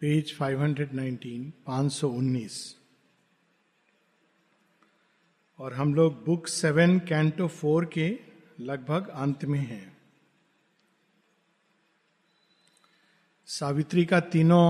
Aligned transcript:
Page 0.00 0.38
519 0.38 1.52
519 1.68 2.74
और 5.58 5.74
हम 5.74 5.94
लोग 5.94 6.24
बुक 6.24 6.46
सेवन 6.46 6.98
कैंटो 6.98 7.48
फोर 7.48 7.84
के 7.84 8.18
लगभग 8.60 9.08
अंत 9.08 9.44
में 9.44 9.58
हैं। 9.58 9.96
सावित्री 13.46 14.04
का 14.04 14.20
तीनों 14.20 14.66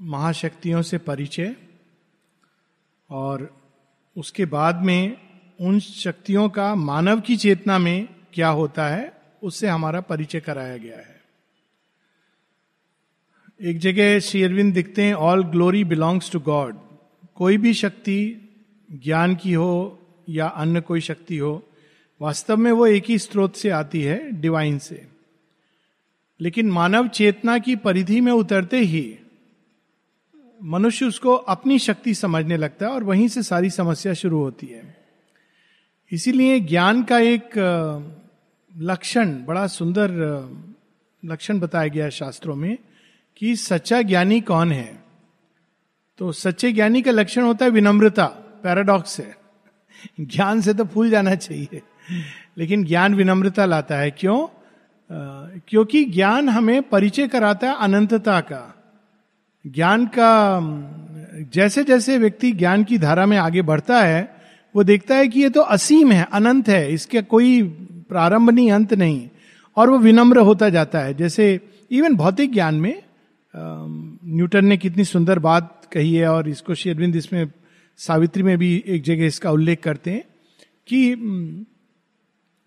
महाशक्तियों 0.00 0.82
से 0.82 0.98
परिचय 0.98 1.56
और 3.10 3.56
उसके 4.16 4.44
बाद 4.44 4.82
में 4.82 5.16
उन 5.60 5.80
शक्तियों 5.80 6.48
का 6.48 6.74
मानव 6.74 7.20
की 7.20 7.36
चेतना 7.36 7.78
में 7.78 8.08
क्या 8.34 8.48
होता 8.48 8.88
है, 8.88 9.12
उससे 9.42 9.68
हमारा 9.68 10.00
परिचय 10.00 10.40
कराया 10.40 10.76
गया 10.76 10.98
है। 10.98 11.17
एक 13.62 13.78
जगह 13.78 14.18
श्री 14.18 14.42
अरविंद 14.42 14.74
दिखते 14.74 15.02
हैं 15.02 15.14
all 15.14 15.44
glory 15.44 15.84
belongs 15.84 16.30
to 16.32 16.40
God 16.40 16.76
कोई 17.34 17.56
भी 17.56 17.74
शक्ति 17.74 18.18
ज्ञान 18.92 19.34
की 19.34 19.52
हो 19.52 19.98
या 20.28 20.46
अन्य 20.46 20.80
कोई 20.80 21.00
शक्ति 21.00 21.38
हो, 21.38 21.64
वास्तव 22.20 22.56
में 22.56 22.72
वो 22.72 22.86
एक 22.86 23.04
ही 23.08 23.18
स्रोत 23.18 23.56
से 23.56 23.70
आती 23.70 24.02
है 24.02 24.30
डिवाइन 24.32 24.78
से। 24.78 25.06
लेकिन 26.40 26.70
मानव 26.70 27.08
चेतना 27.08 27.58
की 27.58 27.76
परिधि 27.76 28.20
में 28.20 28.32
उतरते 28.32 28.78
ही 28.78 29.18
मनुष्य 30.62 31.06
उसको 31.06 31.34
अपनी 31.34 31.78
शक्ति 31.78 32.14
समझने 32.14 32.56
लगता 32.56 32.86
है 32.86 32.92
और 32.92 33.04
वहीं 33.04 33.28
से 33.28 33.42
सारी 33.42 33.70
समस्या 33.70 34.14
शुरू 34.14 34.38
होती 34.38 34.66
है। 34.66 34.96
इसीलिए 36.12 36.60
ज्ञान 36.60 37.02
का 37.02 37.18
एक 37.18 37.50
लक्षण, 38.76 39.44
बड़ा 39.44 39.66
सुंदर 39.66 40.10
लक्षण 41.24 41.60
बताया 41.60 41.88
गया 41.88 42.08
शास्त्रों 42.08 42.56
में। 42.56 42.78
कि 43.38 43.56
सच्चा 43.56 44.02
ज्ञानी 44.02 44.40
कौन 44.40 44.72
है? 44.72 45.02
तो 46.18 46.32
सच्चे 46.32 46.72
ज्ञानी 46.72 47.02
का 47.02 47.10
लक्षण 47.10 47.42
होता 47.42 47.64
है 47.64 47.70
विनम्रता 47.70 48.26
पैराडॉक्स 48.64 49.20
है। 49.20 49.36
ज्ञान 50.20 50.60
से 50.60 50.74
तो 50.74 50.84
फूल 50.84 51.10
जाना 51.10 51.34
चाहिए। 51.34 51.82
लेकिन 52.58 52.84
ज्ञान 52.84 53.14
विनम्रता 53.14 53.64
लाता 53.64 53.96
है। 53.96 54.10
क्यों? 54.10 54.46
क्योंकि 55.68 56.04
ज्ञान 56.04 56.48
हमें 56.48 56.82
परिचय 56.82 57.28
कराता 57.28 57.70
है 57.70 57.76
अनंतता 57.78 58.40
का। 58.40 58.74
ज्ञान 59.66 60.06
का 60.06 60.60
जैसे 61.52 61.84
जैसे 61.84 62.18
व्यक्ति 62.18 62.52
ज्ञान 62.52 62.84
की 62.84 62.98
धारा 62.98 63.26
में 63.26 63.36
आगे 63.36 63.62
बढ़ता 63.62 64.02
है, 64.02 64.36
वो 64.76 64.84
देखता 64.84 65.14
है 65.14 65.28
कि 65.28 65.40
ये 65.40 65.50
तो 65.50 65.60
असीम 65.60 66.12
है, 66.12 66.28
अनंत 66.32 66.68
है। 66.68 66.92
इसके 66.92 67.22
कोई 67.22 67.62
प्रारंभ 68.08 68.50
नहीं, 68.50 68.72
अंत 68.72 68.94
नहीं। 68.94 69.28
और 69.76 69.90
वो 69.90 69.98
विनम्र 69.98 70.38
होता 70.38 70.68
जाता 70.68 70.98
है। 70.98 71.14
जैसे 71.14 71.60
इवन 71.90 72.14
भौतिक 72.14 72.52
ज्ञान 72.52 72.74
में 72.74 73.02
न्यूटन 73.54 74.64
ने 74.64 74.76
कितनी 74.76 75.04
सुंदर 75.04 75.38
बात 75.38 75.88
कही 75.92 76.14
है 76.14 76.28
और 76.28 76.48
इसको 76.48 76.74
शेरविंद 76.74 77.16
इसमें, 77.16 77.50
सावित्री 77.98 78.42
में 78.42 78.56
भी 78.58 78.84
एक 78.86 79.02
जगह 79.02 79.26
इसका 79.26 79.50
उल्लेख 79.50 79.82
करते 79.82 80.10
हैं 80.10 80.24
कि 80.88 81.66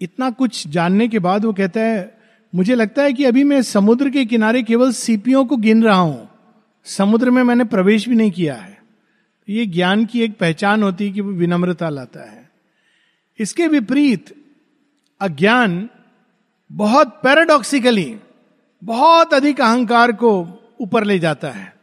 इतना 0.02 0.30
कुछ 0.30 0.68
जानने 0.68 1.08
के 1.08 1.20
बाद 1.20 1.46
वो 1.46 1.54
कहता 1.54 1.82
है, 1.82 2.20
मुझे 2.54 2.76
लगता 2.76 3.04
है 3.04 3.14
कि 3.14 3.26
अभी 3.26 3.44
मैं 3.44 3.62
समुद्र 3.62 4.10
के 4.10 4.26
किनारे 4.26 4.64
केवल 4.64 4.92
सीपियों 4.92 5.46
को 5.46 5.58
गिन 5.58 5.84
रहा 5.84 5.96
हूँ। 5.96 6.30
समुद्र 6.86 7.30
में 7.30 7.42
मैंने 7.44 7.64
प्रवेश 7.64 8.08
भी 8.10 8.16
नहीं 8.16 8.32
किया 8.32 8.56
है। 8.56 8.78
ये 9.48 9.66
ज्ञान 9.66 10.06
की 10.06 10.22
एक 10.22 10.38
पहचान 10.40 10.84
होती 10.84 11.06
है 11.08 11.12
कि 11.12 11.22
वो 11.22 11.32
विनम्रता 11.32 11.90
लाता 11.90 12.30
है। 12.32 12.50
इसके 13.40 13.68
विपरीत, 13.68 14.36
अज्ञान 15.22 15.90
बहुत 16.72 17.20
पैराडॉक्सिकली 17.24 18.16
बहुत 18.82 19.34
अधिक 19.34 19.62
अहंकार 19.62 20.12
को 20.12 20.32
ऊपर 20.82 21.04
ले 21.04 21.20
जाता 21.20 21.50
है। 21.50 21.76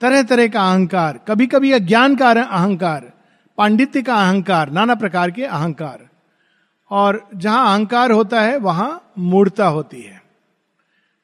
तरह 0.00 0.22
तरह 0.22 0.48
का 0.48 0.70
अहंकार 0.70 1.20
कभी 1.28 1.46
कभी 1.46 1.72
अज्ञान 1.72 2.16
का 2.16 2.30
अहंकार, 2.30 3.12
पांडित्य 3.58 4.02
का 4.02 4.14
अहंकार, 4.14 4.70
नाना 4.70 4.94
प्रकार 4.94 5.30
के 5.30 5.44
अहंकार। 5.44 6.08
और 6.90 7.28
जहाँ 7.36 7.72
अहंकार 7.72 8.10
होता 8.10 8.42
है, 8.42 8.58
वहाँ 8.58 9.12
मूर्ता 9.18 9.66
होती 9.66 10.02
है। 10.02 10.22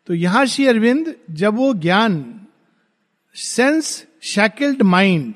तो 0.06 0.14
यहाँ 0.14 0.46
श्री 0.46 0.66
अरविंद, 0.66 1.14
जब 1.30 1.54
वो 1.54 1.74
ज्ञान 1.74 2.40
सेंस 3.34 4.06
शैकल्ड 4.22 4.82
माइंड 4.82 5.34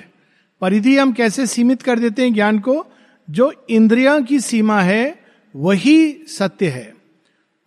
परिधि 0.61 0.99
हम 0.99 1.13
कैसे 1.13 1.47
सीमित 1.47 1.83
कर 1.83 1.99
देते 1.99 2.23
हैं 2.23 2.35
ज्ञान 2.35 2.59
को? 2.59 2.87
जो 3.31 3.67
इंद्रियों 3.71 4.23
की 4.23 4.41
सीमा 4.41 4.81
है, 4.81 5.21
वही 5.57 6.13
सत्य 6.13 6.69
है। 6.69 6.95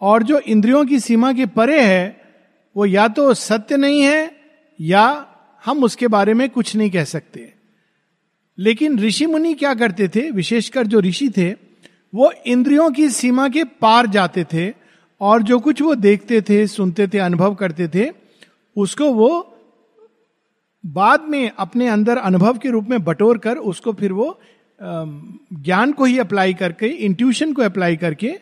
और 0.02 0.24
जो 0.24 0.40
इंद्रियों 0.40 0.86
की 0.86 1.00
सीमा 1.00 1.34
के 1.34 1.46
परे 1.46 1.82
है 1.82 2.19
वो 2.76 2.86
या 2.86 3.08
तो 3.08 3.34
सत्य 3.34 3.78
नहीं 3.78 4.02
है, 4.02 4.32
या 4.80 5.26
हम 5.66 5.84
उसके 5.84 6.08
बारे 6.08 6.34
में 6.34 6.50
कुछ 6.50 6.76
नहीं 6.76 6.90
कह 6.90 7.04
सकते। 7.04 7.54
लेकिन 8.58 9.00
ऋषि 9.00 9.26
मुनि 9.26 9.54
क्या 9.54 9.74
करते 9.74 10.08
थे, 10.08 10.30
विशेषकर 10.32 10.88
जो 10.88 11.00
ऋषि 11.00 11.30
थे, 11.30 11.50
वो 12.14 12.32
इंद्रियों 12.46 12.90
की 12.92 13.10
सीमा 13.10 13.48
के 13.50 13.64
पार 13.64 14.08
जाते 14.08 14.44
थे 14.54 14.74
और 15.22 15.42
जो 15.42 15.60
कुछ 15.60 15.82
वो 15.82 15.96
देखते 15.96 16.42
थे, 16.42 16.68
सुनते 16.68 17.08
थे, 17.08 17.18
अनुभव 17.18 17.56
करते 17.56 17.88
थे, 17.88 18.10
उसको 18.76 19.12
वो 19.14 19.56
बाद 20.84 21.22
में 21.22 21.52
अपने 21.58 21.88
अंदर 21.88 22.18
अनुभव 22.18 22.58
के 22.58 22.70
रूप 22.70 22.88
में 22.90 23.04
बटोर 23.04 23.38
कर 23.38 23.58
उसको 23.58 23.94
फिर 23.94 24.14
वो 24.14 24.40
ज्ञान 24.82 25.92
को 25.92 26.06
ही 26.06 26.18
अप्लाई 26.20 26.54
करके 26.54 26.88
इंट्यूशन 26.88 27.54
को 27.54 27.62
अप्लाई 27.62 27.98
करके 27.98 28.34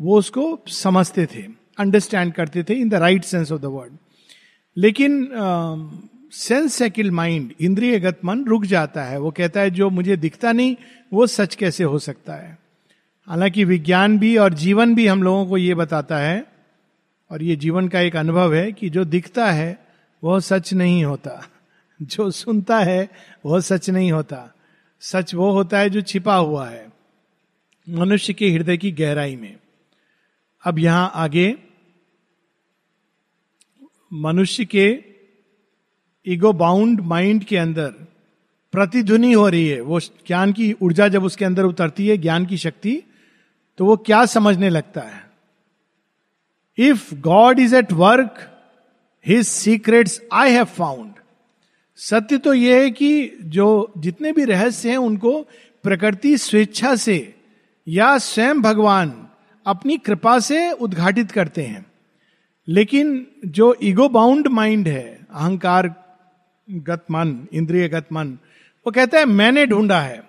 वो 0.00 0.18
उसको 0.18 0.64
समझते 0.68 1.26
थे। 1.26 1.61
अंडरस्टैंड 1.78 2.32
करते 2.32 2.62
थे 2.62 2.74
in 2.74 2.88
the 2.88 2.94
right 2.94 3.24
sense 3.24 3.52
of 3.52 3.60
the 3.60 3.64
word 3.64 3.92
लेकिन 4.76 5.28
सेंस 6.32 6.74
सेकिल 6.74 7.10
माइंड 7.10 7.52
इंद्रियगत 7.60 8.20
मन 8.24 8.44
रुक 8.44 8.64
जाता 8.64 9.04
है। 9.04 9.18
वो 9.18 9.30
कहता 9.30 9.60
है, 9.60 9.70
जो 9.70 9.90
मुझे 9.90 10.16
दिखता 10.16 10.52
नहीं, 10.52 10.76
वो 11.12 11.26
सच 11.26 11.54
कैसे 11.54 11.84
हो 11.84 11.98
सकता 11.98 12.34
है? 12.34 12.58
हालाँकि 13.26 13.64
विज्ञान 13.64 14.18
भी 14.18 14.36
और 14.36 14.54
जीवन 14.54 14.94
भी 14.94 15.06
हम 15.06 15.22
लोगों 15.22 15.46
को 15.46 15.56
ये 15.56 15.74
बताता 15.74 16.18
है, 16.18 16.46
और 17.30 17.42
ये 17.42 17.56
जीवन 17.56 17.88
का 17.88 18.00
एक 18.00 18.16
अनुभव 18.16 18.54
है 18.54 18.72
कि 18.72 18.90
जो 18.90 19.04
दिखता 19.04 19.50
है, 19.50 19.78
वह 20.24 20.40
सच 20.40 20.72
नहीं 20.72 21.04
होता। 21.04 21.48
जो 22.02 22.30
सुनता 22.30 22.78
है, 22.78 23.10
वह 23.46 23.60
सच 23.60 23.90
नहीं 23.90 24.12
होता। 24.12 24.54
सच 25.00 25.34
वो 25.34 25.50
होता 25.50 25.78
है 25.78 25.90
जो 25.90 26.00
छिपा 26.00 26.36
हुआ 26.36 26.68
है, 26.68 26.86
मनुष्य 27.88 28.32
के 28.32 28.50
हृदय 28.50 28.76
की 28.76 28.90
गहराई 28.90 29.36
में। 29.36 29.56
अब 30.64 30.78
यहाँ 30.78 31.10
आगे 31.14 31.54
मनुष्य 34.12 34.64
के 34.64 34.86
ईगो 36.26 36.52
बाउंड 36.52 37.00
माइंड 37.00 37.44
के 37.44 37.56
अंदर 37.56 37.88
प्रतिध्वनि 38.74 39.32
हो 39.32 39.48
रही 39.48 39.68
है। 39.68 39.80
वो 39.80 40.00
ज्ञान 40.00 40.52
की 40.52 40.72
ऊर्जा 40.82 41.08
जब 41.08 41.24
उसके 41.24 41.44
अंदर 41.44 41.64
उतरती 41.64 42.06
है, 42.08 42.16
ज्ञान 42.16 42.46
की 42.46 42.56
शक्ति 42.56 43.02
तो 43.78 43.86
वो 43.86 43.96
क्या 43.96 44.24
समझने 44.26 44.68
लगता 44.70 45.00
है? 45.00 45.30
If 46.78 47.14
God 47.14 47.58
is 47.58 47.76
at 47.76 47.92
work 47.92 48.38
his 49.26 49.46
secrets 49.46 50.20
I 50.32 50.52
have 50.52 50.64
found 50.64 51.12
सत्य 51.98 52.38
तो 52.38 52.54
यह 52.54 52.80
है 52.80 52.90
कि 52.90 53.38
जो 53.42 53.92
जितने 53.98 54.32
भी 54.32 54.44
रहस्य 54.44 54.90
हैं, 54.90 54.96
उनको 54.96 55.40
प्रकृति 55.84 56.36
स्वेच्छा 56.38 56.94
से 56.96 57.34
या 57.88 58.16
स्वयं 58.18 58.62
भगवान 58.62 59.10
अपनी 59.66 59.96
कृपा 59.96 60.38
से 60.38 60.72
उद्घाटित 60.72 61.30
करते 61.30 61.62
हैं। 61.62 61.86
लेकिन 62.68 63.26
जो 63.46 63.76
ईगो 63.82 64.08
बाउंड 64.08 64.48
माइंड 64.48 64.88
है 64.88 65.26
अहंकार 65.32 65.94
गत 66.70 67.04
मन 67.10 67.48
इंद्रिय 67.52 67.88
गत 67.88 68.06
मन, 68.12 68.38
वो 68.86 68.90
कहता 68.90 69.18
है, 69.18 69.24
मैंने 69.24 69.66
ढूंढा 69.66 70.00
है। 70.00 70.22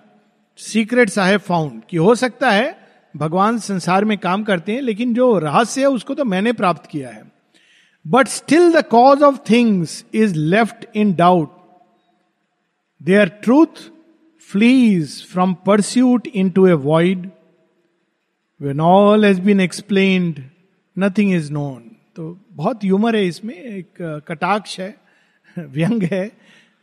सीक्रेट 0.58 1.20
हैव 1.20 1.40
फाउंड 1.40 1.82
कि 1.90 1.98
हो 1.98 2.16
सकता 2.16 2.52
है, 2.52 2.78
भगवान 3.18 3.58
संसार 3.58 4.06
में 4.06 4.18
काम 4.18 4.44
करते 4.44 4.72
हैं, 4.72 4.82
लेकिन 4.82 5.14
जो 5.14 5.38
रहस्य 5.38 5.82
है, 5.82 5.88
उसको 5.88 6.16
तो 6.16 6.26
मैंने 6.26 6.54
प्राप्त 6.54 6.90
किया 6.90 7.10
है। 7.10 7.32
But 8.08 8.28
still 8.28 8.72
the 8.74 8.86
cause 8.86 9.24
of 9.24 9.38
things 9.50 10.06
is 10.14 10.36
left 10.36 10.86
in 10.96 11.14
doubt 11.14 11.52
their 13.03 13.28
truth 13.29 13.91
flees 14.52 15.28
from 15.28 15.53
pursuit 15.53 16.28
into 16.50 16.68
a 16.68 16.74
void 16.74 17.29
when 18.61 18.79
all 18.79 19.26
has 19.26 19.41
been 19.41 19.59
explained 19.59 20.44
nothing 21.00 21.34
is 21.34 21.52
known 21.52 21.91
तो 22.16 22.40
बहुत 22.52 22.84
ह्यूमर 22.84 23.16
है 23.16 23.26
इसमें, 23.28 23.53
एक 23.55 24.23
कटाक्ष 24.28 24.79
है, 24.79 24.97
व्यंग 25.59 26.03
है। 26.03 26.32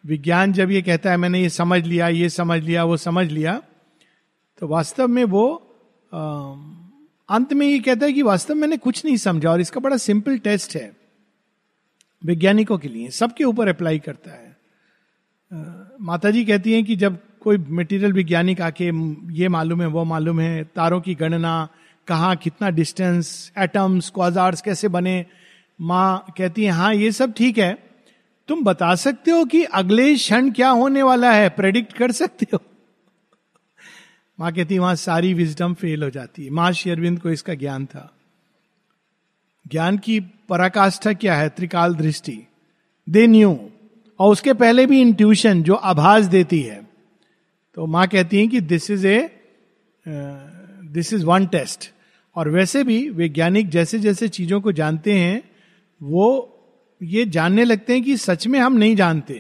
विज्ञान 0.07 0.53
जब 0.53 0.71
ये 0.71 0.83
कहता 0.83 1.11
है, 1.11 1.17
मैंने 1.17 1.41
ये 1.41 1.49
समझ 1.49 1.85
लिया, 1.87 2.09
ये 2.09 2.29
समझ 2.29 2.63
लिया, 2.63 2.85
वो 2.85 2.97
समझ 2.97 3.27
लिया 3.31 3.63
तो 4.59 4.67
वास्तव 4.69 5.09
में 5.09 5.25
वो 5.25 5.47
अंत 7.29 7.53
में 7.53 7.67
ये 7.67 7.79
कहता 7.79 8.07
है 8.07 8.13
कि 8.13 8.23
वास्तव 8.23 8.55
में 8.55 8.61
मैंने 8.61 8.77
कुछ 8.77 9.05
नहीं 9.05 9.17
समझा 9.17 9.51
और 9.51 9.61
इसका 9.61 9.81
बड़ा 9.81 9.97
सिंपल 9.97 10.39
टेस्ट 10.39 10.77
है, 10.77 10.93
वैज्ञानिकों 12.25 12.79
के 12.79 12.89
लिए। 12.89 13.11
सबके 13.11 13.45
ऊपर 13.45 13.69
अप्लाई 13.69 13.99
करता 13.99 14.31
है। 14.31 14.57
माता 16.01 16.31
जी 16.31 16.45
कहती 16.45 16.73
हैं 16.73 16.85
कि 16.85 16.97
जब 16.97 17.19
कोई 17.43 17.59
मटेरियल 17.59 18.13
वैज्ञानिक 18.13 18.61
आके 18.61 18.85
ये 19.35 19.49
मालूम 19.49 19.81
है, 19.81 19.87
वो 19.87 20.05
मालूम 20.05 20.41
है, 20.41 20.65
तारों 20.65 21.01
की 21.01 21.15
गणना, 21.15 21.69
कहा 22.09 22.35
कितना 22.35 22.71
डिस्टेंस 22.71 23.53
एटम्स 23.59 24.11
क्वाजार्स 24.11 24.61
कैसे 24.61 24.89
बने? 24.89 25.27
माँ 25.81 26.35
कहती 26.39 26.65
है 26.65 26.71
हाँ 26.71 26.95
ये 26.95 27.13
सब 27.13 27.33
ठीक 27.33 27.59
है। 27.59 27.79
तुम 28.49 28.65
बता 28.65 28.95
सकते 28.95 29.31
हो 29.31 29.45
कि 29.45 29.65
अगले 29.65 30.15
क्षण 30.15 30.51
क्या 30.51 30.69
होने 30.69 31.03
वाला 31.03 31.33
है? 31.33 31.49
प्रेडिक्ट 31.49 31.93
कर 31.93 32.13
सकते 32.13 32.47
हो? 32.55 32.63
माँ 34.41 34.53
कहती 34.53 34.79
वहाँ 34.79 34.95
सारी 34.95 35.35
विजडम 35.35 35.75
फेल 35.75 36.03
हो 36.03 36.11
जाती 36.11 36.45
है। 36.45 36.51
माँ 36.51 36.73
शेरविंद 36.73 37.21
को 37.21 37.31
इसका 37.31 37.55
ज्ञान 37.55 37.87
था। 37.87 38.15
ज्ञान 39.69 39.99
की 39.99 40.21
पराकाष्ठा 40.21 41.13
क्या 41.13 41.35
है? 41.35 41.49
त्रिकाल 41.49 41.95
दृष्टि। 41.95 42.43
दे 43.09 43.27
न्यू 43.27 43.71
और 44.19 44.33
उसके 44.33 44.53
पहले 44.53 44.87
भी 44.87 45.01
इंट्यूशन 45.01 45.63
जो 45.63 45.75
आभास 45.75 46.25
देती 46.25 46.61
है। 46.61 46.90
तो 47.77 47.87
माँ 47.87 48.07
कहती 48.09 48.41
है 48.41 48.47
कि 48.47 48.61
this 48.61 48.91
is 48.91 49.07
a 49.07 49.19
this 50.07 51.13
is 51.13 51.25
one 51.27 51.47
test 51.47 51.91
और 52.37 52.49
वैसे 52.49 52.83
भी 52.85 53.09
वैज्ञानिक 53.11 53.69
जैसे 53.69 53.99
जैसे 53.99 54.29
चीज़ों 54.29 54.61
को 54.61 54.73
जानते 54.73 55.13
हैं, 55.15 55.43
वो 56.01 56.57
ये 57.03 57.25
जानने 57.27 57.65
लगते 57.65 57.93
हैं 57.93 58.03
कि 58.03 58.17
सच 58.17 58.47
में 58.47 58.59
हम 58.61 58.73
नहीं 58.73 58.97
जानते। 58.97 59.35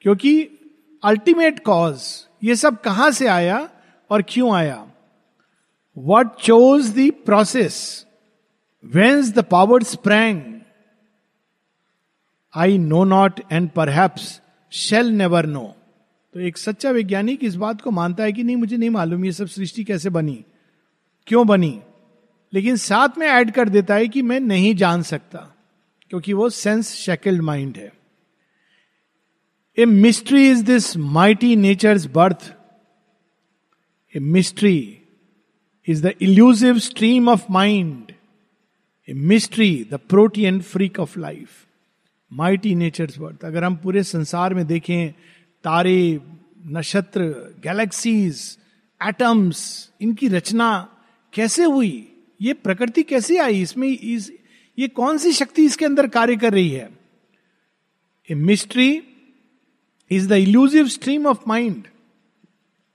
क्योंकि 0.00 0.40
अल्टीमेट 1.02 1.58
कॉज 1.64 2.02
ये 2.44 2.56
सब 2.56 2.80
कहाँ 2.80 3.10
से 3.10 3.26
आया 3.26 3.58
और 4.10 4.22
क्यों 4.22 4.54
आया? 4.56 4.76
What 5.96 6.34
chose 6.40 6.90
the 6.98 7.10
process 7.26 8.06
whence 8.84 9.32
the 9.32 9.44
power 9.44 9.82
sprang 9.82 10.42
I 12.54 12.78
know 12.78 13.04
not 13.04 13.40
and 13.52 13.68
perhaps 13.70 14.40
shall 14.72 15.10
never 15.12 15.46
know 15.46 15.74
तो 16.34 16.40
एक 16.40 16.58
सच्चा 16.58 16.90
वैज्ञानिक 16.90 17.44
इस 17.44 17.54
बात 17.56 17.80
को 17.80 17.90
मानता 17.90 18.24
है 18.24 18.32
कि 18.32 18.42
नहीं, 18.42 18.56
मुझे 18.56 18.76
नहीं 18.76 18.90
मालूम 18.90 19.24
ये 19.24 19.32
सब 19.32 19.46
सृष्टि 19.46 19.84
कैसे 19.84 20.10
बनी, 20.10 20.44
क्यों 21.26 21.46
बनी। 21.46 21.78
लेकिन 22.52 22.76
साथ 22.76 23.18
में 23.18 23.26
ऐड 23.26 23.50
कर 23.50 23.68
देता 23.68 23.94
है 23.94 24.08
कि 24.08 24.22
मैं 24.22 24.40
नहीं 24.40 24.74
जान 24.74 25.02
सकता, 25.02 25.38
क्योंकि 26.10 26.32
वो 26.32 26.48
सेंस 26.50 26.92
शेकल्ड 26.94 27.42
माइंड 27.42 27.76
है। 27.76 27.92
A 29.78 29.84
mystery 29.84 30.48
is 30.50 30.64
this 30.64 30.96
mighty 30.96 31.54
nature 31.56 31.98
birth 32.08 32.52
a 34.14 34.20
mystery 34.20 34.78
is 35.88 36.06
the 36.06 36.12
elusive 36.22 36.78
stream 36.78 37.28
of 37.28 37.44
mind 37.50 38.12
a 39.08 39.12
mystery 39.12 39.86
the 39.90 40.00
protean 40.08 40.60
freak 40.60 40.98
of 41.00 41.18
life 41.18 41.48
mighty 42.32 42.74
nature's 42.74 43.18
birth 43.18 43.44
अगर 43.44 43.64
हम 43.64 43.76
पूरे 43.76 44.02
संसार 44.02 44.54
में 44.54 44.66
देखें 44.66 45.12
तारे, 45.64 46.20
नक्षत्र 46.66 47.22
गैलेक्सीज 47.62 48.58
एटम्स 49.00 49.58
इनकी 50.00 50.28
रचना 50.28 50.70
कैसे 51.32 51.64
हुई? 51.64 52.08
ये 52.40 52.52
प्रकृति 52.54 53.02
कैसे 53.02 53.38
आई? 53.38 53.60
इसमें 53.62 53.88
इस, 53.88 54.30
ये 54.78 54.88
कौन 54.88 55.18
सी 55.18 55.32
शक्ति 55.32 55.64
इसके 55.64 55.84
अंदर 55.84 56.06
कार्य 56.08 56.36
कर 56.36 56.52
रही 56.52 56.68
है? 56.68 56.88
A 58.28 58.34
mystery 58.34 59.02
is 60.10 60.28
the 60.28 60.32
elusive 60.32 60.88
stream 60.88 61.26
of 61.26 61.48
mind 61.48 61.86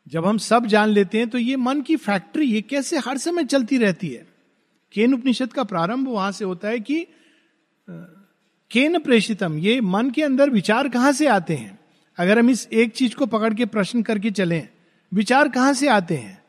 जब 0.08 0.26
हम 0.26 0.38
सब 0.38 0.66
जान 0.66 0.90
लेते 0.90 1.18
हैं 1.18 1.30
तो 1.30 1.38
ये 1.38 1.56
मन 1.56 1.82
की 1.82 1.96
फैक्ट्री 1.98 2.46
ये 2.46 2.62
कैसे 2.62 2.98
हर 2.98 3.18
समय 3.18 3.44
चलती 3.46 3.78
रहती 3.78 4.10
है? 4.10 4.26
केन 4.94 5.14
उपनिषद 5.14 5.54
का 5.54 5.64
प्रारंभ 5.64 6.08
वहाँ 6.08 6.32
से 6.32 6.46
होता 6.46 6.68
है 6.68 6.80
कि 6.80 7.06
केन 8.72 9.00
प्रेषितम, 9.00 9.58
ये 9.58 9.80
मन 9.82 10.10
के 10.10 10.24
अंदर 10.24 10.50
विचार 10.50 10.90
कहाँ 10.90 11.12
से 11.12 11.28
आते 11.28 11.56
हैं? 11.56 11.80
अगर 12.18 12.40
हम 12.40 12.50
इस 12.50 12.68
एक 12.74 12.92
चीज़ 12.92 13.16
को 13.16 13.26
पकड़ 13.26 13.54
के 13.54 13.66
प्रश्न 13.66 14.02
करके 14.02 14.32
चले, 14.32 14.62
विचार 15.12 15.48
कहाँ 15.50 15.74
से 15.74 15.88
आते 15.88 16.16
हैं? 16.16 16.42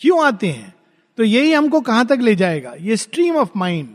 क्यों 0.00 0.24
आते 0.26 0.46
हैं? 0.46 0.74
तो 1.18 1.24
यही 1.24 1.52
हमको 1.52 1.80
कहाँ 1.80 2.06
तक 2.06 2.18
ले 2.20 2.34
जाएगा? 2.36 2.74
ये 2.80 2.96
stream 2.96 3.36
of 3.36 3.50
mind 3.56 3.88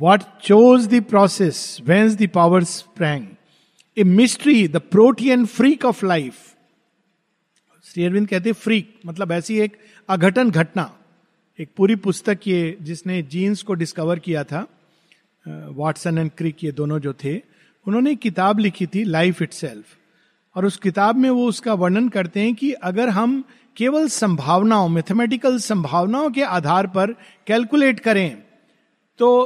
what 0.00 0.22
chose 0.42 0.86
the 0.88 1.02
process 1.02 1.78
whence 1.82 2.14
the 2.14 2.28
power 2.28 2.64
sprang 2.64 3.26
a 3.96 4.04
mystery 4.04 4.66
the 4.68 4.76
protean 4.76 5.44
freak 5.46 5.84
of 5.84 6.04
life 6.06 6.34
Shri 7.84 8.04
Aurobindo 8.04 8.28
कहते 8.28 8.52
फ्रीक 8.52 8.94
मतलब 9.06 9.32
ऐसी 9.32 9.58
एक 9.60 9.76
अघटन 10.08 10.50
घटना। 10.50 10.92
एक 11.58 11.68
पूरी 11.76 11.94
पुस्तक 11.96 12.38
ये 12.46 12.76
जिसने 12.82 13.22
जीन्स 13.22 13.62
को 13.62 13.74
डिस्कवर 13.74 14.18
किया 14.18 14.44
था 14.44 14.66
वाटसन 15.46 16.18
एंड 16.18 16.30
क्रिक 16.30 16.64
ये 16.64 16.72
दोनों 16.72 16.98
जो 16.98 17.12
थे 17.24 17.34
उन्होंने 17.86 18.14
किताब 18.14 18.58
लिखी 18.58 18.86
थी 18.86 19.04
लाइफ 19.04 19.42
इट 19.42 19.50
और 20.56 20.64
उस 20.64 20.76
किताब 20.76 21.16
में 21.16 21.30
वो 21.30 21.46
उसका 21.46 21.74
वर्णन 21.74 22.08
करते 22.08 22.40
हैं 22.40 22.54
कि 22.54 22.72
अगर 22.72 23.08
हम 23.08 23.44
केवल 23.76 24.08
संभावनाओं 24.08 24.88
मैथमेटिकल 24.88 25.58
संभावनाओं 25.58 26.30
के 26.30 26.42
आधार 26.42 26.86
पर 26.86 27.12
कैलकुलेट 27.46 28.00
करें 28.00 28.36
तो 29.18 29.44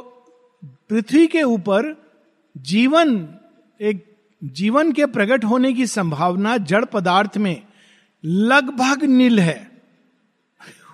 पृथ्वी 0.89 1.27
के 1.27 1.43
ऊपर 1.43 2.07
जीवन, 2.57 3.29
एक 3.81 4.17
जीवन 4.45 4.93
के 4.93 5.07
प्रकट 5.07 5.45
होने 5.45 5.73
की 5.73 5.87
संभावना 5.87 6.57
जड़ 6.57 6.85
पदार्थ 6.85 7.39
में 7.39 7.63
लगभग 8.25 9.05
नील 9.05 9.41
है। 9.41 9.71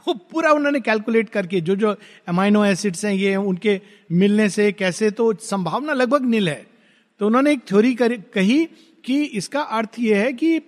वो 0.09 0.15
पूरा 0.15 0.53
उन्होंने 0.53 0.81
कैलकुलेट 0.81 1.29
करके 1.29 1.61
जो 1.61 1.77
जो 1.77 1.97
अमाइनो 2.29 2.65
एसिड्स 2.65 3.05
हैं, 3.05 3.15
ये 3.15 3.37
उनके 3.37 3.81
मिलने 4.13 4.49
से, 4.49 4.73
कैसे 4.73 5.11
तो 5.11 5.35
संभावना 5.35 5.93
लगभग 5.93 6.25
नील 6.25 6.49
है। 6.49 6.76
तो 7.21 7.27
उन्होंने 7.27 7.53
एक 7.53 7.61
थ्योरी 7.69 7.95
कही 8.35 8.69
कि 9.05 9.23
इसका 9.25 9.61
अर्थ 9.61 9.89
यह 9.99 10.19
है 10.19 10.33
कि 10.33 10.59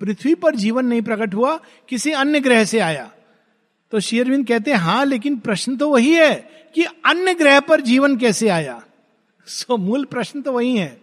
पृथ्वी 0.00 0.34
पर 0.34 0.54
जीवन 0.54 0.86
नहीं 0.86 1.02
प्रकट 1.02 1.34
हुआ 1.34 1.60
किसी 1.88 2.12
अन्य 2.12 2.40
ग्रह 2.40 2.64
से 2.64 2.78
आया। 2.78 3.12
तो 3.90 4.00
शेयरविंद 4.00 4.46
कहते 4.46 4.70
हैं 4.70 4.78
हाँ 4.78 5.04
लेकिन 5.04 5.36
प्रश्न 5.38 5.76
तो 5.76 5.90
वही 5.90 6.14
है 6.14 6.34
कि 6.74 6.84
अन्य 6.84 7.34
ग्रह 7.34 7.60
पर 7.60 7.80
जीवन 7.80 8.16
कैसे 8.16 8.48
आया? 8.48 8.84
सो 9.46 9.74
so, 9.74 9.80
मूल 9.80 10.04
प्रश्न 10.04 10.42
तो 10.42 10.52
वही 10.52 10.76
है। 10.76 11.02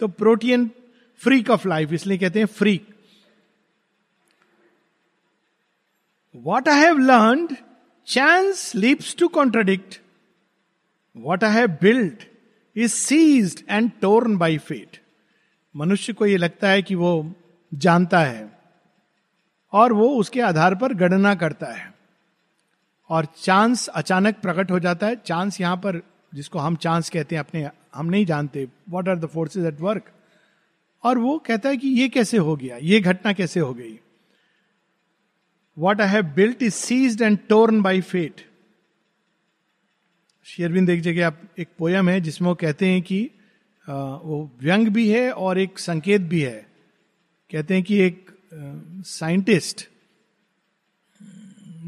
तो 0.00 0.08
प्रोटीन 0.08 0.70
फ्रीक 1.16 1.50
ऑफ़ 1.50 1.68
लाइफ 1.68 1.92
इसलिए 1.92 2.18
कहते 2.18 2.38
हैं 2.38 2.46
freak. 2.46 2.86
What 6.36 6.68
I 6.68 6.80
have 6.80 6.98
learn 6.98 7.48
chance 8.06 8.74
leaps 8.74 9.16
to 9.16 9.28
contradict 9.28 10.00
what 11.16 11.44
I 11.44 11.54
have 11.54 11.68
build 11.68 12.31
is 12.76 12.92
seized 12.92 13.60
and 13.70 13.90
torn 14.00 14.36
by 14.36 14.58
fate 14.58 15.00
मनुष्य 15.76 16.12
को 16.12 16.26
यह 16.26 16.38
लगता 16.38 16.68
है 16.68 16.82
कि 16.82 16.94
वो 16.94 17.34
जानता 17.74 18.20
है 18.20 18.58
और 19.72 19.92
वो 19.92 20.08
उसके 20.08 20.40
आधार 20.40 20.74
पर 20.74 20.94
गणना 20.94 21.34
करता 21.34 21.66
है। 21.66 21.92
और 23.10 23.26
चांस 23.36 23.88
अचानक 23.88 24.36
प्रकट 24.36 24.70
हो 24.70 24.78
जाता 24.80 25.06
है। 25.06 25.16
चांस 25.16 25.60
यहाँ 25.60 25.76
पर, 25.76 26.00
जिसको 26.34 26.58
हम 26.58 26.76
चांस 26.76 27.10
कहते 27.10 27.34
हैं, 27.36 27.40
अपने 27.40 27.70
हम 27.94 28.06
नहीं 28.06 28.26
जानते। 28.26 28.68
What 28.88 29.08
are 29.08 29.18
the 29.18 29.26
forces 29.26 29.66
at 29.66 29.80
work 29.80 30.10
और 31.04 31.18
वो 31.18 31.38
कहता 31.38 31.68
है 31.68 31.76
कि 31.76 31.88
ये 31.88 32.08
कैसे 32.08 32.36
हो 32.36 32.56
गया? 32.56 32.76
ये 32.76 33.00
घटना 33.00 33.32
कैसे 33.32 33.60
हो 33.60 33.74
गई? 33.74 33.98
What 35.78 36.00
I 36.00 36.08
have 36.08 36.24
built 36.24 36.62
is 36.62 36.74
seized 36.74 37.22
and 37.22 37.38
torn 37.48 37.82
by 37.82 38.00
fate 38.00 38.51
Sharvind 40.46 40.90
एक 40.90 41.00
जगह 41.00 41.26
आप, 41.26 41.40
एक 41.58 41.68
पोयम 41.78 42.08
है 42.08 42.20
जिसमें 42.20 42.48
वो 42.48 42.54
कहते 42.54 42.86
हैं 42.86 43.02
कि 43.02 43.22
वो 43.86 44.50
व्यंग 44.60 44.88
भी 44.88 45.08
है 45.10 45.30
और 45.32 45.58
एक 45.58 45.78
संकेत 45.78 46.20
भी 46.22 46.40
है। 46.40 46.66
कहते 47.50 47.74
हैं 47.74 47.82
कि 47.82 47.98
एक 48.00 48.30
साइंटिस्ट 49.06 49.86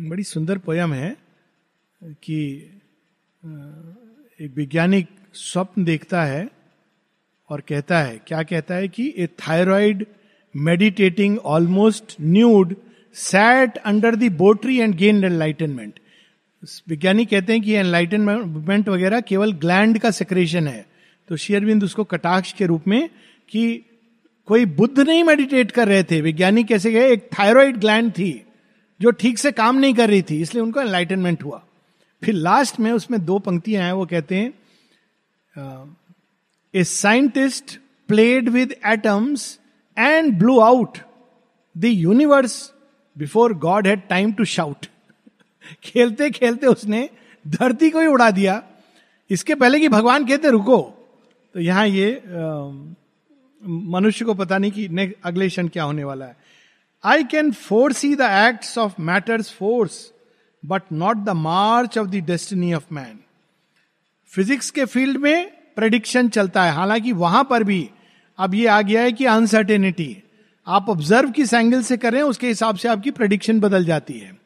बड़ी 0.08 0.23
सुंदर 0.25 0.58
पोयम 0.58 0.92
है 0.94 1.16
कि 2.23 2.40
एक 4.40 4.52
वैज्ञानिक 4.56 5.08
स्वप्न 5.34 5.84
देखता 5.84 6.23
है 6.25 6.49
और 7.50 7.61
कहता 7.61 7.99
है, 7.99 8.18
क्या 8.26 8.42
कहता 8.42 8.75
है 8.75 8.88
कि 8.88 9.12
a 9.16 9.26
thyroid 9.38 10.06
meditating 10.54 11.38
almost 11.38 12.16
nude 12.20 12.75
sat 13.16 13.76
under 13.78 14.16
the 14.16 14.32
bo tree 14.37 14.78
and 14.78 14.94
gain 14.96 15.25
enlightenment. 15.25 16.00
विज्ञानी 16.88 17.25
कहते 17.25 17.52
हैं 17.52 17.62
कि 17.62 17.73
एनलाइटनमेंट 17.75 18.88
वगैरह 18.88 19.21
केवल 19.23 19.52
ग्लैंड 19.54 19.99
का 19.99 20.11
सेक्रेशन 20.12 20.68
है। 20.68 20.85
तो 21.28 21.37
शेयरविंद 21.37 21.85
उसको 21.85 22.04
कटाक्ष 22.04 22.52
के 22.52 22.66
रूप 22.66 22.88
में 22.88 23.09
कि 23.49 23.85
कोई 24.49 24.64
बुद्ध 24.78 24.99
नहीं 24.99 25.23
मेडिटेट 25.25 25.71
कर 25.71 25.88
रहे 25.88 26.02
थे। 26.04 26.21
विज्ञानी 26.21 26.64
कैसे 26.64 26.92
गए 26.92 27.12
एक 27.12 27.28
थायराइड 27.38 27.76
ग्लैंड 27.76 28.11
थी 28.12 28.33
जो 29.00 29.11
ठीक 29.12 29.38
से 29.38 29.52
काम 29.52 29.76
नहीं 29.76 29.94
कर 29.94 30.09
रही 30.11 30.23
थी, 30.23 30.40
इसलिए 30.40 30.62
उनको 30.62 30.80
एनलाइटनमेंट 30.80 31.44
हुआ। 31.44 31.62
फिर 32.23 32.35
लास्ट 32.35 32.80
में 32.80 32.90
उसमें 32.92 33.25
दो 33.25 33.38
पंक्तियाँ 33.40 33.85
हैं, 33.85 33.92
वो 33.92 34.06
कहते 34.06 34.37
हैं 34.37 34.52
a 36.75 36.85
scientist 36.85 37.78
played 38.09 38.49
with 38.49 38.75
atoms 38.87 39.59
and 39.97 40.33
blew 40.38 40.59
out 40.61 40.99
the 41.76 41.85
universe 41.85 42.73
before 43.16 43.54
God 43.59 43.87
had 43.87 44.09
time 44.09 44.33
to 44.33 44.44
shout 44.47 44.87
खेलते 45.85 46.30
खेलते 46.30 46.66
उसने 46.66 47.09
धरती 47.44 47.90
को 47.90 48.00
ही 48.00 48.06
उड़ा 48.06 48.30
दिया। 48.30 48.62
इसके 49.30 49.54
पहले 49.54 49.80
कि 49.80 49.88
भगवान 49.88 50.25
कहते, 50.26 50.50
रुको। 50.50 50.80
तो 51.54 51.61
यहाँ 51.61 51.87
ये 51.87 52.23
मनुष्य 53.62 54.25
को 54.25 54.35
पता 54.35 54.59
नहीं 54.59 54.71
कि 54.71 55.14
अगले 55.25 55.49
क्षण 55.49 55.68
क्या 55.68 55.85
होने 55.85 56.04
वाला 56.04 56.26
है। 56.26 56.37
I 57.04 57.25
can 57.25 57.50
foresee 57.92 58.14
the 58.14 58.21
act 58.21 58.78
of 58.78 59.00
matter's 59.00 59.52
force 59.52 59.99
but 60.62 60.83
not 60.92 61.16
the 61.16 61.30
march 61.30 61.99
of 61.99 62.09
the 62.09 62.25
destiny 62.26 62.73
of 62.75 62.85
man 62.92 63.18
physics 64.33 64.71
के 64.71 64.85
फ़ील्ड 64.85 65.16
में 65.16 65.50
प्रडिक्शन 65.76 66.28
चलता 66.28 66.62
है। 66.64 66.73
हालाँकि 66.73 67.12
वहाँ 67.14 67.44
पर 67.50 67.64
भी 67.64 67.88
अब 68.38 68.54
ये 68.54 68.66
आ 68.66 68.80
गया 68.83 69.02
है 69.02 69.12
कि 69.12 69.25
अनसर्टेनिटी 69.26 70.16
आप 70.66 70.88
ऑब्ज़र्व 70.88 71.30
किस 71.30 71.52
एंगल 71.54 71.83
से 71.83 71.97
करें 71.97 72.21
उसके 72.23 72.49
हिसाब 72.49 72.76
से 72.76 72.88
आपकी 72.88 73.11
प्रडिक्शन 73.11 73.61
बदल 73.61 73.85
जाती 73.85 74.18
है। 74.18 74.43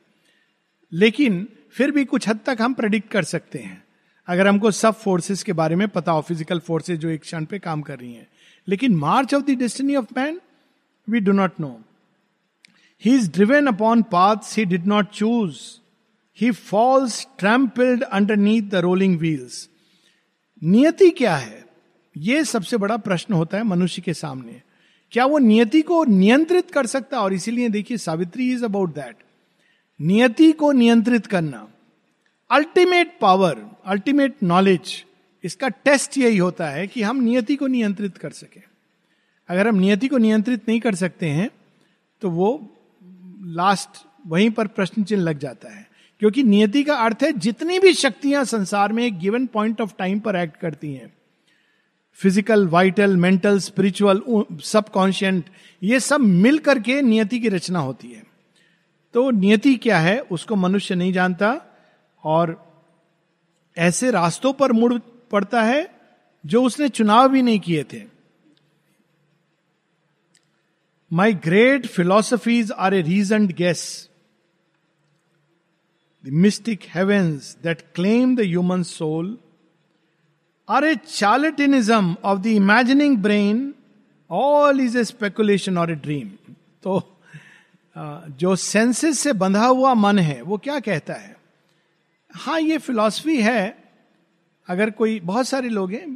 लेकिन 0.92 1.47
फिर 1.73 1.90
भी 1.90 2.04
कुछ 2.04 2.28
हद 2.28 2.38
तक 2.47 2.59
हम 2.61 2.75
प्रडिक्ट 2.75 3.11
कर 3.11 3.25
सकते 3.25 3.59
हैं। 3.59 3.83
अगर 4.28 4.47
हमको 4.47 4.71
सब 4.71 4.95
फोर्सेस 4.95 5.42
के 5.42 5.52
बारे 5.52 5.76
में 5.76 5.88
पता 5.88 6.12
हो 6.12 6.21
फ़िज़िकल 6.21 6.59
फोर्सेस 6.59 6.99
जो 6.99 7.09
एक 7.09 7.21
क्षण 7.21 7.45
पे 7.45 7.59
काम 7.59 7.83
कर 7.83 7.99
रही 7.99 8.12
हैं। 8.12 8.26
लेकिन 8.68 8.97
march 8.97 9.35
of 9.35 9.45
the 9.45 9.50
destiny 9.50 9.97
of 9.97 10.07
man 10.16 10.40
we 11.09 11.21
do 11.21 11.33
not 11.33 11.61
know 11.61 11.80
he 13.04 13.14
is 13.14 13.30
driven 13.30 13.66
upon 13.66 14.02
path 14.02 14.37
he 14.59 14.64
did 14.64 14.87
not 14.87 15.11
choose 15.11 15.57
he 16.38 16.50
falls 16.50 17.26
trampled 17.38 18.02
underneath 18.02 18.62
the 18.62 18.75
rolling 18.75 19.18
wheels 19.18 19.68
नियति 20.62 21.11
क्या 21.11 21.37
है? 21.37 21.64
यह 22.16 22.42
सबसे 22.42 22.76
बड़ा 22.76 22.97
प्रश्न 22.97 23.35
होता 23.35 23.57
है 23.57 23.62
मनुष्य 23.62 24.02
के 24.02 24.14
सामने। 24.14 24.61
क्या 25.12 25.26
वो 25.26 25.38
नियति 25.38 25.83
को 25.83 26.04
नियंत्रित 26.04 26.71
कर 26.71 26.87
सकता 26.87 27.16
है? 27.16 27.23
और 27.23 27.33
इसीलिए 27.33 27.68
देखिए 27.68 27.97
सावित्री 27.97 28.52
इज़ 28.52 28.64
अबाउट 28.64 28.95
दैट 28.95 29.16
नियति 30.00 30.50
को 30.52 30.71
नियंत्रित 30.73 31.26
करना। 31.26 31.67
अल्टीमेट 32.50 33.19
पावर 33.21 33.64
अल्टीमेट 33.87 34.35
नॉलेज 34.43 35.05
इसका 35.45 35.69
टेस्ट 35.69 36.19
यही 36.19 36.37
होता 36.37 36.69
है 36.69 36.87
कि 36.87 37.02
हम 37.02 37.21
नियति 37.21 37.57
को 37.57 37.67
नियंत्रित 37.67 38.17
कर 38.19 38.31
सके। 38.31 38.61
अगर 39.49 39.69
हम 39.69 39.76
नियति 39.76 40.09
को 40.09 40.19
नियंत्रित 40.19 40.69
नहीं 40.69 40.81
कर 40.81 40.95
सकते 40.95 41.26
हैं 41.28 41.50
तो 42.23 42.31
वो 42.31 42.50
लास्ट 43.57 44.05
वहीं 44.26 44.50
पर 44.50 44.67
प्रश्न 44.69 45.02
चिन्ह 45.05 45.23
लग 45.23 45.38
जाता 45.38 45.75
है। 45.75 45.87
क्योंकि 46.23 46.43
नियति 46.43 46.83
का 46.83 46.95
अर्थ 46.97 47.23
है 47.23 47.33
जितनी 47.33 47.78
भी 47.78 47.93
शक्तियाँ 47.95 48.45
संसार 48.45 48.93
में 48.93 49.05
एक 49.05 49.19
गिवन 49.19 49.47
पॉइंट 49.47 49.81
ऑफ़ 49.81 49.93
टाइम 49.99 50.21
पर 50.21 50.37
एक्ट 50.37 50.57
करती 50.57 50.93
हैं। 50.95 51.12
Physical 52.19 52.67
vital 52.69 53.17
mental 53.17 53.59
spiritual 53.59 54.23
subconscient 54.64 55.50
ये 55.83 56.00
सब 56.00 56.21
मिल 56.21 56.59
करके 56.59 57.00
नियति 57.02 57.38
की 57.40 57.49
रचना 57.49 57.78
होती 57.78 58.09
है। 58.09 58.23
तो 59.15 59.31
नियति 59.31 59.75
क्या 59.77 59.99
है, 59.99 60.19
उसको 60.21 60.57
मनुष्य 60.57 60.95
नहीं 60.95 61.12
जानता 61.12 61.61
और 62.25 62.57
ऐसे 63.77 64.11
रास्तों 64.11 64.53
पर 64.53 64.73
मुड़ 64.73 64.93
पड़ता 65.33 65.62
है 65.62 65.88
जो 66.45 66.62
उसने 66.62 66.88
चुनाव 66.88 67.29
भी 67.29 67.43
नहीं 67.43 67.61
किए 67.61 67.85
थे। 67.93 68.03
My 71.11 71.35
great 71.35 71.87
philosophies 71.87 72.73
are 72.73 72.95
a 72.95 73.03
reason 73.03 73.47
guess 73.59 73.85
the 76.25 76.31
mystic 76.45 76.81
heavens 76.95 77.57
that 77.62 77.81
claim 77.95 78.37
the 78.37 78.41
human 78.41 78.83
soul 78.83 79.37
are 80.69 80.85
a 80.85 80.95
charlatanism 81.09 82.17
of 82.25 82.38
the 82.38 82.47
imagining 82.47 83.17
brain 83.23 83.73
all 84.31 84.81
is 84.81 84.99
a 84.99 85.05
speculation 85.05 85.79
और 85.79 85.91
ए 85.91 85.95
ड्रीम 85.95 86.29
तो 86.83 87.00
जो 88.31 88.57
सेंसेस 88.57 89.19
से 89.19 89.33
बंधा 89.33 89.67
हुआ 89.67 89.95
मन 89.95 90.19
है, 90.19 90.43
वो 90.43 90.59
क्या 90.59 90.81
कहता 90.81 91.14
है? 91.14 91.37
हाँ 92.35 92.61
ये 92.61 92.78
फिलॉसफी 92.78 93.43
है। 93.43 93.78
अगर 94.69 94.90
कोई, 94.90 95.21
बहुत 95.21 95.49
सारे 95.49 95.69
लोग 95.69 95.93
हैं 95.93 96.07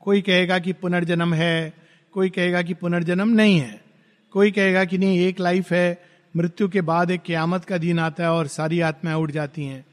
कोई 0.00 0.22
कहेगा 0.22 0.58
कि 0.58 0.72
पुनर्जन्म 0.72 1.34
है, 1.34 1.72
कोई 2.12 2.30
कहेगा 2.30 2.62
कि 2.62 2.74
पुनर्जन्म 2.74 3.28
नहीं 3.28 3.58
है, 3.58 3.80
कोई 4.32 4.50
कहेगा 4.50 4.84
कि 4.84 4.98
नहीं, 4.98 5.18
एक 5.18 5.40
लाइफ 5.40 5.72
है, 5.72 6.02
मृत्यु 6.36 6.68
के 6.68 6.80
बाद 6.80 7.10
एक 7.10 7.22
क्यामत 7.26 7.64
का 7.64 7.78
दिन 7.78 7.98
आता 7.98 8.22
है 8.22 8.30
और 8.30 8.46
सारी 8.46 8.80
आत्माएँ 8.80 9.16
उठ 9.16 9.30
जाती 9.30 9.64
हैं। 9.64 9.86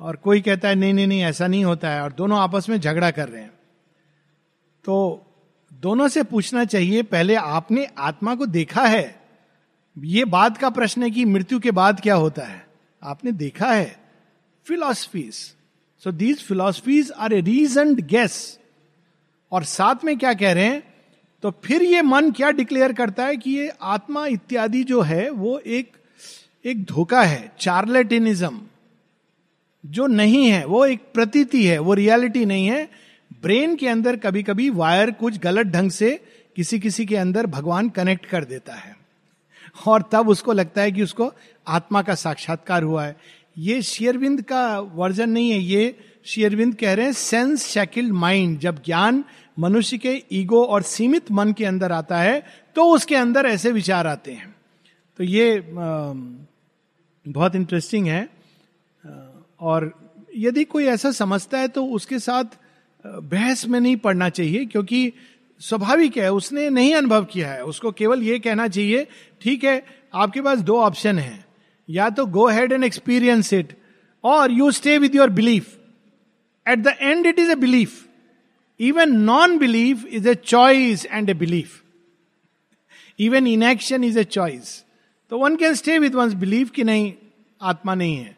और 0.00 0.16
कोई 0.16 0.40
कहता 0.40 0.68
है, 0.68 0.74
नहीं 0.74 0.94
नहीं 0.94 1.06
नहीं, 1.06 1.22
ऐसा 1.22 1.46
नहीं 1.46 1.64
होता 1.64 1.90
है। 1.90 2.02
और 2.02 2.12
दोनों 2.12 2.38
आपस 2.38 2.68
में 2.68 2.80
झगड़ा 2.80 3.10
कर 3.10 3.28
रहे 3.28 3.42
हैं। 3.42 3.52
तो 4.84 5.26
दोनों 5.72 6.08
से 6.08 6.22
पूछना 6.22 6.64
चाहिए, 6.64 7.02
पहले 7.02 7.34
आपने 7.34 7.88
आत्मा 7.98 8.34
को 8.34 8.46
देखा 8.46 8.86
है 8.86 9.17
ये 10.04 10.24
बात 10.24 10.58
का 10.58 10.70
प्रश्न 10.70 11.02
है 11.02 11.10
कि 11.10 11.24
मृत्यु 11.24 11.58
के 11.60 11.70
बाद 11.70 12.00
क्या 12.00 12.14
होता 12.14 12.42
है? 12.42 12.66
आपने 13.02 13.32
देखा 13.32 13.72
है। 13.72 13.96
Philosophies 14.66 15.34
so 16.04 16.12
these 16.12 16.42
philosophies 16.42 17.12
are 17.12 17.32
a 17.32 17.40
reason 17.40 17.94
guess 17.94 18.58
और 19.52 19.64
साथ 19.64 20.04
में 20.04 20.18
क्या 20.18 20.34
कह 20.34 20.52
रहे 20.52 20.64
हैं? 20.64 20.82
तो 21.42 21.50
फिर 21.64 21.82
ये 21.82 22.02
मन 22.02 22.30
क्या 22.30 22.50
डिक्लेयर 22.50 22.92
करता 22.92 23.24
है 23.24 23.36
कि 23.36 23.50
ये 23.50 23.72
आत्मा 23.82 24.26
इत्यादि 24.26 24.84
जो 24.84 25.00
है, 25.00 25.30
वो 25.30 25.58
एक 25.58 25.92
एक 26.64 26.84
धोखा 26.84 27.22
है 27.22 27.52
चार्लेटिनिज्म 27.60 28.60
जो 29.86 30.06
नहीं 30.06 30.48
है, 30.48 30.64
वो 30.64 30.86
एक 30.86 31.00
प्रतीति 31.14 31.66
है, 31.66 31.78
वो 31.78 31.94
रियलिटी 31.94 32.44
नहीं 32.44 32.66
है। 32.66 32.88
ब्रेन 33.42 33.76
के 33.76 33.88
अंदर 33.88 34.16
कभी 34.16 34.42
कभी 34.42 34.70
वायर 34.70 35.10
कुछ 35.10 35.38
गलत 35.38 35.66
ढंग 35.66 35.90
से 35.90 36.20
किसी 36.56 36.78
किसी 36.80 37.06
के 37.06 37.16
अंदर 37.16 37.46
भगवान 37.46 37.88
कनेक्ट 37.88 38.26
कर 38.26 38.44
देता 38.44 38.74
है। 38.74 38.97
और 39.86 40.08
तब 40.12 40.28
उसको 40.28 40.52
लगता 40.52 40.82
है 40.82 40.92
कि 40.92 41.02
उसको 41.02 41.32
आत्मा 41.66 42.02
का 42.02 42.14
साक्षात्कार 42.16 42.82
हुआ 42.82 43.04
है। 43.04 43.16
ये 43.56 43.80
शेयरविंद 43.82 44.42
का 44.42 44.78
वर्जन 44.80 45.30
नहीं 45.30 45.50
है, 45.50 45.58
ये 45.58 45.98
शेयरविंद 46.24 46.74
कह 46.74 46.92
रहे 46.94 47.06
हैं, 47.06 47.12
सेंस 47.12 47.66
शैकिल्ड 47.66 48.12
माइंड, 48.14 48.58
जब 48.58 48.82
ज्ञान 48.84 49.24
मनुष्य 49.58 49.98
के 49.98 50.22
ईगो 50.32 50.64
और 50.64 50.82
सीमित 50.84 51.30
मन 51.32 51.52
के 51.52 51.64
अंदर 51.64 51.92
आता 51.92 52.18
है 52.18 52.42
तो 52.76 52.84
उसके 52.86 53.16
अंदर 53.16 53.46
ऐसे 53.46 53.70
विचार 53.72 54.06
आते 54.06 54.32
हैं। 54.32 54.54
तो 55.18 55.24
ये 55.24 55.62
बहुत 57.26 57.54
इंटरेस्टिंग 57.54 58.06
है। 58.06 58.28
और 59.60 59.92
यदि 60.36 60.64
कोई 60.64 60.84
ऐसा 60.86 61.10
समझता 61.12 61.58
है 61.58 61.68
तो 61.68 61.84
उसके 61.86 62.18
साथ 62.18 62.44
बहस 63.04 63.66
में 63.66 63.78
नहीं 63.80 63.96
पड़ना 63.96 64.28
चाहिए, 64.28 64.64
क्योंकि 64.64 65.12
स्वाभाविक 65.60 66.16
है, 66.16 66.32
उसने 66.32 66.68
नहीं 66.70 66.94
अनुभव 66.94 67.24
किया 67.24 67.48
है। 67.48 67.64
उसको 67.64 67.92
केवल 67.92 68.22
ये 68.22 68.38
कहना 68.38 68.66
चाहिए, 68.68 69.06
ठीक 69.40 69.64
है, 69.64 69.82
आपके 70.14 70.40
पास 70.40 70.58
दो 70.60 70.78
ऑप्शन 70.80 71.18
है। 71.18 71.44
या 71.88 72.08
तो 72.10 72.26
go 72.26 72.46
ahead 72.48 72.72
and 72.72 72.84
experience 72.84 73.52
it 73.52 73.72
और 74.24 74.52
you 74.52 74.70
stay 74.70 74.96
with 74.98 75.14
your 75.16 75.30
belief 75.30 75.76
at 76.66 76.78
the 76.78 76.94
end 77.00 77.26
it 77.26 77.38
is 77.38 77.50
a 77.50 77.54
belief 77.56 78.04
even 78.80 79.16
non 79.16 79.58
belief 79.58 80.04
is 80.06 80.28
a 80.28 80.34
choice 80.34 81.06
and 81.06 81.30
a 81.30 81.34
belief 81.34 81.82
even 83.18 83.46
in 83.46 83.62
action 83.62 84.04
is 84.04 84.18
a 84.18 84.24
choice 84.26 84.84
तो 85.32 85.38
one 85.38 85.56
can 85.56 85.74
stay 85.74 85.98
with 85.98 86.14
one 86.14 86.34
believe 86.34 86.68
कि 86.68 86.84
नहीं, 86.84 87.12
आत्मा 87.60 87.94
नहीं 87.94 88.16
है। 88.16 88.36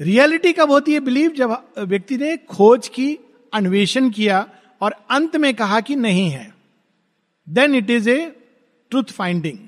reality 0.00 0.52
कब 0.52 0.70
होती 0.70 0.92
है 0.92 1.00
believe 1.00 1.32
जब 1.32 1.50
व्यक्ति 1.78 2.16
ने 2.16 2.36
खोज 2.36 2.88
की, 2.88 3.18
अन्वेषण 3.52 4.10
किया 4.10 4.46
और 4.80 4.94
अंत 5.10 5.36
में 5.36 5.52
कहा 5.54 5.80
कि 5.80 5.96
नहीं 5.96 6.28
है। 6.30 6.52
Then 7.46 7.74
it 7.74 7.90
is 7.90 8.10
a 8.10 8.18
truth 8.92 9.12
finding 9.12 9.58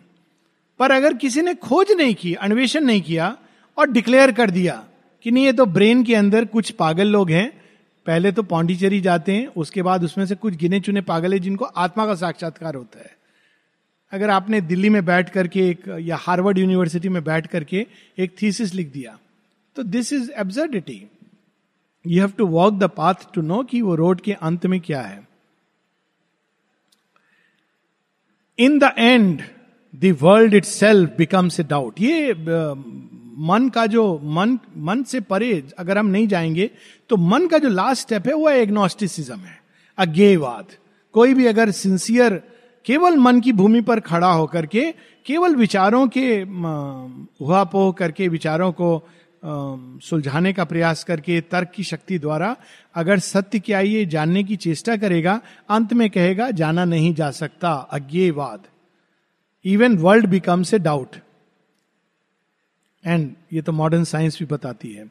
पर 0.80 0.90
अगर 0.90 1.14
किसी 1.14 1.42
ने 1.42 1.54
खोज 1.54 1.90
नहीं 1.92 2.14
की, 2.14 2.34
अन्वेषण 2.34 2.80
नहीं 2.80 3.00
किया 3.02 3.36
और 3.78 3.90
डिक्लेयर 3.90 4.32
कर 4.32 4.50
दिया 4.50 4.84
कि 5.24 5.30
नहीं, 5.30 5.44
ये 5.44 5.52
तो 5.52 5.66
ब्रेन 5.66 6.04
के 6.04 6.14
अंदर 6.14 6.44
कुछ 6.44 6.70
पागल 6.70 7.08
लोग 7.08 7.30
हैं, 7.30 7.50
पहले 8.06 8.32
तो 8.32 8.42
पौंडीचेरी 8.42 9.00
जाते 9.00 9.32
हैं, 9.32 9.46
उसके 9.46 9.82
बाद 9.82 10.04
उसमें 10.04 10.24
से 10.26 10.34
कुछ 10.34 10.54
गिने 10.54 10.80
चुने 10.80 11.00
पागल 11.00 11.32
है 11.32 11.38
जिनको 11.38 11.64
आत्मा 11.64 12.06
का 12.06 12.14
साक्षात्कार 12.14 12.74
होता 12.74 13.00
है। 13.00 13.10
अगर 14.12 14.30
आपने 14.30 14.60
दिल्ली 14.60 14.88
में 14.88 15.04
बैठ 15.04 15.30
करके 15.30 15.68
एक, 15.68 15.84
या 16.00 16.16
हार्वर्ड 16.16 16.58
यूनिवर्सिटी 16.58 17.08
में 17.08 17.22
बैठ 17.24 17.46
करके 17.46 17.86
एक 18.18 18.34
थीसिस 18.42 18.74
लिख 18.74 18.92
दिया 18.92 19.18
तो 19.76 19.82
this 19.82 20.12
is 20.12 20.30
absurdity 20.30 21.02
you 22.04 22.20
have 22.20 22.32
to 22.38 22.46
walk 22.46 22.78
the 22.78 22.84
path 22.84 23.14
to 23.34 23.42
know 23.42 23.62
कि 23.62 23.82
वो 23.82 23.94
रोड 23.94 24.20
के 24.20 24.32
अंत 24.32 24.66
में 24.66 24.80
क्या 24.80 25.00
है। 25.02 25.26
In 28.58 28.78
the 28.78 28.92
end 28.98 29.42
world 30.20 30.54
itself 30.64 31.10
becomes 31.18 31.60
a 31.60 31.62
doubt 31.62 32.00
ये 32.00 32.32
मन 33.38 33.68
का 33.74 33.86
जो, 33.86 34.18
मन 34.18 34.58
मन 34.76 35.02
से 35.02 35.20
परे 35.20 35.62
अगर 35.78 35.98
हम 35.98 36.06
नहीं 36.06 36.26
जाएँगे 36.28 36.70
तो 37.10 37.16
मन 37.16 37.46
का 37.46 37.58
जो 37.58 37.68
लास्ट 37.68 38.02
स्टेप 38.02 38.26
है, 38.26 38.32
वो 38.32 38.50
एग्नोस्टिसिज्म 38.50 39.36
है। 39.36 39.60
अज्ञेयवाद 39.98 40.66
कोई 41.14 41.34
भी 41.34 41.46
अगर 41.46 41.70
सिंसियर 41.70 42.42
केवल 42.84 43.16
मन 43.16 43.40
की 43.40 43.52
भूमि 43.52 43.80
पर 43.80 44.00
खड़ा 44.00 44.32
होकर 44.32 44.66
के, 44.66 44.92
केवल 45.26 45.54
विचारों 45.56 46.06
के 46.08 46.36
हुआ 47.40 47.62
पोह 47.64 47.92
करके, 47.92 48.28
विचारों 48.28 48.72
को 48.72 49.08
सुलझाने 49.42 50.52
का 50.52 50.64
प्रयास 50.64 51.02
करके 51.04 51.40
तर्क 51.40 51.70
की 51.74 51.84
शक्ति 51.84 52.18
द्वारा 52.18 52.56
अगर 52.94 53.18
सत्य 53.18 53.58
क्या 53.58 53.80
ये 53.80 54.04
जानने 54.06 54.42
की 54.44 54.56
चेष्टा 54.56 54.96
करेगा, 54.96 55.40
अंत 55.70 55.92
में 55.92 56.08
कहेगा, 56.10 56.50
जाना 56.50 56.84
नहीं 56.84 57.14
जा 57.14 57.30
सकता। 57.30 57.72
अज्ञेयवाद। 57.92 58.66
Even 59.64 59.96
world 59.98 60.26
becomes 60.26 60.74
a 60.74 60.78
doubt 60.78 61.16
and 63.04 63.30
ये 63.52 63.62
तो 63.62 63.72
मॉडर्न 63.72 64.04
साइंस 64.04 64.38
भी 64.38 64.44
बताती 64.44 64.92
है। 64.92 65.10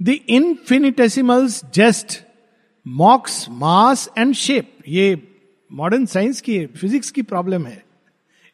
The 0.00 0.08
infinitesimals 0.08 1.62
just 1.74 2.20
mocks 2.86 3.46
mass 3.50 4.08
and 4.18 4.34
shape 4.34 4.78
ये 4.88 5.22
मॉडर्न 5.70 6.06
साइंस 6.06 6.40
की 6.40 6.64
फिजिक्स 6.66 7.10
की 7.10 7.22
प्रॉब्लम 7.22 7.66
है 7.66 7.82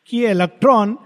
कि 0.06 0.24
इलेक्ट्रॉन 0.26 0.98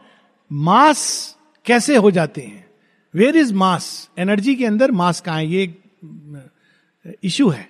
मास 0.51 1.37
कैसे 1.67 1.97
हो 1.97 2.11
जाते 2.11 2.41
हैं? 2.41 2.72
वेयर 3.15 3.37
इज़ 3.37 3.53
मास 3.55 4.09
एनर्जी 4.19 4.55
के 4.55 4.67
अंदर 4.67 4.91
मास 4.91 5.21
कहा 5.21 5.37
है? 5.37 5.47
ये 5.47 5.75
इशू 7.25 7.49
है। 7.49 7.69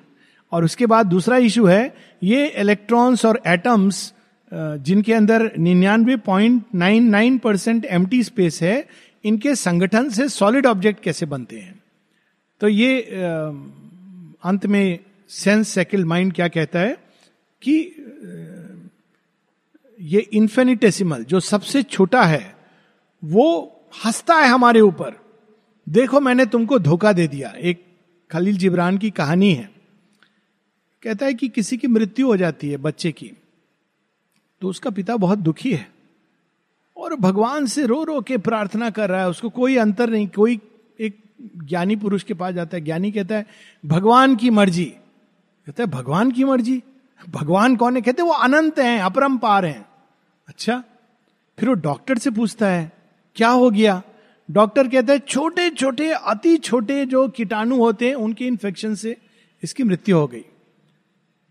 और 0.53 0.65
उसके 0.65 0.87
बाद 0.87 1.07
दूसरा 1.07 1.37
इशू 1.39 1.65
है, 1.67 1.95
ये 2.23 2.47
इलेक्ट्रॉन्स 2.47 3.25
और 3.25 3.41
एटम्स 3.47 4.13
जिनके 4.53 5.13
अंदर 5.15 5.51
निन्यानवे 5.59 6.17
पॉइंट 6.17 6.65
नाइन 6.75 7.09
नाइन 7.09 7.39
परसेंट 7.39 7.85
एम 7.85 8.07
स्पेस 8.15 8.63
है, 8.63 8.89
इनके 9.25 9.55
संगठन 9.55 10.09
से 10.11 10.29
सॉलिड 10.29 10.67
ऑब्जेक्ट 10.67 11.03
कैसे 11.03 11.27
बनते 11.27 11.59
हैं? 11.59 11.81
तो 12.61 12.69
ये 12.69 13.01
अंत 14.45 14.67
में 14.67 14.99
सेंस 15.31 15.69
सेकल 15.69 16.05
माइंड 16.05 16.33
क्या 16.33 16.49
कहता 16.49 16.81
है 16.81 16.97
कि 17.63 17.77
ये 20.01 20.21
इन्फेनिटेसिमल 20.33 21.25
जो 21.25 21.41
सबसे 21.41 21.83
छोटा 21.83 22.23
है, 22.23 22.55
वो 23.23 23.47
हंसता 24.05 24.35
है 24.35 24.49
हमारे 24.49 24.81
ऊपर। 24.81 25.22
देखो, 25.89 26.21
मैंने 26.21 26.47
तुमको 26.47 26.79
धोखा 26.79 27.13
दे 27.13 27.29
दिया। 27.29 27.49
एक 27.49 27.87
खलील 28.31 28.57
जिब्रान 28.57 28.99
की 28.99 29.11
कहानी 29.11 29.55
है। 29.55 29.71
कहता 31.03 31.27
है 31.27 31.35
कि 31.35 31.49
किसी 31.49 31.77
की 31.77 31.87
मृत्यु 31.87 32.27
हो 32.27 32.37
जाती 32.37 32.71
है 32.71 32.77
बच्चे 32.77 33.13
की। 33.13 33.33
तो 34.61 34.69
उसका 34.69 34.91
पिता 34.91 35.17
बहुत 35.17 35.39
दुखी 35.39 35.75
है। 35.75 35.93
और 36.97 37.17
भगवान 37.17 37.67
से 37.67 37.87
रो 37.87 38.05
रो 38.05 38.21
के 38.21 38.39
प्रार्थना 38.39 38.91
कर 38.91 39.11
रहा 39.11 39.21
है। 39.21 39.29
उसको 39.29 39.49
कोई 39.49 39.77
अंतर 39.77 40.11
नहीं, 40.11 40.29
कोई 40.29 40.61
एक 41.01 41.19
ज्ञानी 41.65 41.97
पुरुष 41.97 42.23
के 42.23 42.35
पास 42.35 42.55
जाता 42.55 42.77
है। 42.77 42.85
ज्ञानी 42.85 43.13
कहता 43.13 43.35
है, 43.35 43.47
भगवान 43.87 44.37
की 44.37 44.51
मर्ज़ी। 44.51 44.85
कहता 45.67 45.83
है, 45.83 45.91
भगवान 45.91 46.31
की 46.31 46.45
मर्ज़ी? 46.45 46.83
भगवान 47.31 47.77
कौन 47.77 47.97
है? 47.97 48.03
कहते 48.03 48.23
वो 48.23 48.33
अनंत 48.33 48.79
हैं, 48.79 49.01
अपरंपार 49.01 49.67
हैं। 49.67 49.87
अच्छा? 50.49 50.85
फिर 51.59 51.69
वो 51.69 51.75
डॉक्टर 51.75 52.19
से 52.19 52.31
पूछता 52.31 52.69
है, 52.69 52.93
क्या 53.35 53.49
हो 53.49 53.71
गया? 53.71 54.03
डॉक्टर 54.53 54.89
कहते 54.89 55.13
हैं 55.13 55.21
छोटे 55.29 55.69
छोटे 55.71 56.11
अति 56.11 56.57
छोटे 56.59 57.05
जो 57.07 57.27
कीटाणु 57.29 57.77
होते 57.77 58.09
हैं, 58.09 58.15
उनके 58.15 58.47
इन्फेक्शन 58.47 58.95
से 58.95 59.17
इसकी 59.63 59.85
मृत्यु 59.85 60.17
हो 60.17 60.27
गई। 60.27 60.45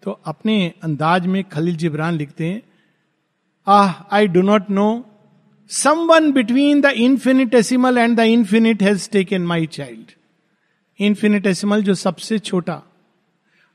तो 0.04 0.20
अपने 0.26 0.74
अंदाज 0.84 1.26
में 1.28 1.44
खलील 1.44 1.76
जिब्रान 1.76 2.16
लिखते 2.16 2.46
हैं, 2.46 2.62
आह 3.68 3.94
I 4.16 4.28
do 4.28 4.42
not 4.42 4.70
know 4.70 5.06
someone 6.08 6.32
between 6.32 6.82
the 6.82 6.86
infinitesimal 6.98 7.98
and 7.98 8.16
the 8.18 8.24
infinite 8.30 8.82
has 8.84 9.10
taken 9.10 9.42
my 9.42 9.66
child 9.68 10.12
infinitesimal 11.00 11.84
जो 11.84 11.94
सबसे 11.96 12.40
छोटा 12.40 12.82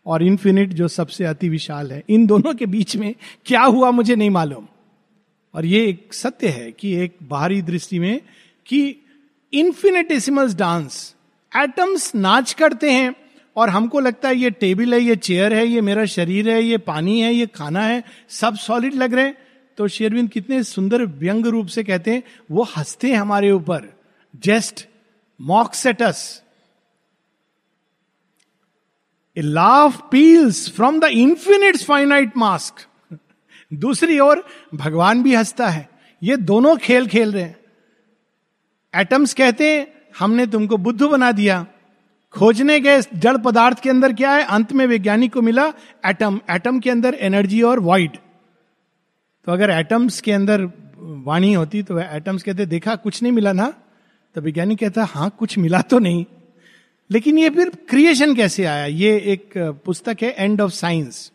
और 0.06 0.23
इन्फिनिट 0.23 0.73
जो 0.73 0.88
सबसे 0.88 1.25
अति 1.25 1.49
विशाल 1.49 1.92
है, 1.92 2.02
इन 2.09 2.26
दोनों 2.26 2.54
के 2.54 2.66
बीच 2.66 2.97
में 2.97 3.14
क्या 3.47 3.62
हुआ 3.62 3.90
मुझे 3.90 4.16
नहीं 4.16 4.30
मालूम। 4.30 4.66
और 5.54 5.66
ये 5.66 5.85
एक 5.87 6.14
सत्य 6.14 6.49
है 6.49 6.71
कि 6.73 6.95
एक 6.95 7.16
बाहरी 7.23 7.61
दृष्टि 7.62 7.99
में 7.99 8.21
कि 8.66 8.80
इन्फिनिटेसिमल 9.56 10.54
डांस 10.54 11.14
एटम्स 11.56 12.14
नाच 12.14 12.52
करते 12.52 12.90
हैं 12.90 13.14
और 13.56 13.68
हमको 13.68 14.00
लगता 14.00 14.28
है 14.28 14.36
ये 14.36 14.50
टेबल 14.50 14.94
है, 14.94 15.00
ये 15.00 15.16
चेयर 15.16 15.54
है, 15.54 15.66
ये 15.66 15.80
मेरा 15.80 16.04
शरीर 16.04 16.50
है, 16.50 16.62
ये 16.62 16.78
पानी 16.78 17.20
है, 17.20 17.34
ये 17.34 17.46
खाना 17.46 17.82
है, 17.82 18.04
सब 18.28 18.56
सॉलिड 18.56 18.94
लग 18.94 19.14
रहे 19.14 19.25
हैं। 19.25 19.38
तो 19.78 19.88
शेरविंद 19.88 20.30
कितने 20.30 20.62
सुंदर 20.62 21.02
व्यंग 21.02 21.46
रूप 21.46 21.66
से 21.66 21.84
कहते 21.84 22.10
हैं, 22.10 22.22
वो 22.50 22.62
हँसते 22.62 23.08
हैं 23.08 23.16
हमारे 23.16 23.50
ऊपर। 23.50 24.00
Just 24.36 24.86
mocks 25.40 25.86
at 25.86 26.02
us 26.02 26.42
a 29.36 29.40
laugh 29.40 30.00
peals 30.10 30.70
from 30.70 31.00
the 31.00 31.04
infinite 31.04 31.76
finite 31.76 32.36
mask 32.36 32.86
दूसरी 33.75 34.18
ओर 34.18 34.44
भगवान 34.75 35.22
भी 35.22 35.34
हंसता 35.34 35.68
है। 35.68 35.88
ये 36.22 36.36
दोनों 36.36 36.76
खेल 36.76 37.06
खेल 37.06 37.32
रहे 37.32 37.42
हैं। 37.42 37.55
एटम्स 38.96 39.34
कहते 39.34 39.68
हैं, 39.68 39.86
हमने 40.18 40.46
तुमको 40.46 40.76
बुद्ध 40.76 41.02
बना 41.02 41.32
दिया। 41.32 41.66
खोजने 42.34 42.78
गए 42.80 43.00
जड़ 43.14 43.36
पदार्थ 43.36 43.80
के 43.80 43.90
अंदर 43.90 44.12
क्या 44.12 44.32
है? 44.32 44.44
अंत 44.44 44.72
में 44.72 44.86
वैज्ञानिक 44.86 45.32
को 45.32 45.42
मिला 45.42 45.66
एटम। 46.06 46.40
एटम 46.50 46.78
के 46.80 46.90
अंदर 46.90 47.14
एनर्जी 47.14 47.62
और 47.62 47.80
वाइड। 47.80 48.16
तो 49.46 49.52
अगर 49.52 49.70
एटम्स 49.70 50.21
के 50.21 50.32
अंदर 50.32 50.64
वाणी 50.99 51.52
होती 51.52 51.82
तो 51.82 51.99
एटम्स 52.00 52.42
कहते, 52.42 52.66
देखा, 52.66 52.94
कुछ 52.94 53.23
नहीं 53.23 53.32
मिला 53.32 53.52
ना? 53.52 53.73
तो 54.34 54.40
वैज्ञानिक 54.40 54.78
कहता 54.78 55.04
हाँ 55.04 55.30
कुछ 55.38 55.58
मिला 55.58 55.80
तो 55.80 55.99
नहीं। 55.99 56.25
लेकिन 57.10 57.38
ये 57.38 57.50
फिर 57.50 57.71
क्रिएशन 57.88 58.34
कैसे 58.34 58.64
आया? 58.64 58.86
ये 58.86 59.16
एक 59.26 59.52
पुस्तक 59.84 60.16
है, 60.23 60.34
एंड 60.38 60.60
ऑफ़ 60.60 60.73
साइंस। 60.73 61.30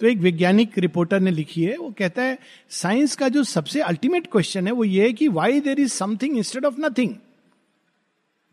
तो 0.00 0.06
एक 0.06 0.18
वैज्ञानिक 0.18 0.78
रिपोर्टर 0.78 1.20
ने 1.20 1.30
लिखी 1.30 1.62
है, 1.62 1.76
वो 1.76 1.90
कहता 1.98 2.22
है, 2.22 2.38
साइंस 2.70 3.16
का 3.16 3.28
जो 3.28 3.42
सबसे 3.44 3.80
अल्टीमेट 3.80 4.26
क्वेश्चन 4.32 4.66
है 4.66 4.72
वो 4.72 4.84
ये 4.84 5.02
है 5.02 5.12
कि 5.12 5.28
why 5.28 5.60
there 5.60 5.80
is 5.80 5.92
something 5.92 6.36
instead 6.38 6.64
of 6.64 6.80
nothing 6.80 7.14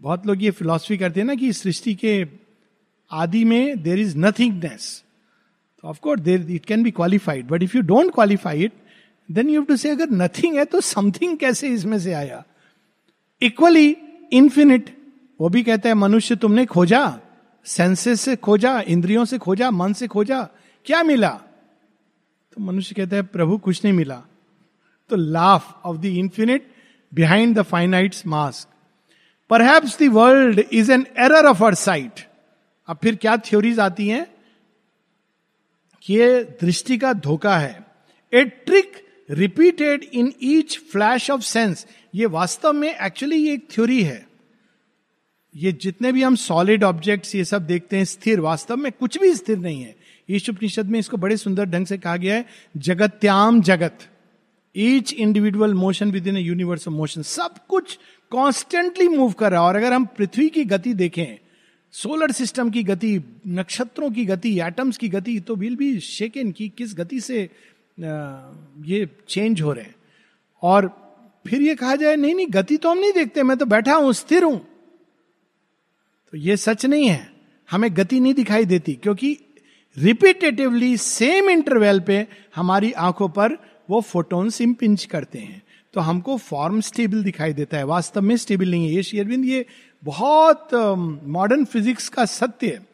बहुत 0.02 0.26
लोग 0.28 0.44
ये 0.44 0.52
फिलॉसफी 0.52 0.98
करते 0.98 1.20
हैं 1.20 1.28
ना 1.28 1.36
कि 1.36 1.52
सृष्टि 1.54 1.94
के 1.96 2.26
आदि 3.12 3.44
में 3.46 3.82
देर 3.84 4.00
इज़ 4.00 4.18
नथिंगनेस 4.18 5.04
तो 5.82 5.88
of course 5.88 6.22
there 6.22 6.52
it 6.52 6.66
can 6.66 6.84
be 6.84 6.92
qualified 6.92 7.48
but 7.48 7.64
if 7.64 7.78
you 7.78 7.82
don't 7.84 8.14
qualify 8.14 8.64
it 8.64 8.74
then 9.30 9.50
you 9.50 9.62
to 9.64 9.76
say 9.76 9.90
अगर 9.90 10.10
नथिंग 10.12 10.58
है 10.58 10.66
तो 10.66 10.82
समथिंग 10.82 11.38
कैसे 11.38 11.70
इसमें 11.70 11.98
से 12.00 12.14
आया? 12.14 12.44
इक्वली 13.42 13.96
इंफिनिट 14.34 14.96
वो 15.40 15.50
भी 15.50 15.64
कहता 15.64 15.90
है, 15.90 15.96
मनुष्य 15.96 16.36
तुमने 16.36 16.66
खोजा 16.66 17.20
सेंसेस 17.66 18.22
से 18.22 18.36
खोजा, 18.36 18.80
इंद्रियों 18.82 19.26
से 19.26 19.38
खोजा, 19.38 19.72
मन 19.72 19.94
से 19.94 20.08
खोजा 20.08 20.48
क्या 20.88 21.04
मिला? 21.04 21.30
तो 22.54 22.62
मनुष्य 22.62 22.96
कहता 22.96 23.16
है, 23.16 23.22
प्रभु, 23.22 23.58
कुछ 23.58 23.84
नहीं 23.84 23.94
मिला. 23.94 24.24
तो 25.10 25.16
laugh 25.16 25.82
of 25.86 25.98
the 25.98 26.06
infinite 26.06 26.72
behind 27.14 27.60
the 27.60 27.62
finite 27.62 28.16
mask 28.28 28.68
the 30.04 30.08
world 30.08 30.60
is 30.60 30.92
an 30.92 31.08
error 31.20 31.46
of 31.46 31.64
our 31.64 31.74
sight 31.74 32.30
अब 32.88 32.98
फिर 33.04 33.16
क्या 33.16 33.38
थ्योरीज 33.38 33.80
आती 33.80 34.08
हैं? 34.08 34.28
ये 36.10 36.44
दृष्टि 36.44 36.98
का 36.98 37.14
धोखा 37.14 37.58
है। 37.58 37.86
A 38.34 38.44
trick 38.44 39.08
repeated 39.30 40.04
in 40.04 40.34
each 40.44 40.80
flash 40.80 41.30
of 41.32 41.42
sense 41.42 41.88
ये 42.16 42.26
वास्तव 42.26 42.74
में 42.74 42.96
एक्चुअली 42.96 43.36
ये 43.36 43.54
एक 43.54 43.68
थ्योरी 43.72 44.04
है। 44.04 44.28
ये 45.56 45.72
जितने 45.72 46.12
भी 46.12 46.24
हम 46.24 46.36
सॉलिड 46.36 46.84
ऑब्जेक्ट्स 46.84 47.36
ये 47.36 47.46
सब 47.46 47.68
देखते 47.68 47.98
हैं, 47.98 48.06
स्थिर, 48.06 48.40
वास्तव 48.40 48.78
में 48.78 48.92
कुछ 48.92 49.18
भी 49.18 49.36
स्थिर 49.36 49.58
नहीं 49.58 49.82
है। 49.82 49.97
ईश 50.30 50.50
उपनिषद 50.50 50.86
में 50.86 51.00
इसको 51.00 51.18
बड़े 51.18 51.38
सुंदर 51.38 51.66
ढंग 51.66 51.86
से 51.86 51.98
कहा 51.98 52.16
गया 52.18 52.36
है, 52.36 52.46
जगत्याम 52.78 53.62
जगत। 53.62 54.08
Each 54.76 55.14
individual 55.14 55.74
motion 55.74 56.12
within 56.28 56.38
universe 56.38 56.88
of 56.88 56.94
motion 56.94 57.22
सब 57.24 57.56
कुछ 57.68 57.98
कॉन्स्टेंटली 58.32 59.08
मूव 59.08 59.32
कर 59.34 59.52
रहा 59.52 59.62
है। 59.62 59.68
और 59.68 59.76
अगर 59.76 59.94
हम 59.94 60.06
पृथ्वी 60.18 60.50
की 60.50 60.64
गति 60.66 60.94
देखें 60.96 61.38
सोलर 61.94 62.32
सिस्टम 62.32 62.70
की 62.70 62.84
गति, 62.84 63.20
नक्षत्रों 63.48 64.10
की 64.12 64.26
गति 64.26 64.60
एटम्स 64.62 64.98
की 64.98 65.10
गति 65.10 65.40
तो 65.40 65.56
विल 65.56 65.76
भी 65.76 66.00
शेकन 66.00 66.52
की 66.52 66.68
किस 66.70 66.96
गति 66.96 67.20
से 67.22 67.42
ये 67.98 69.08
चेंज 69.30 69.62
हो 69.62 69.72
रहे 69.74 69.84
हैं। 69.84 69.96
और 70.64 70.90
फिर 71.46 71.62
ये 71.62 71.76
कहा 71.76 71.96
जाए, 71.96 72.16
नहीं 72.16 72.36
नहीं, 72.36 72.48
गति 72.50 72.78
तो 72.78 72.90
हम 72.92 72.98
नहीं 72.98 73.14
देखते, 73.14 73.44
मैं 73.44 73.58
तो 73.58 73.66
बैठा 73.66 73.94
हूँ, 73.94 74.14
स्थिर 74.14 74.44
हूँ। 74.44 74.58
तो 76.34 76.38
ये 76.38 76.58
सच 76.58 76.86
नहीं 76.86 77.08
है। 77.08 77.30
हमें 77.70 77.90
गति 77.98 78.20
नहीं 78.20 78.34
दिखाई 78.34 78.66
देती, 78.66 78.94
क्योंकि 78.94 79.38
रिपीटेटिवली 79.98 80.98
सेम 80.98 81.50
इंटरवेल 81.50 82.00
पे 82.00 82.28
हमारी 82.56 82.92
आँखों 82.92 83.30
पर 83.30 83.58
वो 83.90 84.02
फोटोन्स 84.02 84.62
इम्पिंच 84.62 85.06
करते 85.06 85.40
हैं। 85.40 85.62
तो 85.94 86.02
हमको 86.02 86.38
फॉर्म 86.38 86.82
स्टेबल 86.82 87.24
दिखाई 87.24 87.54
देता 87.54 87.78
है। 87.78 87.84
वास्तव 87.84 88.22
में 88.22 88.38
स्टेबल 88.38 88.72
नहीं 88.72 88.88
है। 88.88 88.94
ये 88.94 89.04
शेयरविंद 89.04 89.46
ये 89.46 89.66
बहुत 90.04 90.70
मॉडर्न 91.24 91.66
uh, 91.66 91.72
फिजिक्स 91.72 92.10
का 92.10 92.26
सत्य 92.26 92.68
है। 92.68 92.86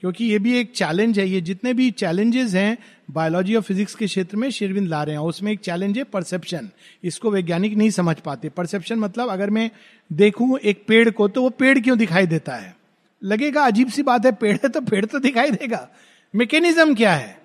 क्योंकि 0.00 0.24
ये 0.24 0.38
भी 0.38 0.58
एक 0.58 0.72
चैलेंज 0.72 1.18
है। 1.18 1.28
ये 1.28 1.40
जितने 1.40 1.74
भी 1.74 1.90
चैलेंजेस 1.90 2.54
हैं 2.54 2.78
बायोलॉजी 3.10 3.54
और 3.54 3.62
फिजिक्स 3.62 3.94
के 3.94 4.06
क्षेत्र 4.06 4.36
में 4.36 4.50
शेरविंद 4.50 4.88
ला 4.88 5.02
रहे 5.02 5.14
हैं। 5.14 5.22
उसमें 5.22 5.52
एक 5.52 5.60
चैलेंज 5.60 5.98
है 5.98 6.04
परसेप्शन 6.04 6.68
इसको 7.04 7.30
वैज्ञानिक 7.30 7.74
नहीं 7.74 7.90
समझ 7.90 8.16
पाते। 8.16 8.48
परसेप्शन 8.48 8.98
मतलब 8.98 9.28
अगर 9.28 9.50
मैं 9.50 9.70
देखूँ 10.12 10.58
एक 10.58 10.84
पेड़ 10.88 11.10
को 11.10 11.28
तो 11.28 11.42
वो 11.42 11.50
पेड़ 11.50 11.78
क्यों 11.80 11.98
दिखाई 11.98 12.26
देता 12.26 12.54
है? 12.54 12.76
लगेगा 13.22 13.62
अजीब 13.62 13.88
सी 13.88 14.02
बात 14.02 14.26
है। 14.26 14.32
पेड़ 14.32 14.56
है 14.56 14.68
तो 14.68 14.80
पेड़ 14.80 15.04
तो 15.04 15.18
दिखाई 15.18 15.50
देगा। 15.50 15.88
मैकेनिज्म 16.34 16.94
क्या 16.94 17.12
है? 17.12 17.40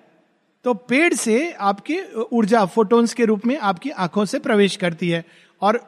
तो 0.64 0.74
पेड़ 0.74 1.14
से 1.14 1.50
आपकी 1.52 2.00
ऊर्जा 2.32 2.64
फोटोन्स 2.64 3.14
के 3.14 3.24
रूप 3.24 3.46
में 3.46 3.56
आपकी 3.58 3.90
आँखों 3.90 4.24
से 4.24 4.38
प्रवेश 4.38 4.76
करती 4.76 5.08
है 5.08 5.24
और 5.62 5.80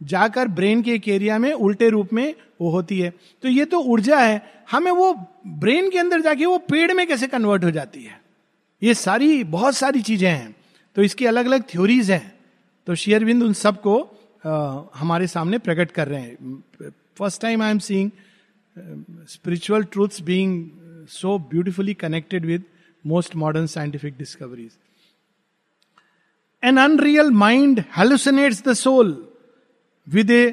जाकर 0.00 0.48
ब्रेन 0.48 0.82
के 0.82 0.94
एक 0.94 1.08
एरिया 1.08 1.38
में, 1.38 1.52
उल्टे 1.52 1.88
रूप 1.88 2.12
में 2.12 2.34
वो 2.60 2.70
होती 2.70 2.98
है। 3.00 3.12
तो 3.42 3.48
ये 3.48 3.64
तो 3.64 3.80
ऊर्जा 3.80 4.18
है। 4.18 4.42
हमें 4.70 4.90
वो 4.92 5.12
ब्रेन 5.46 5.90
के 5.90 5.98
अंदर 5.98 6.20
जाके 6.20 6.46
वो 6.46 6.58
पेड़ 6.58 6.92
में 6.92 7.06
कैसे 7.06 7.26
कन्वर्ट 7.26 7.64
हो 7.64 7.70
जाती 7.70 8.02
है? 8.02 8.20
ये 8.82 8.94
सारी, 8.94 9.44
बहुत 9.44 9.76
सारी 9.76 10.02
चीज़ें 10.02 10.30
हैं। 10.30 10.54
तो 10.96 11.02
इसकी 11.02 11.26
अलग 11.26 11.46
अलग 11.46 11.62
थ्योरीज 11.62 12.10
हैं। 12.10 12.34
तो 12.86 12.94
शेयरबिंद 12.94 13.42
उन 13.42 13.52
सबको 13.52 13.96
हमारे 14.94 15.26
सामने 15.26 15.58
प्रकट 15.58 15.90
कर 15.90 16.08
रहे 16.08 16.20
हैं। 16.20 16.62
First 17.18 17.42
time 17.42 17.62
I 17.62 17.70
am 17.70 17.78
seeing 17.78 18.10
spiritual 19.28 19.82
truths 19.82 20.20
being 20.22 20.70
so 21.08 21.38
beautifully 21.38 21.94
connected 21.94 22.46
with 22.46 22.64
most 23.06 23.36
modern 23.36 23.66
scientific 23.66 24.18
discoveries 24.18 24.70
an 26.64 26.76
unreal 26.76 27.30
mind 27.30 27.84
hallucinates 27.96 28.62
the 28.68 28.72
soul 28.72 29.28
with 30.14 30.30
a 30.30 30.52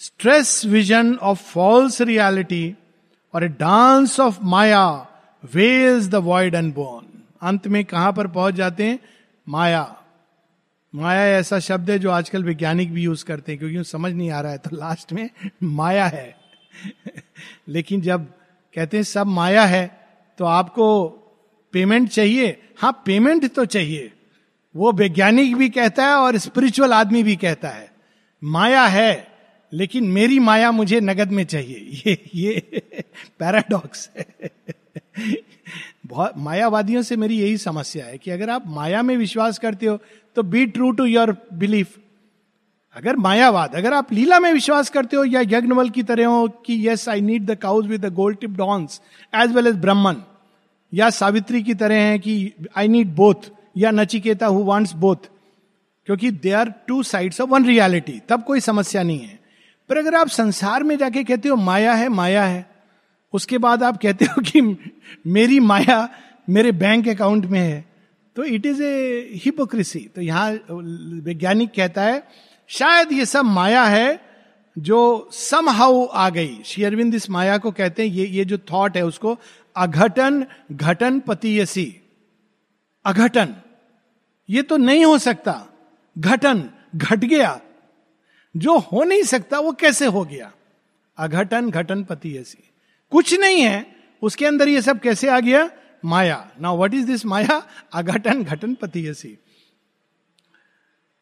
stress 0.00 0.64
vision 0.64 1.18
of 1.18 1.40
false 1.56 2.00
reality 2.00 2.74
or 3.34 3.42
a 3.42 3.50
dance 3.58 4.20
of 4.20 4.34
Maya 4.54 5.04
weds 5.54 6.08
the 6.08 6.14
void 6.14 6.56
born 6.56 7.22
अंत 7.42 7.68
में 7.68 7.84
कहाँ 7.84 8.12
पर 8.12 8.26
पहुँच 8.26 8.54
जाते 8.54 8.84
हैं? 8.84 8.98
माया। 9.48 10.02
माया 10.94 11.38
ऐसा 11.38 11.58
शब्द 11.58 11.90
है 11.90 11.98
जो 11.98 12.10
आजकल 12.10 12.44
वैज्ञानिक 12.44 12.92
भी 12.92 13.02
यूज़ 13.02 13.24
करते 13.24 13.52
हैं, 13.52 13.58
क्योंकि 13.58 13.84
समझ 13.84 14.12
नहीं 14.12 14.30
आ 14.30 14.40
रहा 14.40 14.52
है 14.52 14.58
तो 14.58 14.76
लास्ट 14.76 15.12
में 15.12 15.30
माया 15.62 16.06
है। 16.06 16.36
लेकिन 17.68 18.00
जब 18.00 18.26
कहते 18.78 18.96
हैं, 18.96 19.04
सब 19.04 19.26
माया 19.26 19.64
है 19.64 20.06
तो 20.38 20.44
आपको 20.44 21.08
पेमेंट 21.72 22.08
चाहिए। 22.08 22.62
हाँ 22.76 23.02
पेमेंट 23.06 23.54
तो 23.54 23.64
चाहिए। 23.64 24.12
वो 24.76 24.92
वैज्ञानिक 24.92 25.56
भी 25.56 25.68
कहता 25.68 26.04
है 26.04 26.14
और 26.14 26.38
स्पिरिचुअल 26.38 26.92
आदमी 26.92 27.22
भी 27.22 27.36
कहता 27.36 27.68
है। 27.68 27.90
माया 28.44 28.84
है, 28.84 29.26
लेकिन 29.72 30.04
मेरी 30.04 30.38
माया 30.38 30.70
मुझे 30.70 31.00
नगद 31.00 31.30
में 31.30 31.44
चाहिए। 31.44 32.02
ये 32.06 32.24
ये 32.34 32.82
पैराडॉक्स 33.38 34.10
है। 34.18 34.50
बहुत, 36.06 36.32
मायावादियों 36.36 37.02
से 37.02 37.16
मेरी 37.16 37.38
यही 37.38 37.56
समस्या 37.58 38.06
है 38.06 38.18
कि 38.18 38.30
अगर 38.30 38.50
आप 38.50 38.64
माया 38.66 39.02
में 39.02 39.16
विश्वास 39.16 39.58
करते 39.58 39.86
हो 39.86 39.98
तो 40.36 40.42
be 40.42 40.66
true 40.66 40.90
to 40.90 41.04
your 41.04 41.36
belief 41.52 41.98
अगर 42.96 43.16
मायावाद, 43.16 43.74
अगर 43.74 43.92
आप 43.94 44.12
लीला 44.12 44.38
में 44.40 44.52
विश्वास 44.52 44.88
करते 44.90 45.16
हो 45.16 45.24
या 45.24 45.40
यज्ञवल 45.40 45.90
की 45.90 46.02
तरह 46.02 46.26
हो 46.26 46.46
कि 46.66 46.88
yes 46.88 47.08
I 47.08 47.20
need 47.20 47.44
the 47.46 47.54
cows 47.54 47.86
with 47.86 48.04
the 48.06 48.12
gold 48.14 48.38
tip 48.38 48.50
dawns 48.50 49.00
as 49.32 49.52
well 49.52 49.66
as 49.66 49.76
Brahman 49.76 50.22
या 50.92 51.10
सावित्री 51.10 51.62
की 51.62 51.74
तरह 51.74 52.02
है 52.02 52.18
कि 52.18 52.52
आई 52.76 52.88
नीड 52.88 53.14
बोथ 53.14 53.50
या 53.76 53.90
नचिकेता 53.90 54.46
हु 54.46 54.62
वांट्स 54.64 54.92
बोथ 54.96 55.28
क्योंकि 56.06 56.30
they 56.30 56.52
are 56.52 56.72
two 56.88 57.02
sides 57.02 57.40
of 57.40 57.50
one 57.50 57.66
reality 57.66 58.20
तब 58.28 58.42
कोई 58.42 58.60
समस्या 58.60 59.02
नहीं 59.02 59.20
है। 59.20 59.38
पर 59.90 59.98
अगर 59.98 60.14
आप 60.14 60.28
संसार 60.28 60.82
में 60.82 60.96
जाके 60.98 61.24
कहते 61.24 61.48
हो 61.48 61.56
माया 61.56 61.94
है 61.94 62.08
माया 62.08 62.44
है, 62.44 62.66
उसके 63.34 63.58
बाद 63.58 63.82
आप 63.82 63.98
कहते 64.02 64.24
हो 64.24 64.42
कि 64.42 64.60
मेरी 65.26 65.60
माया 65.60 66.08
मेरे 66.48 66.72
बैंक 66.72 67.08
अकाउंट 67.08 67.46
में 67.46 67.60
है 67.60 67.84
तो 68.36 68.44
इट 68.44 68.66
इज़ 68.66 68.82
ए 68.82 69.30
हिपोक्रेसी 69.44 70.00
तो 70.14 70.22
यहाँ 70.22 70.50
वैज्ञानिक 71.24 71.70
कहता 71.76 72.02
है 72.02 72.22
शायद 72.68 73.12
ये 73.12 73.26
सब 73.26 73.44
माया 73.44 73.84
है 73.84 74.28
जो 74.78 75.28
सम 75.32 75.70
हाउ 75.70 76.06
आ 76.06 76.30
गई। 76.30 76.62
शेयरविंद 76.62 77.14
इस 77.14 77.30
माया 77.30 77.58
को 77.58 77.70
कहते 77.70 78.08
हैं, 78.08 78.14
ये 78.14 78.26
ये 78.26 78.44
जो 78.44 78.58
थॉट 78.58 78.96
है 78.96 79.04
उसको, 79.04 79.38
अघटन, 79.76 80.46
घटन 80.72 81.20
पतियसी। 81.20 82.00
अघटन। 83.04 83.54
ये 84.50 84.62
तो 84.62 84.76
नहीं 84.76 85.04
हो 85.04 85.18
सकता। 85.18 85.66
घटन, 86.18 86.70
घट 86.96 87.18
गया। 87.18 87.60
जो 88.56 88.78
हो 88.78 89.04
नहीं 89.04 89.22
सकता, 89.22 89.58
वो 89.58 89.72
कैसे 89.72 90.06
हो 90.06 90.24
गया? 90.24 90.52
अघटन, 91.18 91.70
घटन 91.70 92.04
पतियसी। 92.04 92.70
कुछ 93.10 93.34
नहीं 93.34 93.62
है, 93.62 93.96
उसके 94.22 94.46
अंदर 94.46 94.68
ये 94.68 94.82
सब 94.82 94.98
कैसे 95.00 95.28
आ 95.28 95.40
गया? 95.40 95.70
Maya. 96.04 96.50
Now 96.60 96.76
what 96.76 96.94
is 96.94 97.06
this 97.06 97.26
Maya? 97.26 97.66
अघटन, 97.92 98.44
घटन 98.44 98.74
पतियसी। 98.74 99.38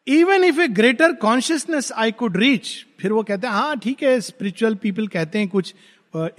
Even 0.07 0.43
if 0.43 0.59
a 0.61 0.67
greater 0.67 1.13
consciousness 1.21 1.91
I 1.97 2.11
could 2.11 2.37
reach 2.37 2.67
फिर 2.99 3.11
वो 3.11 3.23
कहते 3.23 3.47
हैं 3.47 3.53
हाँ 3.53 3.77
ठीक 3.79 4.03
है 4.03 4.19
स्पिरिचुअल 4.21 4.75
पीपल 4.75 5.07
कहते 5.07 5.39
हैं 5.39 5.47
कुछ 5.47 5.73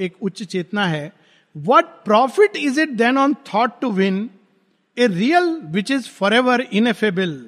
एक 0.01 0.15
उच्च 0.23 0.43
चेतना 0.43 0.87
है. 0.87 1.13
What 1.57 1.85
profit 2.05 2.57
is 2.57 2.81
it 2.81 2.89
then 2.97 3.19
on 3.19 3.35
thought 3.55 3.81
to 3.81 3.91
win 3.93 4.29
a 4.97 5.07
real 5.07 5.51
which 5.73 5.91
is 5.91 6.09
forever 6.35 6.67
ineffable 6.73 7.39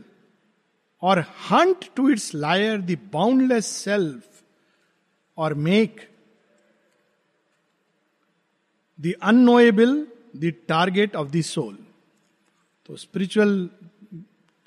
और 1.02 1.24
hunt 1.50 1.84
to 1.96 2.08
its 2.10 2.34
lair 2.34 2.80
the 2.80 2.98
boundless 3.12 3.66
self 3.66 4.42
और 5.38 5.54
make 5.54 6.00
the 8.98 9.12
unknowable 9.22 10.06
the 10.36 10.52
target 10.68 11.16
of 11.16 11.28
the 11.30 11.40
soul 11.42 11.76
तो 12.88 12.96
स्पिरिचुअल 12.96 13.68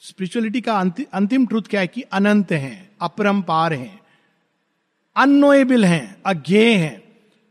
स्पिरिचुअलिटी 0.03 0.61
का 0.61 0.73
अंतिम 1.13 1.45
truth 1.47 1.67
क्या 1.69 1.81
है 1.81 1.87
कि 1.87 2.01
अनंत 2.13 2.51
हैं, 2.51 2.89
अपरंपार 3.01 3.73
हैं 3.73 3.99
अनोएबल 5.15 5.85
हैं 5.85 6.21
अज्ञे 6.25 6.73
हैं। 6.73 7.01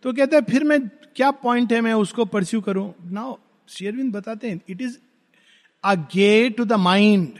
तो 0.04 0.12
कहते 0.12 0.36
हैं, 0.36 0.44
फिर 0.44 0.64
मैं 0.64 0.80
क्या 1.16 1.30
पॉइंट 1.30 1.72
है, 1.72 1.80
मैं 1.80 1.92
उसको 1.94 2.24
परस्यू 2.24 2.60
करूँ? 2.60 2.92
नाउ 3.02 3.36
शेयरविंद 3.68 4.12
बताते 4.12 4.50
हैं 4.50 4.60
it 4.68 4.82
is 4.82 4.96
a 5.84 5.94
gate 6.14 6.50
to 6.50 6.64
the 6.64 6.72
mind 6.80 7.38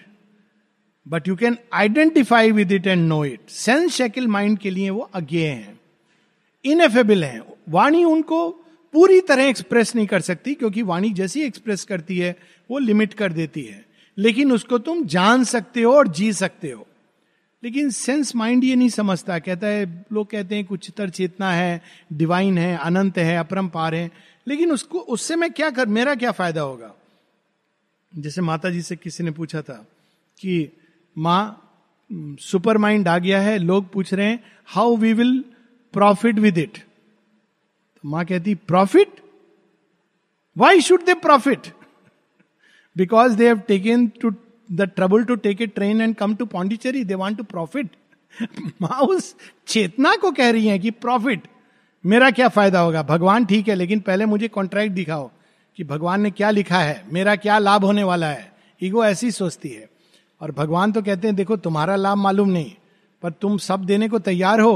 but 1.06 1.28
you 1.28 1.36
can 1.36 1.56
identify 1.74 2.50
with 2.52 2.72
it 2.72 2.86
and 2.86 3.06
know 3.08 3.24
it 3.24 3.50
sense 3.50 3.92
shackle 3.92 4.26
mind 4.28 4.58
के 4.58 4.70
लिए 4.70 4.90
वो 4.90 5.10
अज्ञे 5.14 5.46
हैं 5.46 5.78
इनएफेबल 6.64 7.24
हैं। 7.24 7.42
वाणी 7.68 8.04
उनको 8.04 8.48
पूरी 8.94 9.20
तरह 9.20 9.44
एक्सप्रेस 9.44 9.94
नहीं 9.96 10.06
कर 10.06 10.20
सकती, 10.22 10.54
क्योंकि 10.54 10.82
वाणी 10.82 11.10
जैसी 11.12 11.42
एक्सप्रेस 11.42 11.84
करती 11.84 12.18
है, 12.18 12.36
वो 12.70 12.78
लिमिट 12.78 13.14
कर 13.14 13.32
देती 13.32 13.62
है। 13.62 13.84
लेकिन 14.18 14.52
उसको 14.52 14.78
तुम 14.78 15.04
जान 15.04 15.44
सकते 15.44 15.82
हो 15.82 15.92
और 15.92 16.08
जी 16.08 16.32
सकते 16.32 16.70
हो। 16.70 16.86
लेकिन 17.64 17.90
सेंस 17.90 18.36
माइंड 18.36 18.64
ये 18.64 18.76
नहीं 18.76 18.88
समझता। 18.88 19.38
कहता 19.38 19.66
है, 19.66 20.04
लोग 20.12 20.30
कहते 20.30 20.54
हैं, 20.54 20.64
कुछ 20.64 20.90
तर 20.90 21.10
चेतना 21.10 21.52
है 21.52 21.82
डिवाइन 22.12 22.58
है, 22.58 22.76
अनंत 22.76 23.18
है, 23.18 23.38
अपरंपार 23.38 23.94
है। 23.94 24.10
लेकिन 24.48 24.72
उसको, 24.72 24.98
उससे 24.98 25.36
मैं 25.36 25.52
क्या 25.52 25.70
कर, 25.70 25.86
मेरा 25.86 26.14
क्या 26.14 26.30
फ़ायदा 26.30 26.60
होगा? 26.60 26.94
जैसे 28.18 28.40
माता 28.40 28.70
जी 28.70 28.82
से 28.82 28.96
किसी 28.96 29.24
ने 29.24 29.30
पूछा 29.30 29.62
था 29.62 29.86
कि, 30.40 30.70
माँ 31.18 31.68
सुपर 32.40 32.78
माइंड 32.78 33.08
आ 33.08 33.18
गया 33.18 33.40
है, 33.40 33.58
लोग 33.58 33.92
पूछ 33.92 34.14
रहे 34.14 34.26
हैं 34.26 34.44
how 34.66 34.96
we 34.96 35.12
will 35.12 35.44
profit 35.92 36.34
with 36.34 36.58
it 36.58 36.78
माँ 38.04 38.24
कहती 38.24 38.54
profit 38.54 39.08
why 40.56 40.80
should 40.80 41.04
they 41.04 41.14
profit 41.14 41.81
because 42.96 43.36
they 43.36 43.46
have 43.46 43.58
taken 43.58 44.06
to 44.20 44.30
the 44.72 44.82
trouble 44.96 45.24
to 45.24 45.34
take 45.36 45.60
a 45.60 45.66
train 45.66 46.00
and 46.00 46.14
come 46.14 46.34
to 46.34 46.46
Pondicherry 46.46 47.04
they 47.04 47.14
want 47.14 47.38
to 47.38 47.44
profit 47.44 47.90
माँ 48.82 49.00
उस 49.00 49.34
चेतना 49.66 50.14
को 50.16 50.30
कह 50.30 50.50
रही 50.50 50.66
है 50.66 50.78
कि 50.78 50.90
प्रॉफिट 50.90 51.48
मेरा 52.04 52.30
क्या 52.30 52.48
फ़ायदा 52.48 52.80
होगा? 52.80 53.02
भगवान 53.02 53.44
ठीक 53.44 53.68
है, 53.68 53.74
लेकिन 53.74 54.00
पहले 54.00 54.26
मुझे 54.26 54.48
कॉन्ट्रैक्ट 54.48 54.94
दिखाओ 54.94 55.30
कि 55.76 55.84
भगवान 55.84 56.20
ने 56.20 56.30
क्या 56.30 56.50
लिखा 56.50 56.78
है, 56.78 57.04
मेरा 57.12 57.36
क्या 57.36 57.58
लाभ 57.58 57.84
होने 57.84 58.04
वाला 58.04 58.26
है। 58.26 58.52
ईगो 58.82 59.04
ऐसी 59.04 59.30
सोचती 59.30 59.68
है। 59.68 59.88
और 60.40 60.52
भगवान 60.52 60.92
तो 60.92 61.02
कहते 61.02 61.28
हैं, 61.28 61.36
देखो, 61.36 61.56
तुम्हारा 61.56 61.96
लाभ 61.96 62.18
मालूम 62.18 62.48
नहीं, 62.48 62.72
पर 63.22 63.30
तुम 63.30 63.58
सब 63.58 63.84
देने 63.84 64.08
को 64.08 64.18
तैयार 64.18 64.60
हो। 64.60 64.74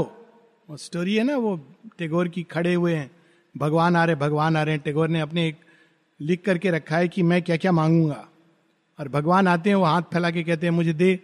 वो 0.69 0.77
स्टोरी 0.77 1.15
है 1.15 1.23
ना, 1.23 1.37
वो 1.37 1.59
टेगोर 1.97 2.27
की 2.27 2.43
खड़े 2.43 2.73
हुए 2.73 2.95
हैं। 2.95 3.11
भगवान 3.57 3.95
आ 3.95 4.05
रहे, 4.05 4.15
भगवान 4.15 4.57
आ 4.57 4.63
रहे 4.63 4.75
हैं। 4.75 4.81
टेगोर 4.85 5.09
ने 5.09 5.19
अपने 5.19 5.47
एक 5.47 5.55
लिख 6.21 6.45
करके 6.45 6.71
रखा 6.71 6.97
है 6.97 7.07
कि 7.07 7.23
मैं 7.23 7.41
क्या 7.41 7.57
क्या 7.57 7.71
मांगूँगा। 7.71 8.27
और 8.99 9.07
भगवान 9.07 9.47
आते 9.47 9.69
हैं, 9.69 9.75
वो 9.75 9.85
हाथ 9.85 10.01
फैला 10.01 10.31
के 10.31 10.43
कहते 10.43 10.67
हैं, 10.67 10.71
मुझे 10.71 10.93
दे। 10.93 11.19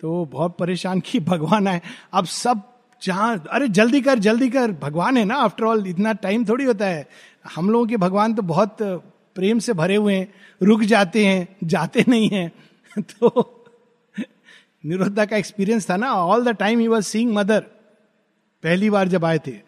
तो 0.00 0.10
वो 0.10 0.24
बहुत 0.24 0.56
परेशान 0.58 1.00
की 1.00 1.20
भगवान 1.20 1.68
आए। 1.68 1.82
अब 2.12 2.24
सब 2.24 2.62
जहाँ, 3.02 3.44
अरे 3.50 3.68
जल्दी 3.68 4.00
कर 4.00 4.18
जल्दी 4.18 4.50
कर, 4.50 4.72
भगवान 4.72 5.16
है 5.16 5.24
ना 5.24 5.34
आफ्टर 5.34 5.64
ऑल 5.64 5.86
इतना 5.86 6.12
टाइम 6.12 6.44
थोड़ी 6.44 6.64
होता 6.64 6.86
है। 6.86 7.08
हम 7.54 7.70
लोगों 7.70 7.86
के 7.86 7.96
भगवान 7.96 8.34
तो 8.34 8.42
बहुत 8.42 8.76
प्रेम 9.34 9.58
से 9.58 9.72
भरे 9.72 9.96
हुए 9.96 10.14
हैं, 10.14 10.34
रुक 10.62 10.82
जाते 10.82 11.26
हैं, 11.26 11.56
जाते 11.64 12.04
नहीं 12.08 12.28
हैं। 12.28 12.52
तो 13.02 13.54
निरुद्धा 14.86 15.24
का 15.24 15.36
एक्सपीरियंस 15.36 15.90
था 15.90 15.96
ना 15.96 16.12
all 16.12 16.44
the 16.44 16.48
time 16.48 16.78
he 16.78 16.88
was 16.88 17.04
seeing 17.04 17.32
mother 17.32 17.60
पहली 18.62 18.90
बार 18.90 19.08
जब 19.08 19.24
आए 19.24 19.38
थे। 19.38 19.67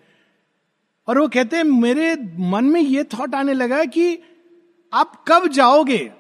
और 1.11 1.19
वो 1.19 1.29
कहते 1.29 1.57
हैं, 1.57 1.65
मेरे 1.65 2.17
मन 2.39 2.65
में 2.65 2.81
ये 2.81 3.05
थॉट 3.05 3.35
आने 3.35 3.53
लगा 3.53 3.85
कि 3.85 4.19
आप 4.93 5.25
कब 5.29 5.47
जाओगे? 5.49 6.13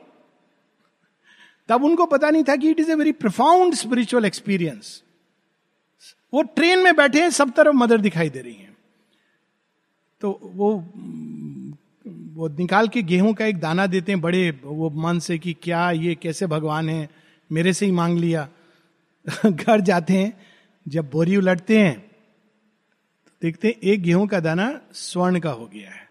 तब 1.69 1.85
उनको 1.85 2.07
पता 2.07 2.31
नहीं 2.31 2.45
था 2.45 2.57
कि 2.57 2.71
it 2.71 2.81
is 2.81 2.91
a 2.91 2.95
very 2.95 3.13
profound 3.13 3.75
spiritual 3.75 4.25
experience 4.25 5.03
वो 6.35 6.43
ट्रेन 6.43 6.79
में 6.79 6.97
बैठे 6.97 7.23
हैं, 7.23 7.31
सब 7.31 7.51
तरफ़ 7.51 7.75
मदर 7.75 8.01
दिखाई 8.01 8.31
दे 8.31 8.41
रही 8.41 8.55
हैं। 8.55 8.77
तो 10.21 10.41
वो 10.43 10.85
वो 12.35 12.49
निकाल 12.49 12.89
के 12.89 13.03
गेहूँ 13.03 13.35
का 13.35 13.45
एक 13.45 13.59
दाना 13.59 13.87
देते 13.87 14.13
हैं, 14.13 14.21
बड़े, 14.21 14.61
वो 14.65 14.91
मन 14.91 15.19
से 15.19 15.39
कि 15.39 15.53
क्या 15.53 15.91
ये 15.91 16.15
कैसे 16.15 16.47
भगवान 16.47 16.89
है, 16.89 17.11
मेरे 17.53 17.73
से 17.73 17.87
ही 17.87 17.93
मांग 17.93 18.19
लिया। 18.19 18.49
घर 19.47 19.81
जाते 19.81 20.13
हैं, 20.13 20.47
जब 20.89 21.11
बोरी 21.11 21.37
उलटते 21.37 21.79
हैं 21.79 22.10
देखते 23.43 23.69
हैं, 23.69 23.75
एक 23.83 24.03
गेहूँ 24.03 24.27
का 24.29 24.41
दाना 24.41 24.81
स्वर्ण 24.93 25.41
का 25.41 25.51
हो 25.51 25.67
गया 25.67 25.91
है। 25.91 26.09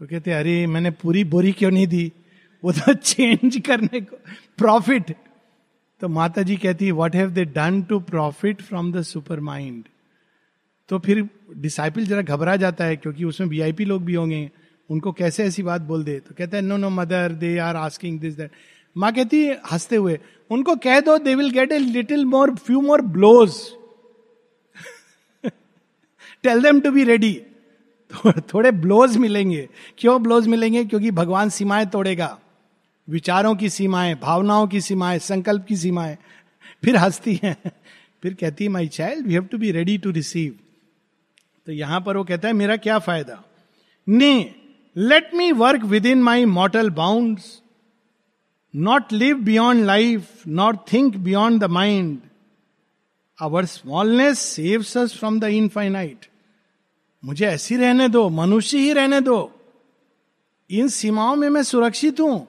तो 0.00 0.06
कहते 0.06 0.32
अरे, 0.32 0.66
मैंने 0.66 0.90
पूरी 0.90 1.24
बोरी 1.24 1.52
क्यों 1.52 1.70
नहीं 1.70 1.86
दी? 1.86 2.12
वो 2.62 2.72
तो 2.72 2.94
चेंज 3.02 3.56
करने 3.66 4.00
को 4.00 4.16
प्रॉफिट 4.58 5.14
तो 6.00 6.08
माता 6.08 6.42
जी 6.42 6.56
कहती 6.56 6.86
है 6.86 6.92
what 6.92 7.14
have 7.14 7.30
they 7.30 7.44
done 7.44 7.80
to 7.82 7.98
profit 8.00 8.62
from 8.62 8.92
the 8.92 9.02
supermind 9.40 9.84
तो 10.88 10.98
फिर 10.98 11.28
डिसाइपल 11.56 12.04
जरा 12.04 12.22
घबरा 12.22 12.56
जाता 12.56 12.84
है, 12.84 12.96
क्योंकि 12.96 13.24
उसमें 13.24 13.48
वीआईपी 13.48 13.84
लोग 13.84 14.04
भी 14.04 14.14
होंगे, 14.14 14.50
उनको 14.90 15.12
कैसे 15.12 15.44
ऐसी 15.44 15.62
बात 15.62 15.80
बोल 15.80 16.04
दे? 16.04 16.18
तो 16.20 16.34
कहता 16.38 16.56
है 16.56 16.62
no 16.62 16.76
no 16.76 16.90
mother 16.90 17.32
they 17.32 17.56
are 17.58 17.76
asking 17.76 18.18
this 18.20 18.36
that 18.36 18.50
माँ 18.96 19.12
कहती 19.12 19.44
है, 19.44 19.60
हँसते 19.72 19.96
हुए, 19.96 20.18
उनको 20.50 20.74
कह 20.76 21.00
दो 21.00 21.18
they 21.18 21.34
will 21.34 21.50
get 21.50 21.72
a 21.72 21.78
little 21.78 22.24
more 22.24 22.54
few 22.56 22.80
more 22.80 23.00
blows 23.00 23.54
tell 26.44 26.62
them 26.62 26.80
to 26.80 26.90
be 26.90 27.04
ready 27.04 27.40
थोड़े 28.54 28.70
ब्लोज 28.70 29.16
मिलेंगे। 29.16 29.68
क्यों 29.98 30.22
ब्लोज 30.22 30.46
मिलेंगे? 30.46 30.84
क्योंकि 30.84 31.10
भगवान 31.10 31.48
सीमाएँ 31.48 31.86
तोड़ेगा। 31.86 32.38
विचारों 33.08 33.54
की 33.54 33.68
सीमाएँ, 33.68 34.14
भावनाओं 34.14 34.66
की 34.66 34.80
सीमाएँ, 34.80 35.18
संकल्प 35.18 35.64
की 35.68 35.76
सीमाएँ। 35.76 36.16
फिर 36.84 36.96
हंसती 36.96 37.40
हैं। 37.44 37.56
फिर 38.22 38.34
कहती 38.34 38.64
है 38.64 38.70
my 38.70 38.88
child 38.88 39.26
we 39.26 39.32
have 39.32 39.44
to 39.44 39.58
be 39.58 39.70
ready 39.72 39.96
to 39.98 40.10
receive 40.10 40.58
तो 41.66 41.72
यहाँ 41.72 42.00
पर 42.00 42.16
वो 42.16 42.24
कहता 42.24 42.48
है, 42.48 42.54
मेरा 42.54 42.76
क्या 42.76 42.98
फ़ायदा? 42.98 43.42
Nay 44.08 44.54
let 44.96 45.34
me 45.34 45.50
work 45.52 45.84
within 46.06 46.22
my 46.22 46.44
mortal 46.44 46.90
bound 46.90 47.38
not 48.74 49.12
live 49.12 49.36
beyond 49.36 49.84
life 49.84 50.46
not 50.48 50.78
think 50.92 51.16
beyond 51.16 51.60
the 51.60 51.70
mind 51.70 52.18
our 53.38 53.64
smallness 53.64 54.38
saves 54.38 54.96
us 54.98 55.16
from 55.18 55.40
the 55.40 55.44
infinite 55.44 56.26
मुझे 57.22 57.46
ऐसी 57.46 57.76
रहने 57.76 58.08
दो, 58.08 58.28
मनुष्य 58.28 58.78
ही 58.78 58.92
रहने 58.92 59.20
दो। 59.20 59.50
इन 60.70 60.88
सीमाओं 60.88 61.36
में 61.36 61.48
मैं 61.48 61.62
सुरक्षित 61.62 62.20
हूँ। 62.20 62.46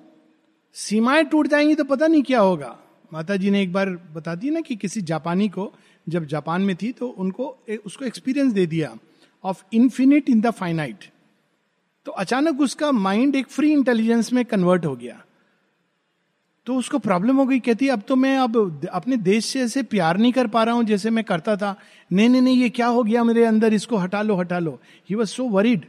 सीमाएँ 0.76 1.24
टूट 1.26 1.48
जाएँगी 1.48 1.76
तो 1.76 1.84
पता 1.84 2.08
नहीं 2.08 2.22
क्या 2.24 2.40
होगा। 2.40 2.78
माता 3.14 3.36
जी 3.36 3.50
ने 3.52 3.62
एक 3.62 3.74
बार 3.74 3.90
बता 4.14 4.36
दी 4.36 4.50
ना 4.50 4.62
कि 4.62 4.76
किसी 4.76 5.02
जापानी 5.02 5.48
को, 5.50 5.72
जब 6.08 6.26
जापान 6.26 6.62
में 6.62 6.76
थी 6.76 6.92
तो 6.92 7.08
उनको 7.08 7.46
उसको 7.86 8.06
एक्सपीरियंस 8.06 8.54
दे 8.54 8.66
दिया 8.66 8.96
of 9.44 9.64
infinite 9.74 10.30
in 10.30 10.42
the 10.42 10.52
finite 10.52 11.06
तो 12.06 12.12
अचानक 12.12 12.62
उसका 12.62 12.92
माइंड 12.92 13.36
एक 13.36 13.48
फ्री 13.48 13.72
इंटेलिजेंस 13.72 14.32
में 14.34 14.44
कन्वर्ट 14.46 14.86
हो 14.86 14.96
गया। 14.96 15.22
तो 16.68 16.76
उसको 16.76 17.00
प्रॉब्लम 17.00 17.38
हो 17.38 17.46
गई 17.46 17.60
कहती 17.60 17.88
अब 17.90 18.02
तो 18.08 18.16
मैं 18.16 18.38
अब 18.38 18.88
अपने 18.94 19.18
देश 19.18 19.46
से 19.46 19.62
ऐसे 19.62 19.84
प्यार 19.84 20.18
नहीं 20.18 20.32
कर 20.32 20.48
पा 20.48 20.64
रहा 20.64 20.76
हूँ 20.76 20.84
जैसे 20.84 21.10
मैं 21.10 21.24
करता 21.24 21.56
था। 21.56 21.76
नहीं 22.12 22.30
नहीं 22.30 22.42
नहीं 22.42 22.58
ये 22.58 22.70
क्या 22.70 22.88
हो 22.88 23.04
गया 23.04 23.24
मेरे 23.24 23.46
अंदर? 23.46 23.74
इसको 23.74 23.98
हटा 23.98 24.22
लो 24.22 24.36
हटा 24.36 24.60
लो। 24.60 24.80
ही 25.10 25.16
वॉज़ 25.16 25.30
सो 25.30 25.48
वरीड 25.50 25.86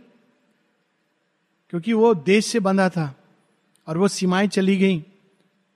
क्योंकि 1.72 1.92
वो 1.92 2.14
देश 2.14 2.46
से 2.46 2.60
बंधा 2.60 2.88
था 2.88 3.14
और 3.86 3.98
वो 3.98 4.08
सीमाएँ 4.08 4.48
चली 4.48 4.76
गई। 4.76 5.04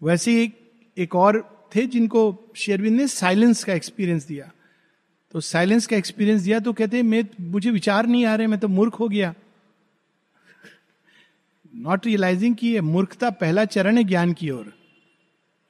वैसे 0.03 0.31
ही 0.31 0.43
एक, 0.43 0.59
एक 0.97 1.15
और 1.15 1.41
थे 1.77 1.87
जिनको 1.87 2.53
शेरविंद 2.57 2.97
ने 2.97 3.07
साइलेंस 3.09 3.65
का 3.65 3.73
एक्सपीरियंस 3.73 4.27
दिया। 4.27 4.51
तो 5.35 5.41
साइलेंस 5.41 5.87
का 5.87 5.97
एक्सपीरियंस 5.97 6.43
दिया 6.43 6.61
तो 6.61 6.73
कहते 6.73 7.03
मैं 7.03 7.23
मुझे 7.41 7.71
विचार 7.71 8.07
नहीं 8.07 8.25
आ 8.27 8.35
रहे 8.35 8.47
मैं 8.47 8.59
तो 8.61 8.69
मूर्ख 8.69 9.01
हो 9.01 9.09
गया। 9.09 9.35
नॉट 11.75 12.07
रियलाइजिंग 12.07 12.55
की 12.57 12.79
मूर्खता 12.81 13.31
पहला 13.31 13.65
चरण 13.67 13.97
है 13.99 14.05
ज्ञान 14.05 14.33
की 14.33 14.51
ओर। 14.51 14.73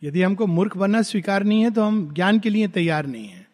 यदि 0.02 0.22
हमको 0.22 0.46
मूर्ख 0.46 0.76
बनना 0.76 1.02
स्वीकार 1.02 1.44
नहीं 1.44 1.62
है 1.62 1.70
तो 1.70 1.84
हम 1.84 2.14
ज्ञान 2.14 2.38
के 2.38 2.50
लिए 2.50 2.68
तैयार 2.68 3.06
नहीं 3.06 3.28
है। 3.28 3.46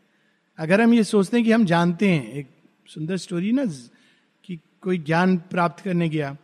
अगर 0.59 0.81
हम 0.81 0.95
ये 0.95 1.05
सोचते 1.05 1.37
हैं 1.37 1.47
कि 1.47 1.53
हम 1.53 1.65
जानते 1.65 2.09
हैं, 2.09 2.33
एक 2.33 2.47
सुंदर 2.89 3.17
स्टोरी 3.17 3.53
ना 3.53 3.65
कि 4.45 4.59
कोई 4.81 4.99
ज्ञान 4.99 5.37
प्राप्त 5.51 5.85
करने 5.85 6.09
गया, 6.09 6.37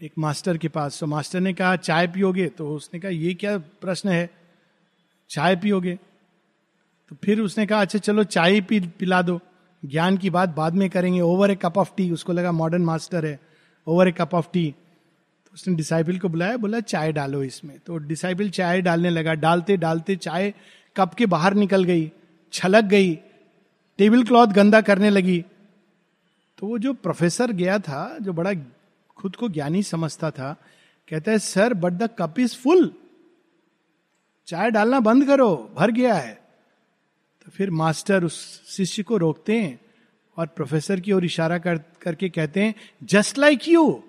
एक 0.00 0.12
मास्टर 0.18 0.58
के 0.58 0.68
पास 0.68 1.00
तो 1.00 1.06
मास्टर 1.06 1.40
ने 1.40 1.52
कहा, 1.52 1.76
चाय 1.76 2.06
पियोगे? 2.06 2.46
तो 2.46 2.74
उसने 2.74 3.00
कहा, 3.00 3.10
ये 3.10 3.34
क्या 3.34 3.56
प्रश्न 3.58 4.08
है? 4.08 4.30
चाय 5.30 5.56
पियोगे? 5.56 5.98
तो 7.10 7.16
फिर 7.24 7.40
उसने 7.40 7.66
कहा 7.66 7.80
अच्छा 7.80 7.98
चलो 7.98 8.24
चाय 8.24 8.60
पी, 8.60 8.80
पिला 8.80 9.20
दो। 9.22 9.40
ज्ञान 9.82 10.16
की 10.16 10.30
बात 10.30 10.48
बाद 10.48 10.74
में 10.74 10.88
करेंगे। 10.90 11.20
Over 11.20 11.50
a 11.50 11.54
cup 11.54 11.78
of 11.78 11.90
tea 11.96 12.10
उसको 12.10 12.32
लगा 12.32 12.52
मॉडर्न 12.52 12.82
मास्टर 12.82 13.26
है। 13.26 13.38
Over 13.86 14.08
a 14.08 14.12
cup 14.12 14.34
of 14.34 14.46
tea 14.52 14.74
उसने 15.54 15.74
डिसाइबल 15.74 16.18
को 16.18 16.28
बुलाया, 16.28 16.56
बोला, 16.56 16.80
चाय 16.80 17.12
डालो 17.12 17.42
इसमें। 17.42 17.78
तो 17.78 17.96
डिसाइबल 17.96 18.50
चाय 18.50 18.80
डालने 18.82 19.10
लगा। 19.10 19.34
डालते 19.34 19.76
डालते 19.76 20.16
चाय 20.16 20.54
कप 20.96 21.14
के 21.14 21.26
बाहर 21.26 21.54
निकल 21.54 21.84
गई, 21.84 22.12
छलक 22.52 22.84
गई 22.84 23.14
टेबल 23.98 24.24
क्लॉथ 24.24 24.46
गंदा 24.46 24.80
करने 24.80 25.10
लगी। 25.10 25.44
तो 26.58 26.66
वो 26.66 26.78
जो 26.78 26.92
प्रोफेसर 26.92 27.52
गया 27.52 27.78
था, 27.78 28.18
जो 28.22 28.32
बड़ा 28.32 28.52
खुद 29.16 29.36
को 29.36 29.48
ज्ञानी 29.48 29.82
समझता 29.82 30.30
था, 30.30 30.52
कहता 31.08 31.30
है 31.30 31.38
sir 31.38 31.74
but 31.74 31.92
the 31.92 32.08
cup 32.18 32.38
is 32.38 32.56
full 32.56 32.94
चाय 34.46 34.70
डालना 34.70 35.00
बंद 35.00 35.26
करो, 35.26 35.72
भर 35.74 35.90
गया 35.90 36.14
है। 36.14 36.34
तो 37.44 37.50
फिर 37.50 37.70
मास्टर 37.70 38.24
उस 38.24 38.66
शिष्य 38.68 39.02
को 39.02 39.16
रोकते 39.16 39.60
हैं 39.60 39.80
और 40.36 40.46
प्रोफेसर 40.46 41.00
की 41.00 41.12
ओर 41.12 41.24
इशारा 41.24 41.58
कर, 41.58 41.78
करके 42.02 42.28
कहते 42.28 42.62
हैं 42.62 42.74
जस्ट 43.04 43.38
लाइक 43.38 43.68
यू 43.68 44.02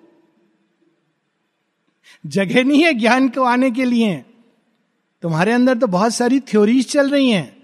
जगह 2.24 2.64
नहीं 2.64 2.82
है 2.84 2.92
ज्ञान 2.94 3.28
को 3.28 3.44
आने 3.44 3.70
के 3.70 3.84
लिए। 3.84 4.16
तुम्हारे 5.22 5.52
अंदर 5.52 5.78
तो 5.78 5.86
बहुत 5.86 6.14
सारी 6.14 6.40
थ्योरीज 6.40 6.90
चल 6.90 7.10
रही 7.10 7.30
हैं। 7.30 7.56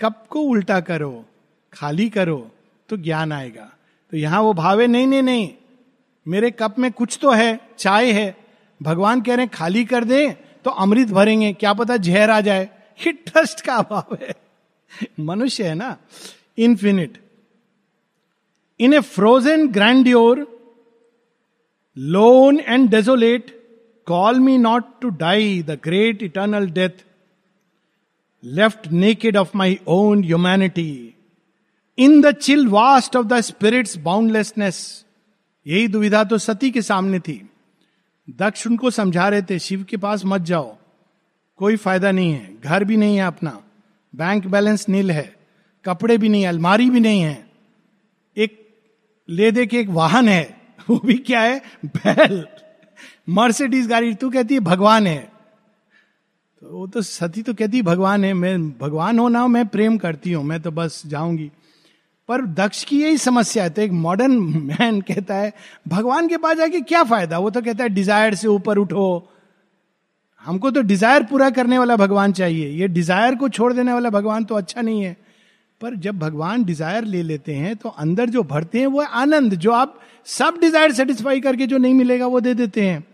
कप 0.00 0.24
को 0.30 0.40
उल्टा 0.40 0.80
करो, 0.80 1.24
खाली 1.72 2.08
करो 2.08 2.50
तो 2.88 2.96
ज्ञान 2.96 3.32
आएगा। 3.32 3.70
तो 4.12 4.16
यहाँ 4.16 4.42
वो 4.42 4.52
भावे, 4.54 4.86
नहीं 4.86 5.06
नहीं 5.06 5.22
नहीं। 5.22 5.48
मेरे 6.26 6.50
कप 6.50 6.78
में 6.78 6.90
कुछ 6.92 7.18
तो 7.22 7.30
है, 7.30 7.60
चाय 7.78 8.10
है। 8.12 8.36
भगवान 8.80 9.20
कह 9.20 9.34
रहे 9.34 9.44
हैं, 9.44 9.52
खाली 9.54 9.84
कर 9.84 10.04
दे 10.04 10.28
तो 10.64 10.70
अमृत 10.70 11.08
भरेंगे। 11.08 11.52
क्या 11.52 11.72
पता 11.72 11.96
जहर 11.98 12.30
आ 12.30 12.40
जाए। 12.40 12.68
ये 13.00 13.12
ट्रस्ट 13.12 13.60
का 13.60 13.74
अभाव 13.74 14.16
है। 14.22 14.34
मनुष्य 15.20 15.64
है 15.64 15.74
ना। 15.74 15.96
Infinite 16.58 17.18
in 18.80 18.94
a 18.94 19.00
frozen 19.00 19.68
grandeur 19.68 20.46
lone 21.96 22.60
and 22.60 22.88
desolate 22.90 23.54
call 24.06 24.38
me 24.40 24.56
not 24.58 24.84
to 25.00 25.08
die 25.18 25.62
the 25.62 25.78
great 25.84 26.22
eternal 26.22 26.66
death 26.70 27.04
left 28.44 28.86
naked 28.92 29.36
of 29.36 29.56
my 29.56 29.78
own 29.88 30.24
humanity 30.24 30.90
in 31.98 32.20
the 32.20 32.32
chill 32.36 32.66
vast 32.68 33.16
of 33.16 33.26
the 33.26 33.40
spirit's 33.40 33.96
boundlessness 33.98 34.80
यही 35.66 35.88
दुविधा 35.88 36.22
तो 36.24 36.38
सती 36.38 36.70
के 36.70 36.82
सामने 36.82 37.18
थी 37.18 37.40
दक्ष 38.38 38.66
उनको 38.66 38.90
समझा 38.90 39.28
रहे 39.28 39.42
थे 39.42 39.58
शिव 39.58 39.84
के 39.90 39.96
पास 39.96 40.22
मत 40.24 40.40
जाओ 40.42 40.76
कोई 41.60 41.76
फ़ायदा 41.76 42.10
नहीं 42.10 42.32
है 42.32 42.56
घर 42.60 42.84
भी 42.84 42.96
नहीं 42.96 43.16
है 43.16 43.26
अपना 43.26 43.58
बैंक 44.14 44.46
बैलेंस 44.46 44.88
नील 44.88 45.10
है 45.10 45.34
कपड़े 45.84 46.16
भी 46.18 46.28
नहीं 46.28 46.46
अलमारी 46.46 46.88
भी 46.90 47.00
नहीं 47.00 47.20
है 47.20 47.36
एक 48.36 48.58
ले 49.28 49.50
दे 49.50 49.66
के 49.66 49.80
एक 49.80 49.88
वाहन 49.90 50.28
है 50.28 50.44
वो 50.90 50.98
भी 51.04 51.16
क्या 51.28 51.40
है 51.40 51.58
बैल 51.86 52.46
मर्सिडीज 53.28 53.86
गाड़ी, 53.86 54.14
तू 54.14 54.30
कहती 54.30 54.54
है 54.54 54.60
भगवान 54.62 55.06
है। 55.06 55.18
तो 56.62 56.68
वो 56.68 56.86
तो 56.86 57.02
सती 57.02 57.42
तो 57.42 57.54
कहती 57.54 57.82
भगवान 57.82 58.24
है, 58.24 58.32
मैं 58.34 58.70
भगवान 58.78 59.18
हो 59.18 59.28
ना 59.28 59.40
हो 59.40 59.48
मैं 59.48 59.66
प्रेम 59.68 59.96
करती 59.98 60.32
हूँ, 60.32 60.44
मैं 60.44 60.60
तो 60.62 60.70
बस 60.70 61.02
जाऊँगी। 61.06 61.50
पर 62.28 62.44
दक्ष 62.54 62.82
की 62.84 63.00
यही 63.02 63.16
समस्या 63.18 63.64
है 63.64 63.70
तो 63.70 63.82
एक 63.82 63.92
मॉडर्न 63.92 64.32
मैन 64.68 65.00
कहता 65.00 65.34
है, 65.34 65.52
भगवान 65.88 66.28
के 66.28 66.36
पास 66.36 66.56
जाके 66.56 66.80
क्या 66.82 67.02
फ़ायदा? 67.04 67.38
वो 67.38 67.50
तो 67.50 67.62
कहता 67.62 67.84
है 67.84 67.88
डिज़ायर 67.90 68.34
से 68.34 68.48
ऊपर 68.48 68.78
उठो। 68.78 69.28
हमको 70.42 70.70
तो 70.70 70.80
डिज़ायर 70.82 71.22
पूरा 71.22 71.50
करने 71.50 71.78
वाला 71.78 71.96
भगवान 71.96 72.32
चाहिए। 72.32 72.68
ये 72.70 72.88
डिज़ायर 72.88 73.34
को 73.34 73.48
छोड़ 73.48 73.72
देने 73.72 73.92
वाला 73.92 74.10
भगवान 74.10 74.44
तो 74.44 74.54
अच्छा 74.54 74.82
नहीं 74.82 75.02
है। 75.02 75.16
पर 75.80 75.94
जब 75.96 76.18
भगवान 76.18 76.64
डिज़ायर 76.64 77.04
ले 77.04 77.22
लेते 77.22 77.54
हैं 77.54 77.74
तो 77.76 77.88
अंदर 77.88 78.30
जो 78.30 78.42
भरते 78.44 78.78
हैं, 78.78 78.86
वो 78.86 79.00
आनंद, 79.00 79.54
जो 79.54 79.72
आप 79.72 79.98
सब 80.26 80.58
डिज़ायर 80.60 80.92
सेटिस्फाई 80.92 81.40
करके 81.40 81.66
जो 81.66 81.78
नहीं 81.78 81.94
मिलेगा, 81.94 82.26
वो 82.26 82.40
दे 82.40 82.54
देते 82.54 82.86
हैं। 82.86 83.04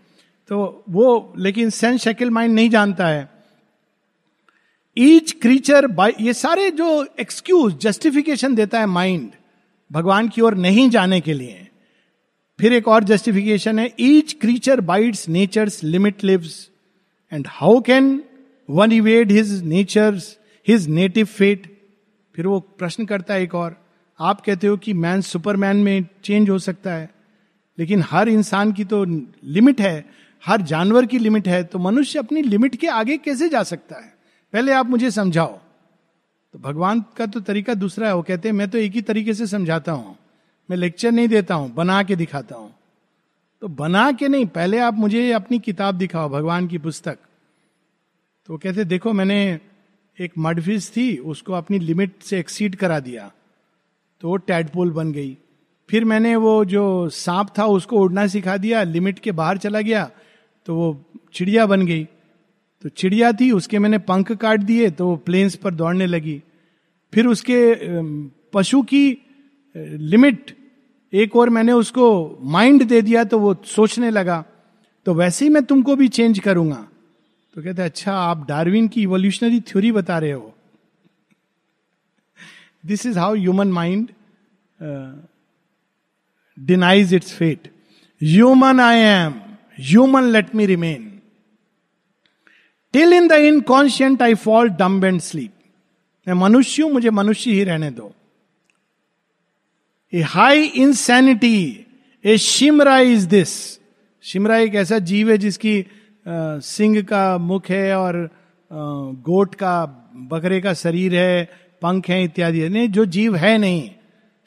तो 0.49 0.83
वो, 0.89 1.33
लेकिन 1.37 1.69
सेंस 1.69 2.01
शकिल 2.01 2.29
माइंड 2.29 2.53
नहीं 2.55 2.69
जानता 2.69 3.07
है। 3.07 3.29
ईच 4.97 5.31
क्रीचर 5.41 5.87
बाय 5.89 6.13
ये 6.21 6.33
सारे 6.33 6.69
जो 6.71 7.05
एक्सक्यूज 7.19 7.77
जस्टिफिकेशन 7.81 8.55
देता 8.55 8.79
है 8.79 8.85
माइंड 8.87 9.31
भगवान 9.91 10.27
की 10.29 10.41
ओर 10.41 10.55
नहीं 10.57 10.89
जाने 10.89 11.19
के 11.21 11.33
लिए। 11.33 11.67
फिर 12.59 12.73
एक 12.73 12.87
और 12.87 13.03
जस्टिफिकेशन 13.03 13.79
है 13.79 13.89
each 13.99 14.33
creature 14.41 14.81
bites 14.81 15.27
nature's 15.29 15.83
limit 15.83 16.23
lives 16.23 16.69
and 17.31 17.47
how 17.49 17.79
can 17.81 18.21
one 18.69 18.91
evade 18.91 19.31
his 19.31 19.61
nature 19.63 20.19
his 20.67 20.87
native 20.89 21.25
fate 21.27 21.67
फिर 22.35 22.47
वो 22.47 22.59
प्रश्न 22.59 23.05
करता 23.05 23.33
है 23.33 23.43
एक 23.43 23.55
और, 23.55 23.75
आप 24.19 24.41
कहते 24.41 24.67
हो 24.67 24.77
कि 24.77 24.93
मैन 24.95 25.21
सुपरमैन 25.21 25.77
में 25.77 26.05
चेंज 26.23 26.49
हो 26.49 26.57
सकता 26.59 26.93
है, 26.93 27.09
लेकिन 27.77 28.03
हर 28.05 28.29
इंसान 28.29 28.71
की 28.71 28.83
तो 28.85 29.03
लिमिट 29.05 29.81
है। 29.81 30.05
हर 30.45 30.61
जानवर 30.61 31.05
की 31.05 31.19
लिमिट 31.19 31.47
है 31.47 31.63
तो 31.63 31.79
मनुष्य 31.79 32.19
अपनी 32.19 32.41
लिमिट 32.41 32.75
के 32.75 32.87
आगे 32.87 33.17
कैसे 33.17 33.49
जा 33.49 33.63
सकता 33.63 33.95
है? 33.95 34.13
पहले 34.53 34.71
आप 34.71 34.85
मुझे 34.85 35.11
समझाओ। 35.11 35.59
तो 36.53 36.59
भगवान 36.59 37.05
का 37.17 37.25
तो 37.25 37.39
तरीका 37.39 37.73
दूसरा 37.73 38.07
है, 38.07 38.15
वो 38.15 38.21
कहते 38.21 38.47
हैं, 38.47 38.55
मैं 38.55 38.69
तो 38.69 38.77
एक 38.77 38.91
ही 38.91 39.01
तरीके 39.01 39.33
से 39.33 39.47
समझाता 39.47 39.91
हूँ। 39.91 40.15
मैं 40.69 40.77
लेक्चर 40.77 41.11
नहीं 41.11 41.27
देता 41.27 41.55
हूँ, 41.55 41.73
बना 41.73 42.03
के 42.03 42.15
दिखाता 42.15 42.55
हूँ। 42.55 42.73
तो 43.61 43.67
बना 43.67 44.11
के 44.11 44.27
नहीं, 44.27 44.45
पहले 44.45 44.79
आप 44.79 44.93
मुझे 44.93 45.31
अपनी 45.31 45.59
किताब 45.59 45.95
दिखाओ, 45.95 46.29
भगवान 46.29 46.67
की 46.67 46.77
पुस्तक। 46.77 47.17
तो 48.45 48.53
वो 48.53 48.57
कहते, 48.57 48.83
देखो, 48.83 49.13
मैंने 49.13 49.59
एक 50.19 50.33
मडफिस 50.37 50.95
थी, 50.97 51.17
उसको 51.17 51.53
अपनी 51.53 51.79
लिमिट 51.79 52.13
से 52.23 52.39
एक्सीड 52.39 52.75
करा 52.75 52.99
दिया। 52.99 53.31
तो 54.21 54.27
वो 54.27 54.37
टैडपोल 54.37 54.91
बन 54.91 55.11
गई। 55.11 55.37
फिर 55.89 56.05
मैंने 56.05 56.35
वो 56.35 56.65
जो 56.65 57.09
सांप 57.09 57.49
था, 57.57 57.65
उसको 57.65 57.99
उड़ना 57.99 58.27
सिखा 58.27 58.57
दिया, 58.57 58.83
लिमिट 58.83 59.19
के 59.19 59.31
बाहर 59.31 59.57
चला 59.57 59.81
गया। 59.81 60.11
तो 60.67 60.75
वो 60.75 61.05
चिड़िया 61.33 61.65
बन 61.65 61.85
गई। 61.85 62.03
तो 62.83 62.89
चिड़िया 62.89 63.31
थी, 63.31 63.51
उसके 63.51 63.79
मैंने 63.79 63.97
पंख 63.99 64.31
काट 64.33 64.59
दिए 64.61 64.89
तो 64.89 65.07
वो 65.07 65.15
प्लेन्स 65.17 65.55
पर 65.55 65.73
दौड़ने 65.73 66.05
लगी। 66.07 66.41
फिर 67.13 67.27
उसके 67.27 67.59
पशु 68.53 68.81
की 68.83 69.05
लिमिट 69.75 70.55
एक 71.13 71.35
और 71.35 71.49
मैंने 71.49 71.71
उसको 71.73 72.05
माइंड 72.51 72.83
दे 72.83 73.01
दिया 73.01 73.23
तो 73.23 73.39
वो 73.39 73.55
सोचने 73.65 74.09
लगा 74.11 74.43
तो 75.05 75.13
वैसे 75.13 75.45
ही 75.45 75.49
मैं 75.51 75.63
तुमको 75.65 75.95
भी 75.95 76.07
चेंज 76.07 76.39
करूँगा। 76.39 76.87
तो 77.55 77.61
कहते 77.63 77.81
अच्छा 77.81 78.13
आप 78.13 78.45
डार्विन 78.47 78.87
की 78.87 79.01
इवोल्यूशनरी 79.01 79.59
थ्योरी 79.61 79.91
बता 79.91 80.17
रहे 80.19 80.31
हो। 80.31 80.53
This 82.83 83.05
is 83.05 83.19
how 83.19 83.35
human 83.35 83.71
mind 83.71 84.07
denies 86.57 87.13
its 87.13 87.33
fate 87.33 87.71
human 88.21 88.79
I 88.79 88.99
am 88.99 89.33
human 89.77 90.31
let 90.31 90.55
me 90.55 90.65
remain 90.65 91.09
till 92.93 93.13
in 93.13 93.27
the 93.27 93.31
inconscient 93.43 94.21
I 94.21 94.33
fall 94.35 94.69
dumb 94.71 95.05
and 95.05 95.19
sleep 95.21 95.51
मैं 96.27 96.33
मनुष्य 96.35 96.83
हूँ, 96.83 96.91
मुझे 96.91 97.09
मनुष्य 97.09 97.51
ही 97.51 97.63
रहने 97.63 97.89
दो। 97.91 98.13
A 100.13 100.21
high 100.23 100.63
insanity 100.63 101.85
a 102.25 102.37
chimera 102.39 102.99
is 102.99 103.27
this 103.27 103.51
chimera 104.23 104.57
एक 104.57 104.75
ऐसा 104.75 104.99
जीव 105.01 105.31
है 105.31 105.37
जिसकी 105.37 105.85
सिंह 106.25 107.01
का 107.03 107.37
मुख 107.37 107.69
है 107.69 107.97
और 107.97 108.29
गोट 108.71 109.55
का, 109.55 109.85
बकरे 110.31 110.59
का 110.61 110.73
शरीर 110.73 111.15
है, 111.15 111.43
पंख 111.81 112.09
है 112.09 112.23
इत्यादि 112.23 112.69
नहीं, 112.69 112.87
जो 112.87 113.05
जीव 113.05 113.35
है 113.35 113.57
नहीं। 113.57 113.89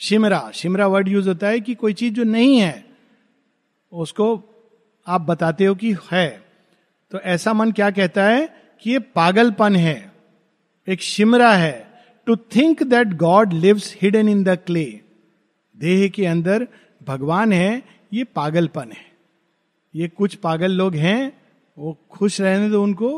शिमरा 0.00 0.50
शिमरा 0.54 0.86
वर्ड 0.86 1.08
यूज़ 1.08 1.28
होता 1.28 1.48
है 1.48 1.60
कि 1.60 1.74
कोई 1.74 1.92
चीज़ 1.94 2.14
जो 2.14 2.24
नहीं 2.24 2.58
है, 2.58 2.84
उसको 3.92 4.36
आप 5.06 5.20
बताते 5.20 5.64
हो 5.64 5.74
कि 5.74 5.94
है। 6.12 6.28
तो 7.12 7.18
ऐसा 7.20 7.52
मन 7.52 7.72
क्या 7.72 7.90
कहता 7.90 8.24
है 8.24 8.48
कि 8.82 8.90
ये 8.90 8.98
पागलपन 8.98 9.76
है, 9.76 10.12
एक 10.88 11.02
शिमरा 11.02 11.52
है। 11.54 11.86
To 12.26 12.36
think 12.56 12.82
that 12.82 13.12
God 13.16 13.52
lives 13.52 13.94
hidden 14.02 14.28
in 14.28 14.42
the 14.44 14.56
clay 14.66 14.84
देह 15.76 16.08
के 16.08 16.26
अंदर 16.26 16.66
भगवान 17.00 17.52
है, 17.52 17.82
ये 18.12 18.24
पागलपन 18.24 18.92
है। 18.92 19.04
ये 19.94 20.08
कुछ 20.08 20.34
पागल 20.34 20.72
लोग 20.72 20.94
हैं, 20.94 21.32
वो 21.76 21.96
खुश 22.10 22.40
रहने 22.40 22.68
दो 22.70 22.82
उनको, 22.82 23.10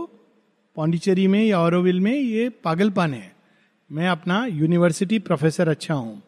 पौंडीचेरी 0.77 1.27
में 1.27 1.43
या 1.45 1.61
औरविल 1.61 2.01
में 2.01 2.13
ये 2.13 2.49
पागलपन 2.65 3.15
है। 3.15 3.33
मैं 3.91 4.09
अपना 4.09 4.45
यूनिवर्सिटी 4.47 5.19
प्रोफेसर 5.19 5.69
अच्छा 5.69 5.95
हूँ। 5.95 6.23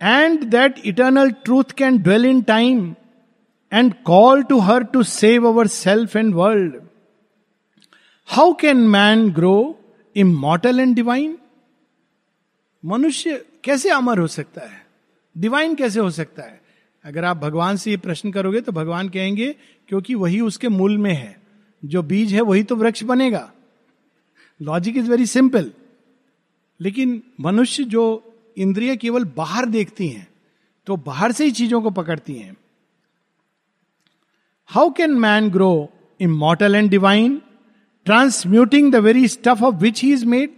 And 0.00 0.44
that 0.44 0.78
eternal 0.84 1.30
truth 1.44 1.72
can 1.76 1.98
dwell 1.98 2.26
in 2.26 2.42
time 2.42 2.94
and 3.72 3.94
call 4.04 4.42
to 4.42 4.58
her 4.58 4.82
to 4.84 5.02
save 5.02 5.46
our 5.48 5.66
self 5.66 6.16
and 6.16 6.34
world 6.34 6.76
how 8.28 8.52
can 8.52 8.76
man 8.88 9.30
grow 9.32 9.58
immortal 10.16 10.80
and 10.80 10.94
divine 10.96 11.38
मनुष्य 12.84 13.44
कैसे 13.64 13.90
अमर 13.90 14.18
हो 14.18 14.26
सकता 14.26 14.60
है? 14.60 14.86
डिवाइन 15.36 15.74
कैसे 15.74 16.00
हो 16.00 16.10
सकता 16.10 16.42
है? 16.42 16.60
अगर 17.04 17.24
आप 17.24 17.36
भगवान 17.36 17.76
से 17.76 17.90
ये 17.90 17.96
प्रश्न 17.96 18.30
करोगे 18.32 18.60
तो 18.60 18.72
भगवान 18.72 19.08
कहेंगे, 19.08 19.54
क्योंकि 19.88 20.14
वही 20.14 20.40
उसके 20.40 20.68
मूल 20.68 20.96
में 20.98 21.12
है। 21.12 21.36
जो 21.82 22.02
बीज 22.02 22.32
है 22.34 22.40
वही 22.40 22.62
तो 22.62 22.76
वृक्ष 22.76 23.02
बनेगा। 23.02 23.50
लॉजिक 24.60 24.96
इज़ 24.96 25.10
वेरी 25.10 25.26
सिंपल 25.26 25.70
लेकिन 26.80 27.22
मनुष्य 27.40 27.84
जो 27.84 28.02
इंद्रिय 28.56 28.96
केवल 28.96 29.24
बाहर 29.36 29.66
देखती 29.66 30.08
हैं 30.08 30.26
तो 30.86 30.96
बाहर 30.96 31.32
से 31.32 31.44
ही 31.44 31.50
चीज़ों 31.50 31.80
को 31.82 31.90
पकड़ती 31.90 32.34
हैं। 32.34 32.56
How 34.70 34.90
can 34.90 35.10
man 35.10 35.50
grow 35.50 35.90
immortal 36.20 36.74
and 36.74 36.90
divine 36.90 37.42
transmuting 38.04 38.92
the 38.92 38.96
very 38.96 39.28
stuff 39.28 39.64
of 39.64 39.74
which 39.74 40.02
he 40.02 40.12
is 40.12 40.26
made 40.26 40.50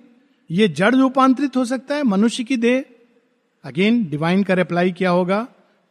ये 0.51 0.69
जड़ 0.69 0.95
रूपांतरित 0.95 1.57
हो 1.57 1.65
सकता 1.65 1.95
है 1.95 2.03
मनुष्य 2.03 2.45
की 2.45 2.57
देह। 2.57 2.85
अगेन 3.65 4.09
डिवाइन 4.11 4.43
का 4.43 4.55
रिप्लाई 4.55 4.93
क्या 4.93 5.11
होगा? 5.11 5.49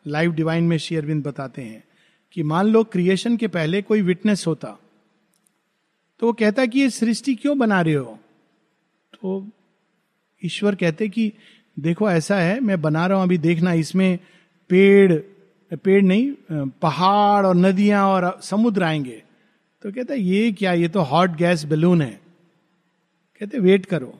लाइव 0.08 0.32
डिवाइन 0.32 0.64
में 0.64 0.78
शेयरविंद 0.78 1.24
बताते 1.24 1.62
हैं 1.62 1.84
कि 2.32 2.44
मान 2.44 2.66
लो 2.66 2.84
क्रिएशन 2.84 3.38
के 3.38 3.48
पहले 3.48 3.82
कोई 3.82 4.02
विटनेस 4.02 4.48
होता। 4.48 4.80
तो 6.20 6.28
वो 6.28 6.34
कहता 6.34 6.66
कि 6.66 6.80
ये 6.80 6.90
सृष्टि 6.90 7.36
क्यों 7.36 7.58
बना 7.58 7.82
रहे 7.82 7.94
हो? 7.94 8.20
तो 9.14 9.48
ईश्वर 10.46 10.76
कहते 10.76 11.10
कि, 11.10 11.34
देखो 11.80 12.12
ऐसा 12.12 12.36
है, 12.36 12.60
मैं 12.60 12.82
बना 12.82 13.08
रहा 13.08 13.18
हूँ, 13.18 13.26
अभी 13.26 13.38
देखना 13.38 13.74
इसमें 13.74 14.20
पेड़ 14.70 15.39
पेड़ 15.76 16.04
नहीं 16.04 16.32
पहाड़ 16.82 17.46
और 17.46 17.56
नदियाँ 17.56 18.06
और 18.08 18.40
समुद्र 18.44 18.84
आएँगे। 18.84 19.22
तो 19.84 19.92
कहता 19.92 20.14
ये 20.14 20.52
क्या, 20.52 20.74
ये 20.74 20.88
तो 20.88 21.02
हॉट 21.02 21.36
गैस 21.36 21.64
बलून 21.66 22.02
है। 22.02 22.20
कहते 23.42 23.60
वेट 23.60 23.86
करो। 23.86 24.14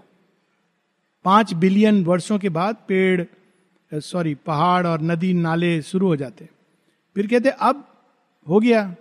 पाँच 1.26 1.54
बिलियन 1.54 2.04
वर्षों 2.04 2.38
के 2.40 2.50
बाद 2.50 2.76
पेड़ 2.88 3.24
सॉरी 3.92 4.34
पहाड़ 4.36 4.88
और 4.88 5.02
नदी 5.02 5.34
नाले 5.34 5.82
शुरू 5.82 6.08
हो 6.08 6.16
जाते 6.16 6.48
फिर 7.16 7.28
कहते 7.28 7.50
अब 7.50 7.84
हो 8.48 8.60
गया। 8.60 8.96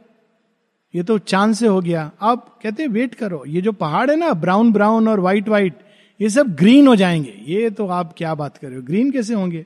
ये 0.95 1.03
तो 1.03 1.19
चाँद 1.19 1.55
से 1.55 1.67
हो 1.67 1.81
गया। 1.81 2.11
अब 2.21 2.39
कहते 2.63 2.87
वेट 2.87 3.15
करो। 3.15 3.43
ये 3.47 3.61
जो 3.61 3.73
पहाड़ 3.73 4.11
है 4.11 4.17
ना 4.17 4.33
ब्राउन 4.35 4.73
ब्राउन 4.73 5.09
और 5.09 5.21
व्हाइट 5.21 5.49
व्हाइट 5.49 5.75
ये 6.21 6.29
सब 6.31 6.55
ग्रीन 6.55 6.87
हो 6.89 6.97
जाएँगे। 6.97 7.35
ये 7.47 7.71
तो 7.71 7.87
आप 7.89 8.15
क्या 8.17 8.35
बात 8.35 8.57
कर 8.57 8.67
रहे 8.67 8.77
हो? 8.77 8.83
ग्रीन 8.83 9.11
कैसे 9.11 9.35
होंगे? 9.35 9.65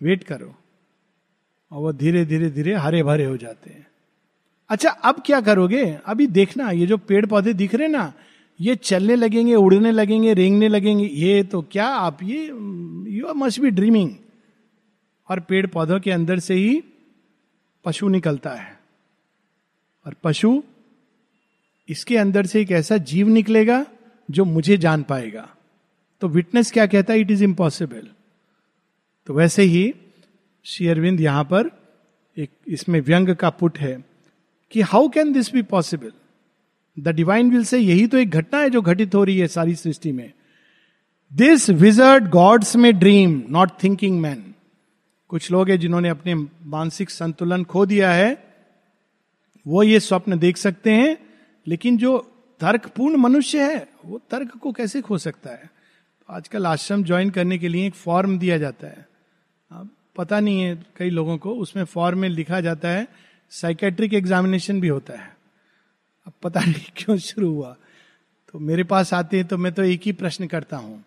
वेट 0.00 0.24
करो। 0.24 0.54
और 1.72 1.80
वो 1.80 1.92
धीरे 1.92 2.24
धीरे 2.24 2.50
धीरे 2.50 2.74
हरे 2.74 3.02
भरे 3.02 3.24
हो 3.24 3.36
जाते 3.36 3.70
हैं। 3.70 3.86
अच्छा 4.70 4.90
अब 4.90 5.22
क्या 5.26 5.40
करोगे? 5.40 5.98
अभी 6.06 6.26
देखना, 6.26 6.70
ये 6.70 6.86
जो 6.86 6.96
पेड़ 6.96 7.26
पौधे 7.26 7.52
दिख 7.52 7.74
रहे 7.74 7.88
ना, 7.88 8.12
ये 8.60 8.76
चलने 8.76 9.16
लगेंगे, 9.16 9.54
उड़ने 9.54 9.90
लगेंगे, 9.90 10.34
रेंगने 10.34 10.68
लगेंगे, 10.68 11.04
ये 11.04 11.42
तो 11.44 11.62
क्या 11.62 11.86
आप 11.86 12.22
ये 12.22 12.46
यू 13.12 13.32
मस्ट 13.34 13.60
बी 13.60 13.70
ड्रीमिंग 13.70 14.10
और 15.28 15.40
पेड़ 15.40 15.66
पौधों 15.66 16.00
के 16.00 16.10
अंदर 16.10 16.38
से 16.38 16.54
ही 16.54 16.82
पशु 17.84 18.08
निकलता 18.08 18.50
है। 18.50 18.80
और 20.06 20.14
पशु 20.24 20.62
इसके 21.88 22.16
अंदर 22.16 22.46
से 22.46 22.60
एक 22.60 22.70
ऐसा 22.70 22.96
जीव 22.96 23.28
निकलेगा 23.28 23.86
जो 24.30 24.44
मुझे 24.44 24.76
जान 24.76 25.02
पाएगा। 25.02 25.48
तो 26.20 26.28
विटनेस 26.28 26.70
क्या 26.72 26.86
कहता 26.86 27.12
है? 27.12 27.20
इट 27.20 27.30
इज़ 27.30 27.44
इम्पॉसिबल 27.44 28.08
तो 29.26 29.34
वैसे 29.34 29.62
ही 29.62 29.94
शेयरविंद 30.64 31.20
यहाँ 31.20 31.44
पर 31.44 31.70
एक 32.38 32.50
इसमें 32.68 33.00
व्यंग 33.00 33.34
का 33.34 33.50
पुट 33.50 33.78
है 33.78 34.04
कि 34.70 34.80
how 34.80 35.08
can 35.08 35.32
this 35.32 35.52
be 35.52 35.62
possible 35.62 36.12
the 36.98 37.08
divine 37.08 37.50
will 37.50 37.64
से 37.64 37.78
यही 37.78 38.06
तो 38.06 38.18
एक 38.18 38.30
घटना 38.30 38.60
है 38.60 38.70
जो 38.70 38.82
घटित 38.82 39.14
हो 39.14 39.24
रही 39.24 39.38
है 39.38 39.48
सारी 39.48 39.74
सृष्टि 39.74 40.12
में। 40.12 40.32
दिस 41.32 41.70
विजर्ड 41.70 42.28
गॉड्स 42.28 42.76
में 42.76 42.98
ड्रीम 42.98 43.42
नॉट 43.50 43.70
थिंकिंग 43.82 44.20
मैन 44.20 44.54
कुछ 45.28 45.50
लोग 45.50 45.70
हैं 45.70 45.80
जिन्होंने 45.80 46.08
अपने 46.08 46.34
मानसिक 46.64 47.10
संतुलन 47.10 47.64
खो 47.64 47.86
दिया 47.86 48.12
है। 48.12 48.44
वो 49.66 49.82
ये 49.82 50.00
स्वप्न 50.00 50.38
देख 50.38 50.56
सकते 50.56 50.90
हैं, 50.90 51.16
लेकिन 51.66 51.96
जो 51.96 52.18
तर्कपूर्ण 52.60 53.16
मनुष्य 53.16 53.72
है, 53.72 53.88
वो 54.04 54.20
तर्क 54.30 54.56
को 54.56 54.72
कैसे 54.72 55.00
खो 55.00 55.18
सकता 55.18 55.50
है? 55.50 55.70
आजकल 56.30 56.66
आश्रम 56.66 57.04
ज्वाइन 57.04 57.30
करने 57.30 57.58
के 57.58 57.68
लिए 57.68 57.86
एक 57.86 57.94
फॉर्म 57.94 58.38
दिया 58.38 58.58
जाता 58.58 58.86
है। 58.86 59.11
पता 60.16 60.40
नहीं 60.40 60.60
है 60.60 60.86
कई 60.96 61.10
लोगों 61.10 61.38
को, 61.38 61.54
उसमें 61.54 61.84
फॉर्म 61.84 62.18
में 62.18 62.28
लिखा 62.28 62.60
जाता 62.60 62.88
है 62.88 63.08
साइकेट्रिक 63.50 64.14
एग्जामिनेशन 64.14 64.80
भी 64.80 64.88
होता 64.88 65.12
है। 65.12 65.36
अब 66.26 66.32
पता 66.42 66.60
नहीं 66.66 66.92
क्यों 66.96 67.16
शुरू 67.18 67.54
हुआ। 67.54 67.76
तो 68.52 68.58
मेरे 68.58 68.84
पास 68.84 69.14
आते 69.14 69.36
हैं 69.36 69.46
तो 69.48 69.56
मैं 69.58 69.72
तो 69.72 69.82
एक 69.82 70.02
ही 70.02 70.12
प्रश्न 70.12 70.46
करता 70.46 70.76
हूँ। 70.76 71.04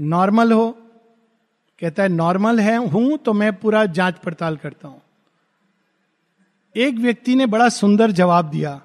नॉर्मल 0.00 0.52
हो, 0.52 0.70
कहता 1.80 2.02
है 2.02 2.08
नॉर्मल 2.08 2.60
है, 2.60 2.76
हूँ 2.76 3.18
तो 3.18 3.32
मैं 3.32 3.52
पूरा 3.52 3.86
जाँच 3.86 4.18
पड़ताल 4.18 4.56
करता 4.56 4.88
हूँ। 4.88 5.02
एक 6.76 6.94
व्यक्ति 6.94 7.34
ने 7.34 7.46
बड़ा 7.46 7.68
सुंदर 7.68 8.10
जवाब 8.10 8.50
दिया। 8.50 8.80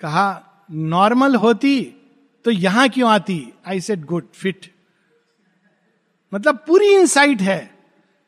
कहा 0.00 0.44
नॉर्मल 0.70 1.34
होती 1.34 1.94
तो 2.44 2.50
यहाँ 2.50 2.88
क्यों 2.88 3.10
आती? 3.10 3.52
आई 3.66 3.80
सेट 3.80 4.04
गुड 4.04 4.28
फिट 4.32 4.72
मतलब 6.34 6.64
पूरी 6.66 6.94
इंसाइट 6.94 7.40
है। 7.40 7.77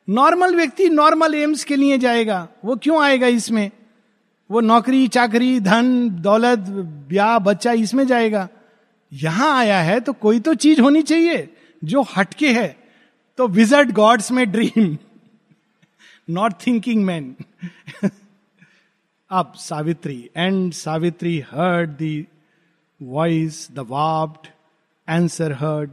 नॉर्मल 0.09 0.55
व्यक्ति 0.57 0.89
नॉर्मल 0.89 1.35
एम्स 1.35 1.65
के 1.65 1.77
लिए 1.77 1.99
जाएगा। 1.99 2.47
वो 2.65 2.77
क्यों 2.77 3.03
आएगा 3.03 3.27
इसमें? 3.27 3.71
वो 4.51 4.61
नौकरी, 4.61 5.07
चाकरी, 5.09 5.59
धन, 5.61 6.09
दौलत, 6.21 6.59
ब्याह, 7.09 7.39
बच्चा 7.39 7.73
इसमें 7.73 8.07
जाएगा। 8.07 8.49
यहाँ 9.13 9.57
आया 9.59 9.81
है 9.81 10.01
तो 10.01 10.13
कोई 10.13 10.41
तो 10.41 10.55
चीज़ 10.55 10.81
होनी 10.81 11.03
चाहिए 11.03 11.49
जो 11.83 12.03
हटके 12.17 12.49
है। 12.53 12.77
तो 13.39 13.47
विजर्ड 13.49 13.93
गॉड्स 13.93 14.31
में 14.33 14.51
ड्रीम 14.53 14.97
नॉट 16.31 16.55
थिंकिंग 16.67 17.05
मैन 17.05 17.35
अब 19.31 19.53
Savitri 19.57 20.31
and 20.37 20.73
Savitri 20.73 21.39
heard 21.53 21.91
the 22.03 22.25
voice 23.01 23.67
the 23.73 23.87
warped 23.89 24.49
answer 25.09 25.53
heard 25.53 25.91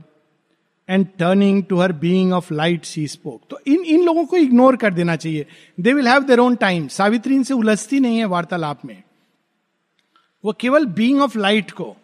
and 0.90 1.06
turning 1.20 1.64
to 1.64 1.78
her 1.78 1.92
being 1.92 2.34
of 2.34 2.54
light 2.54 2.86
she 2.86 3.08
spoke 3.08 3.42
तो 3.50 3.60
इन 3.68 3.84
इन 3.86 4.04
लोगों 4.06 4.26
को 4.26 4.38
इग्नोर 4.38 4.76
कर 4.76 4.94
देना 4.94 5.16
चाहिए। 5.16 5.46
They 5.80 5.94
will 5.94 6.08
have 6.08 6.24
their 6.24 6.40
own 6.40 6.56
time 6.56 6.88
Savitri 6.88 7.36
इनसे 7.36 7.54
उलझती 7.54 8.00
नहीं 8.00 8.18
है 8.18 8.26
वार्तालाप 8.26 8.86
में। 8.86 9.02
वो 10.44 10.54
केवल 10.60 10.86
बीइंग 10.86 11.22
ऑफ़ 11.22 11.38
लाइट 11.38 11.72
को, 11.72 11.96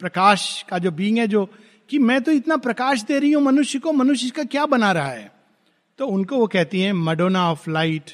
प्रकाश 0.00 0.64
का 0.68 0.78
जो 0.78 0.90
बींग 0.90 1.18
है 1.18 1.26
जो, 1.28 1.48
कि 1.90 1.98
मैं 1.98 2.20
तो 2.22 2.32
इतना 2.32 2.56
प्रकाश 2.56 3.02
दे 3.02 3.18
रही 3.18 3.32
हूँ 3.32 3.42
मनुष्य 3.42 3.78
को, 3.78 3.92
मनुष्य 3.92 4.30
का 4.30 4.44
क्या 4.44 4.66
बना 4.66 4.92
रहा 4.92 5.10
है? 5.10 5.30
तो 5.98 6.06
उनको 6.06 6.36
वो 6.36 6.46
कहती 6.46 6.80
है 6.80 6.92
Madonna 6.92 7.50
of 7.50 7.70
light 7.70 8.10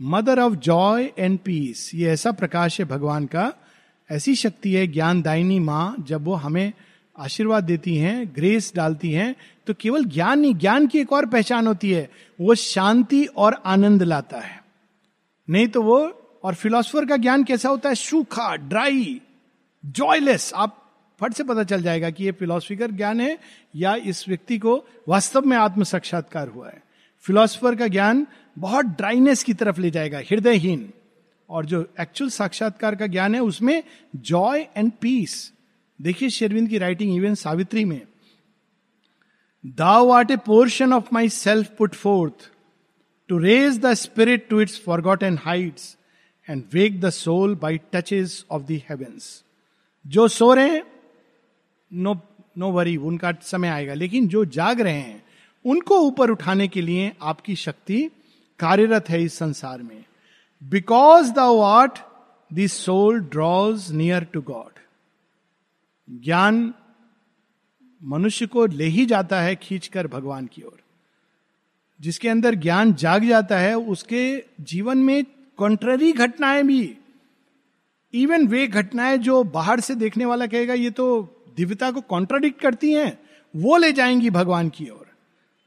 mother 0.00 0.40
of 0.40 0.54
joy 0.54 1.10
and 1.18 1.38
peace 1.38 1.90
ये 1.94 2.10
ऐसा 2.10 2.32
प्रकाश 2.32 2.78
है 2.80 2.86
भगवान 2.86 3.26
का। 3.26 3.52
ऐसी 4.10 4.34
शक्ति 4.34 4.72
है 4.72 4.86
ज्ञान 4.86 5.22
दायनी 5.22 5.58
माँ, 5.58 5.96
जब 6.00 6.24
वो 6.24 6.34
हमें 6.34 6.72
आशीर्वाद 7.18 7.64
देती 7.64 7.96
हैं 7.96 8.26
ग्रेस 8.36 8.72
डालती 8.76 9.12
हैं 9.12 9.34
तो 9.66 9.74
केवल 9.74 10.04
ज्ञान 10.04 10.40
नहीं 10.40 10.54
ज्ञान 10.54 10.86
की 10.86 10.98
एक 10.98 11.12
और 11.12 11.26
पहचान 11.26 11.66
होती 11.66 11.90
है, 11.90 12.10
वो 12.40 12.54
शांति 12.54 13.24
और 13.24 13.62
आनंद 13.64 14.02
लाता 14.02 14.38
है। 14.38 14.64
नहीं 15.50 15.68
तो 15.68 15.82
वो, 15.82 15.98
और 16.44 16.54
फिलोसफर 16.54 17.06
का 17.06 17.16
ज्ञान 17.16 17.44
कैसा 17.44 17.68
होता 17.68 17.88
है? 17.88 17.94
सूखा 17.94 18.54
ड्राई 18.56 19.20
जॉयलेस 19.86 20.52
आप 20.54 20.84
फट 21.20 21.32
से 21.32 21.44
पता 21.44 21.62
चल 21.64 21.82
जाएगा 21.82 22.10
कि 22.10 22.24
ये 22.24 22.32
फिलोसफिकर 22.32 22.90
ज्ञान 22.90 23.20
है, 23.20 23.38
या 23.76 23.94
इस 23.94 24.28
व्यक्ति 24.28 24.58
को 24.58 24.84
वास्तव 25.08 25.46
में 25.46 25.56
आत्म 25.56 25.82
साक्षात्कार 25.82 26.48
हुआ 26.48 26.68
है। 26.68 26.82
फिलोसफर 27.20 27.74
का 27.76 27.86
ज्ञान 27.86 28.26
बहुत 28.58 28.86
ड्राइनेस 28.86 29.42
की 29.42 29.54
तरफ़ 29.54 29.80
ले 29.80 29.90
जाएगा, 29.90 30.18
हृदयहीन। 30.18 30.90
और 31.50 31.66
जो 31.66 31.86
एक्चुअल 32.00 32.30
साक्षात्कार 32.30 32.94
का 32.94 33.06
ज्ञान 33.06 33.34
है, 33.34 33.40
उसमें 33.40 33.82
जॉय 34.16 34.66
एंड 34.76 34.92
पीस 35.00 35.52
देखिए 36.02 36.30
शेरविंद 36.30 36.68
की 36.68 36.78
राइटिंग 36.78 37.16
इवन 37.16 37.34
सावित्री 37.34 37.84
में 37.84 38.00
thou 39.66 40.10
art 40.10 40.30
a 40.30 40.36
portion 40.36 40.92
of 40.92 41.08
my 41.12 41.28
self 41.28 41.76
put 41.78 41.94
forth 41.94 42.50
to 43.28 43.38
raise 43.38 43.78
the 43.78 43.94
spirit 43.94 44.48
to 44.48 44.60
its 44.60 44.80
forgotten 45.22 45.38
heights 45.42 45.96
and 46.50 46.62
wake 46.72 47.00
the 47.00 47.10
soul 47.10 47.54
by 47.54 47.78
touches 47.92 48.44
of 48.50 48.62
the 48.62 48.80
heavens 48.90 49.44
जो 50.06 50.28
सो 50.28 50.52
रहे 50.54 50.70
हैं 50.70 50.82
no 51.92 52.20
no 52.58 52.70
worry 52.70 52.96
उनका 52.96 53.32
समय 53.42 53.68
आएगा। 53.68 53.94
लेकिन 53.94 54.28
जो 54.28 54.44
जाग 54.44 54.80
रहे 54.80 55.00
हैं, 55.00 55.22
उनको 55.64 55.98
ऊपर 55.98 56.30
उठाने 56.30 56.68
के 56.68 56.80
लिए 56.82 57.12
आपकी 57.22 57.56
शक्ति 57.56 58.10
कार्यरत 58.58 59.08
है 59.08 59.22
इस 59.22 59.34
संसार 59.34 59.82
में। 59.82 60.04
Because 60.62 61.32
the 61.32 61.38
art 61.38 61.98
this 62.52 62.72
soul 62.72 63.20
draws 63.20 63.92
near 63.92 64.24
to 64.24 64.40
God 64.40 64.77
ज्ञान 66.10 66.74
मनुष्य 68.04 68.46
को 68.46 68.66
ले 68.66 68.84
ही 68.84 69.06
जाता 69.06 69.40
है 69.40 69.56
खींचकर 69.56 70.06
भगवान 70.06 70.46
की 70.46 70.62
ओर। 70.62 70.78
जिसके 72.00 72.28
अंदर 72.28 72.54
ज्ञान 72.54 72.94
जाग 72.94 73.24
जाता 73.24 73.58
है, 73.58 73.78
उसके 73.78 74.44
जीवन 74.60 74.98
में 74.98 75.24
कॉन्ट्ररी 75.56 76.12
घटनाएँ 76.12 76.62
भी 76.62 76.98
इवन 78.14 78.46
वे 78.46 78.66
घटनाएँ 78.66 79.18
जो 79.18 79.44
बाहर 79.44 79.80
से 79.80 79.94
देखने 79.94 80.24
वाला 80.24 80.46
कहेगा, 80.46 80.74
ये 80.74 80.90
तो 80.90 81.34
दिव्यता 81.56 81.90
को 81.90 82.00
कॉन्ट्राडिक्ट 82.00 82.60
करती 82.60 82.92
हैं, 82.92 83.18
वो 83.56 83.76
ले 83.76 83.92
जाएँगी 83.92 84.30
भगवान 84.30 84.68
की 84.68 84.88
ओर। 84.88 85.06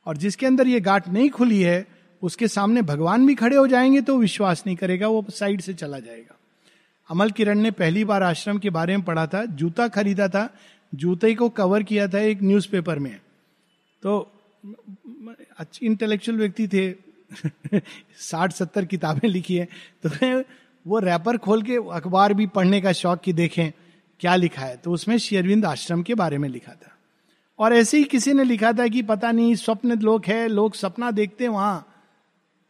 और 0.05 0.17
जिसके 0.17 0.45
अंदर 0.45 0.67
ये 0.67 0.79
गांठ 0.79 1.07
नहीं 1.07 1.29
खुली 1.29 1.61
है, 1.61 1.87
उसके 2.21 2.47
सामने 2.47 2.81
भगवान 2.81 3.25
भी 3.25 3.35
खड़े 3.35 3.57
हो 3.57 3.67
जाएँगे 3.67 4.01
तो 4.01 4.17
विश्वास 4.17 4.63
नहीं 4.67 4.77
करेगा, 4.77 5.07
वो 5.07 5.25
साइड 5.29 5.61
से 5.61 5.73
चला 5.73 5.99
जाएगा। 5.99 6.37
अमल 7.11 7.31
किरण 7.31 7.59
ने 7.59 7.71
पहली 7.71 8.05
बार 8.05 8.23
आश्रम 8.23 8.57
के 8.57 8.69
बारे 8.69 8.97
में 8.97 9.05
पढ़ा 9.05 9.27
था, 9.27 9.45
जूता 9.45 9.87
खरीदा 9.87 10.27
था, 10.27 10.53
जूते 10.95 11.35
को 11.35 11.49
कवर 11.49 11.83
किया 11.83 12.07
था 12.07 12.19
एक 12.19 12.41
न्यूज़पेपर 12.41 12.99
में। 12.99 13.19
तो 14.03 14.31
अच्छी 15.57 15.85
इंटेलेक्चुअल 15.85 16.37
व्यक्ति 16.37 16.67
थे 16.67 16.93
साठ 18.17 18.51
सत्तर 18.51 18.85
किताबें 18.85 19.29
लिखी 19.29 19.55
है 19.55 19.67
तो 20.05 20.43
वो 20.87 20.99
रैपर 20.99 21.37
खोल 21.37 21.63
के 21.63 21.75
अखबार 21.75 22.33
भी 22.33 22.47
पढ़ने 22.47 22.81
का 22.81 22.91
शौक 22.91 23.21
की 23.21 23.33
देखें 23.33 23.71
क्या 24.19 24.35
लिखा 24.35 24.61
है। 24.61 24.77
तो 24.77 24.91
उसमें 24.91 25.17
शेरविंद 25.17 25.65
आश्रम 25.65 26.03
के 26.03 26.15
बारे 26.15 26.37
में 26.37 26.49
लिखा 26.49 26.71
था। 26.71 26.97
और 27.59 27.73
ऐसे 27.73 27.97
ही 27.97 28.03
किसी 28.03 28.33
ने 28.33 28.43
लिखा 28.43 28.73
था 28.73 28.87
कि 28.87 29.01
पता 29.01 29.31
नहीं, 29.31 29.55
स्वप्न 29.55 29.99
लोग 29.99 30.25
है, 30.27 30.47
लोग 30.47 30.73
सपना 30.73 31.11
देखते 31.11 31.43
हैं 31.43 31.51
वहाँ। 31.51 31.93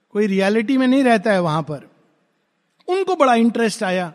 कोई 0.09 0.27
रियलिटी 0.27 0.77
में 0.77 0.87
नहीं 0.87 1.03
रहता 1.03 1.31
है 1.31 1.41
वहाँ 1.41 1.61
पर। 1.61 1.91
उनको 2.87 3.15
बड़ा 3.15 3.35
इंटरेस्ट 3.35 3.83
आया। 3.83 4.13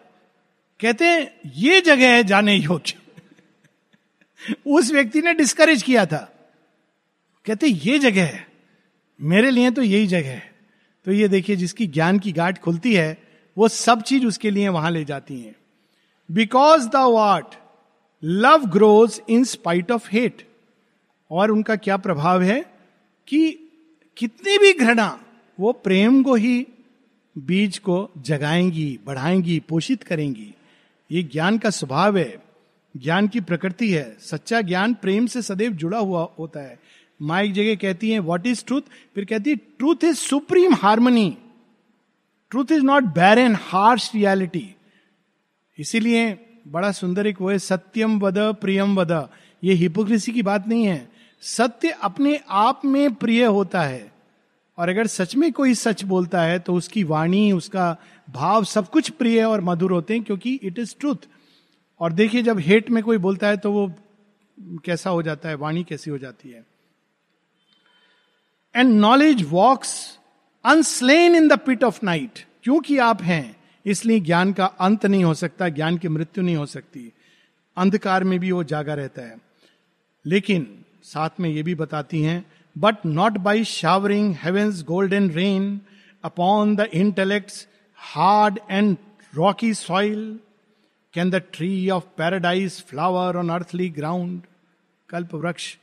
कहते 0.80 1.04
हैं, 1.04 1.40
ये 1.46 1.80
जगह 1.80 2.14
है 2.14 2.24
जाने 2.24 2.54
योग्य. 2.54 2.94
उस 4.66 4.92
व्यक्ति 4.92 5.22
ने 5.22 5.34
डिस्करेज 5.34 5.82
किया 5.82 6.06
था। 6.06 6.50
कहते, 7.44 7.66
ये 7.66 7.98
जगह 7.98 8.24
है। 8.24 8.48
मेरे 9.20 9.50
लिए 9.50 9.70
तो 9.70 9.82
यही 9.82 10.06
जगह 10.06 10.30
है। 10.30 10.54
तो 11.04 11.12
ये 11.12 11.28
देखिए, 11.28 11.56
जिसकी 11.56 11.86
ज्ञान 11.86 12.18
की 12.18 12.32
गाठ 12.32 12.58
खुलती 12.58 12.94
है, 12.94 13.22
वो 13.58 13.68
सब 13.68 14.02
चीज़ 14.02 14.26
उसके 14.26 14.50
लिए 14.50 14.68
वहाँ 14.68 14.90
ले 14.90 15.04
जाती 15.04 15.40
है। 15.40 15.56
Because 16.30 16.88
the 16.88 16.96
what 16.96 17.54
love 18.24 18.64
grows 18.64 19.22
in 19.28 19.44
spite 19.44 19.92
of 19.92 20.08
hate 20.12 20.48
और 21.30 21.50
उनका 21.50 21.76
क्या 21.76 21.96
प्रभाव 21.96 22.42
है 22.42 22.64
कि 23.28 23.58
कितनी 24.16 24.58
भी 24.58 24.72
घृणा, 24.72 25.24
वो 25.60 25.72
प्रेम 25.72 26.22
को 26.22 26.34
ही, 26.34 26.66
बीज 27.38 27.78
को 27.78 28.10
जगाएँगी, 28.18 28.98
बढ़ाएँगी, 29.06 29.60
पोषित 29.60 30.02
करेंगी। 30.02 30.55
ये 31.10 31.22
ज्ञान 31.22 31.58
का 31.58 31.70
स्वभाव 31.70 32.18
है, 32.18 32.36
ज्ञान 32.96 33.28
की 33.28 33.40
प्रकृति 33.40 33.90
है, 33.92 34.16
सच्चा 34.20 34.60
ज्ञान 34.60 34.94
प्रेम 34.94 35.26
से 35.26 35.42
सदैव 35.42 35.72
जुड़ा 35.72 35.98
हुआ 35.98 36.28
होता 36.38 36.60
है। 36.60 36.78
माँ 37.22 37.42
एक 37.42 37.52
जगह 37.52 37.74
कहती 37.74 38.10
है 38.10 38.18
वॉट 38.18 38.46
इज़ 38.46 38.64
ट्रूथ 38.64 38.82
फिर 39.14 39.24
कहती 39.24 39.50
है 39.50 39.56
truth 39.56 40.04
is 40.04 40.16
supreme 40.16 40.74
harmony 40.74 41.36
truth 42.50 42.72
is 42.72 42.82
not 42.82 43.02
barren 43.02 43.56
harsh 43.60 44.10
reality 44.14 44.74
इसीलिए 45.78 46.38
बड़ा 46.68 46.92
सुंदर 46.92 47.26
एक 47.26 47.40
वो 47.40 47.50
है, 47.50 47.58
सत्यम 47.58 48.18
वद, 48.18 48.34
प्रियम 48.38 48.96
वद. 48.96 49.28
ये 49.64 49.74
हिपोक्रेसी 49.74 50.32
की 50.32 50.42
बात 50.42 50.68
नहीं 50.68 50.84
है। 50.84 51.08
सत्य 51.40 51.90
अपने 51.90 52.40
आप 52.48 52.82
में 52.84 53.14
प्रिय 53.14 53.44
होता 53.44 53.82
है। 53.82 54.12
और 54.78 54.88
अगर 54.88 55.06
सच 55.06 55.36
में 55.36 55.52
कोई 55.52 55.74
सच 55.74 56.04
बोलता 56.04 56.42
है 56.42 56.58
तो 56.58 56.74
उसकी 56.74 57.04
वाणी, 57.04 57.52
उसका 57.52 57.96
भाव 58.30 58.64
सब 58.64 58.90
कुछ 58.90 59.10
प्रिय 59.10 59.44
और 59.44 59.60
मधुर 59.60 59.92
होते 59.92 60.14
हैं 60.14 60.22
क्योंकि 60.22 60.54
इट 60.54 60.78
इज़ 60.78 60.94
ट्रूथ 61.00 61.16
और 62.00 62.12
देखिए, 62.12 62.42
जब 62.42 62.58
हेट 62.58 62.90
में 62.90 63.02
कोई 63.02 63.18
बोलता 63.18 63.46
है 63.46 63.56
तो 63.56 63.72
वो 63.72 63.92
कैसा 64.60 65.10
हो 65.10 65.22
जाता 65.22 65.48
है, 65.48 65.54
वाणी 65.54 65.84
कैसी 65.84 66.10
हो 66.10 66.18
जाती 66.18 66.48
है। 66.50 66.66
And 68.76 68.92
knowledge 68.92 69.46
walks 69.50 70.18
unslain 70.64 71.34
in 71.34 71.48
the 71.48 71.52
pit 71.52 71.84
of 71.84 72.00
night 72.04 72.44
क्योंकि 72.62 72.98
आप 72.98 73.22
हैं, 73.22 73.56
इसलिए 73.86 74.20
ज्ञान 74.20 74.52
का 74.52 74.66
अंत 74.66 75.06
नहीं 75.06 75.24
हो 75.24 75.34
सकता, 75.34 75.68
ज्ञान 75.68 75.98
की 75.98 76.08
मृत्यु 76.08 76.44
नहीं 76.44 76.56
हो 76.56 76.66
सकती। 76.66 77.12
अंधकार 77.76 78.24
में 78.24 78.40
भी 78.40 78.52
वो 78.52 78.64
जागा 78.64 78.94
रहता 78.94 79.22
है। 79.22 79.36
लेकिन 80.26 80.84
साथ 81.02 81.30
में 81.40 81.50
ये 81.50 81.62
भी 81.62 81.74
बताती 81.74 82.22
हैं, 82.22 82.46
but 82.78 82.96
not 83.06 83.38
by 83.38 83.56
showering 83.64 84.34
heaven's 84.44 84.84
golden 84.90 85.30
rain 85.30 85.80
upon 86.24 86.76
the 86.76 86.80
intellect's 86.80 87.66
hard 87.98 88.58
and 88.68 88.96
rocky 89.34 89.74
soil, 89.74 90.36
can 91.14 91.30
the 91.30 91.40
tree 91.40 91.90
of 91.90 92.16
paradise 92.16 92.80
flower 92.80 93.36
on 93.36 93.50
earthly 93.50 93.90
ground. 93.98 94.40
कल्प 95.08 95.34
वृक्ष 95.34 95.76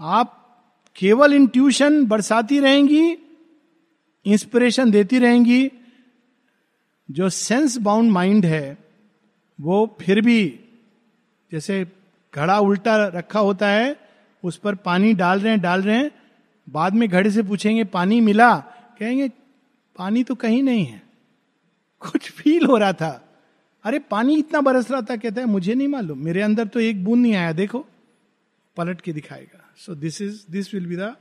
आप 0.00 0.40
केवल 0.96 1.34
इंट्यूशन 1.34 2.06
बरसाती 2.06 2.60
रहेंगी 2.60 3.18
इंस्पिरेशन 4.26 4.90
देती 4.90 5.18
रहेंगी 5.18 5.70
जो 7.10 7.28
सेंस 7.28 7.76
बाउंड 7.78 8.10
माइंड 8.10 8.46
है 8.46 8.78
वो 9.60 9.96
फिर 10.00 10.20
भी 10.20 10.60
जैसे 11.52 11.86
घड़ा 12.34 12.58
उल्टा 12.58 13.06
रखा 13.06 13.40
होता 13.40 13.68
है 13.68 13.96
उस 14.44 14.56
पर 14.56 14.74
पानी 14.74 15.14
डाल 15.14 15.40
रहे 15.40 15.52
हैं 15.52 15.60
डाल 15.60 15.82
रहे 15.82 15.96
हैं 15.96 16.10
बाद 16.68 16.94
में 16.94 17.08
घड़े 17.08 17.30
से 17.30 17.42
पूछेंगे 17.42 17.84
पानी 17.84 18.20
मिला? 18.20 18.56
कहेंगे 18.98 19.28
पानी 19.96 20.24
तो 20.24 20.34
कहीं 20.34 20.62
नहीं 20.62 20.84
है। 20.84 21.03
कुछ 22.12 22.30
फील 22.30 22.66
हो 22.66 22.76
रहा 22.76 22.92
था। 22.92 23.12
अरे, 23.84 23.98
पानी 23.98 24.36
इतना 24.38 24.60
बरस 24.60 24.90
रहा 24.90 25.02
था, 25.02 25.16
कहता 25.16 25.40
है, 25.40 25.46
मुझे 25.46 25.74
नहीं 25.74 25.88
मालूम। 25.88 26.24
मेरे 26.24 26.42
अंदर 26.42 26.66
तो 26.66 26.80
एक 26.80 27.04
बूंद 27.04 27.22
नहीं 27.22 27.34
आया, 27.34 27.52
देखो। 27.52 27.86
पलट 28.76 29.00
के 29.00 29.12
दिखाएगा। 29.12 29.60
So 29.76 29.94
this 29.94 30.20
is 30.22 30.40
this 30.50 30.74
will 30.74 30.86
be 30.86 30.96
the 30.96 31.14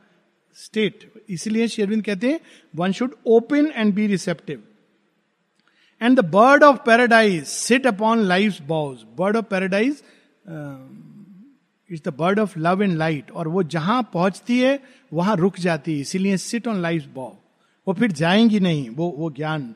state 0.56 1.12
इसलिए 1.30 1.68
शेरविंद 1.68 2.04
कहते 2.04 2.30
हैं 2.32 2.40
one 2.76 2.92
should 2.92 3.16
open 3.26 3.72
and 3.76 3.94
be 3.94 4.08
receptive 4.08 4.64
and 6.02 6.20
the 6.20 6.26
bird 6.26 6.64
of 6.64 6.78
paradise 6.78 7.46
sit 7.46 7.88
upon 7.88 8.20
life 8.20 8.62
boughs 8.62 8.98
bird 9.18 9.38
of 9.38 9.46
paradise 9.46 10.04
it's 11.92 12.04
the 12.06 12.14
bird 12.18 12.40
of 12.40 12.60
love 12.60 12.84
and 12.84 12.98
light 12.98 13.32
और 13.32 13.48
वो 13.48 13.64
जहाँ 13.64 14.10
पहुँचती 14.14 14.60
है, 14.60 14.80
वहाँ 15.14 15.36
रुक 15.36 15.60
जाती 15.60 15.94
है। 15.94 16.00
इसीलिए 16.00 16.38
सिट 16.38 16.68
ऑन 16.68 16.82
लाइफ 16.82 17.06
बॉ 17.14 17.30
वो 17.88 17.94
फिर 17.94 18.12
जाएँगी 18.12 18.60
नहीं। 18.60 18.90
वो 18.90 19.10
वो 19.18 19.30
ज्ञान 19.32 19.74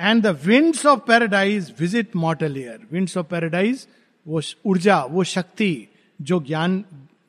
and 0.00 0.22
the 0.22 0.38
winds 0.44 0.84
of 0.86 1.00
paradise 1.06 1.72
visit 1.80 2.16
mortal 2.16 2.56
air 2.56 2.86
winds 2.92 3.16
of 3.16 3.26
paradise 3.26 3.86
वो 4.26 4.40
ऊर्जा, 4.66 5.02
वो 5.04 5.24
शक्ति 5.24 5.88
जो 6.20 6.40
ज्ञान 6.46 6.78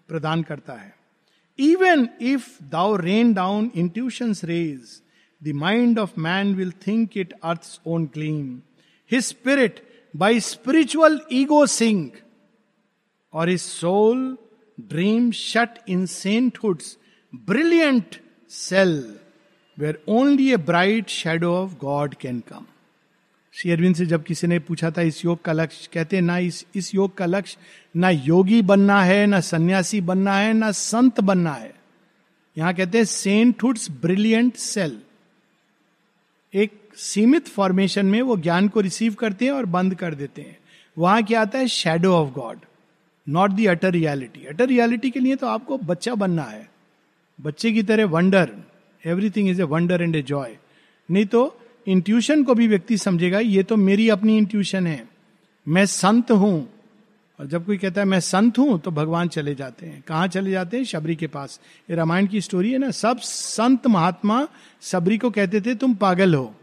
प्रदान 0.10 0.42
करता 0.44 0.74
है। 0.74 0.94
Even 1.60 2.08
if 2.22 2.48
thou 2.72 2.96
rain 2.96 3.34
down 3.34 3.72
intuition 3.76 4.34
rays 4.44 5.02
the 5.42 5.54
mind 5.56 6.00
of 6.00 6.20
man 6.20 6.54
will 6.56 6.72
think 6.88 7.18
it 7.18 7.34
earth 7.44 7.80
own 7.88 8.06
clean 8.06 8.62
his 9.12 9.24
spirit 9.24 9.84
by 10.14 10.40
spiritual 10.40 11.20
ego 11.32 11.66
sink 11.68 12.18
और 13.34 13.50
इस 13.50 13.64
soul 13.72 14.38
dream 14.80 15.32
shut 15.32 15.80
in 15.90 16.06
sainthood's 16.06 16.98
brilliant 17.34 18.16
cell 18.52 18.94
where 19.80 20.00
only 20.08 20.52
a 20.52 20.58
bright 20.58 21.10
shadow 21.10 21.54
of 21.54 21.74
God 21.82 22.16
can 22.16 22.40
come 22.40 22.66
Shri 23.54 23.72
Arvind 23.72 23.96
से 23.96 24.06
जब 24.06 24.24
किसी 24.24 24.48
ने 24.48 24.58
पूछा 24.60 24.90
था, 24.92 25.02
इस 25.02 25.24
योग 25.26 25.42
का 25.42 25.54
लक्ष्य? 25.54 25.88
कहते 25.94 26.16
हैं, 26.16 26.24
ना 26.24 26.38
इस 26.38 26.66
इस 26.76 26.94
योग 26.96 27.18
का 27.18 27.26
लक्ष्य, 27.26 27.58
ना 27.96 28.10
योगी 28.10 28.62
बनना 28.62 29.02
है, 29.04 29.26
ना 29.26 29.40
सन्यासी 29.40 30.02
बनना 30.02 30.36
है, 30.36 30.54
ना 30.54 30.72
संत 30.72 31.20
बनना 31.20 31.54
है। 31.54 31.74
यहाँ 32.58 32.74
कहते 32.74 32.98
हैं 32.98 33.06
सेंट 33.06 33.64
हुड्स 33.64 33.90
ब्रिलियंट 33.92 34.56
सेल 34.56 35.00
एक 36.54 36.72
सीमित 36.98 37.48
फॉर्मेशन 37.48 38.06
में 38.06 38.22
वो 38.22 38.38
ज्ञान 38.38 38.68
को 38.68 38.82
रिसीव 38.82 39.14
करते 39.14 39.46
हैं 39.46 39.52
और 39.52 39.66
बंद 39.66 39.96
कर 39.96 40.16
देते 40.16 40.42
हैं। 40.42 40.58
वहाँ 40.98 41.24
क्या 41.24 41.42
आता 41.42 41.60
है? 41.60 41.68
Shadow 41.68 42.14
of 42.14 42.34
God 42.34 42.60
not 43.28 43.52
the 43.52 43.66
utter 43.66 43.92
reality 43.92 44.46
utter 44.46 44.68
reality 44.68 45.12
के 45.12 45.20
लिए 45.20 45.36
तो 45.36 45.48
आपको 45.48 45.78
बच्चा 45.78 46.16
बनना 46.16 46.44
है। 46.44 46.68
बच्चे 47.40 47.72
की 47.72 47.84
तरह 47.84 48.06
wonder 48.08 48.52
everything 49.06 49.50
is 49.50 49.62
a 49.62 49.64
wonder 49.64 50.02
and 50.02 50.16
a 50.16 50.22
joy 50.22 50.58
नहीं 51.12 51.26
तो 51.26 51.60
इंट्यूशन 51.88 52.44
को 52.44 52.56
भी 52.56 52.68
व्यक्ति 52.68 52.98
समझेगा, 52.98 53.40
ये 53.40 53.64
तो 53.64 53.76
मेरी 53.76 54.10
अपनी 54.10 54.38
इंट्यूशन 54.38 54.88
है। 54.88 55.08
मैं 55.68 55.86
संत 55.86 56.32
हूँ। 56.32 56.74
और 57.40 57.46
जब 57.46 57.66
कोई 57.66 57.78
कहता 57.78 58.02
है, 58.02 58.08
मैं 58.08 58.20
संत 58.20 58.58
हूँ 58.58 58.80
तो 58.80 58.92
भगवान 58.92 59.28
चले 59.28 59.56
जाते 59.56 59.86
हैं। 59.86 60.04
कहाँ 60.08 60.28
चले 60.28 60.52
जाते 60.52 60.78
हैं? 60.78 60.84
शबरी 60.84 61.16
के 61.16 61.28
पास। 61.28 61.62
ये 61.90 61.96
रामायण 61.96 62.28
की 62.28 62.42
स्टोरी 62.42 62.72
है 62.72 62.78
ना, 62.78 62.92
सब 62.92 63.18
संत 63.20 63.88
महात्मा 63.88 64.48
शबरी 64.82 65.18
को 65.18 65.30
कहते 65.30 65.62
थे, 65.62 65.76
तुम 65.76 65.96
पागल 65.96 66.36
हो। 66.36 66.56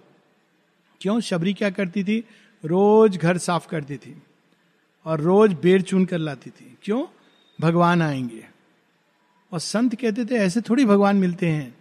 क्यों? 1.00 1.20
शबरी 1.20 1.54
क्या 1.54 1.70
करती 1.70 2.04
थी? 2.04 2.24
रोज 2.64 3.16
घर 3.16 3.38
साफ़ 3.38 3.68
करती 3.68 3.96
थी। 3.96 4.22
और 5.04 5.20
रोज 5.20 5.52
बेर 5.52 5.82
चुन 5.82 6.04
कर 6.04 6.18
लाती 6.18 6.50
थी। 6.50 6.76
क्यों? 6.82 7.06
भगवान 7.60 8.02
आएँगे। 8.02 8.46
और 9.52 9.58
संत 9.58 9.94
कहते 9.94 10.24
थे, 10.24 10.34
ऐसे 10.34 10.60
थोड़ी 10.60 10.84
भगवान 10.84 11.16
मिलते 11.16 11.46
हैं। 11.46 11.75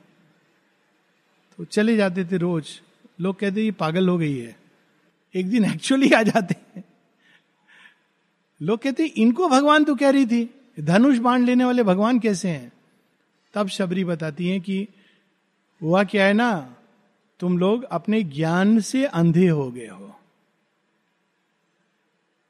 तो 1.57 1.65
चले 1.65 1.97
जाते 1.97 2.25
थे 2.25 2.37
रोज। 2.37 2.81
लोग 3.21 3.39
कहते 3.39 3.61
ये 3.61 3.71
पागल 3.71 4.09
हो 4.09 4.17
गई 4.17 4.37
है। 4.37 4.59
एक 5.35 5.49
दिन 5.49 5.65
एक्चुअली 5.65 6.11
आ 6.11 6.23
जाते 6.23 6.55
हैं। 6.75 6.83
लोग 8.61 8.79
कहते 8.79 9.05
इनको 9.05 9.49
भगवान 9.49 9.83
तो 9.83 9.95
कह 9.95 10.09
रही 10.09 10.25
थी, 10.25 10.49
धनुष 10.79 11.17
बाण 11.17 11.45
लेने 11.45 11.65
वाले 11.65 11.83
भगवान 11.83 12.19
कैसे 12.19 12.49
हैं? 12.49 12.71
तब 13.53 13.67
शबरी 13.67 14.03
बताती 14.03 14.47
हैं 14.47 14.61
कि, 14.61 14.87
हुआ 15.81 16.03
क्या 16.03 16.25
है 16.25 16.33
ना, 16.33 16.75
तुम 17.39 17.57
लोग 17.57 17.83
अपने 17.83 18.23
ज्ञान 18.23 18.79
से 18.79 19.05
अंधे 19.05 19.47
हो 19.47 19.71
गए 19.71 19.87
हो। 19.87 20.19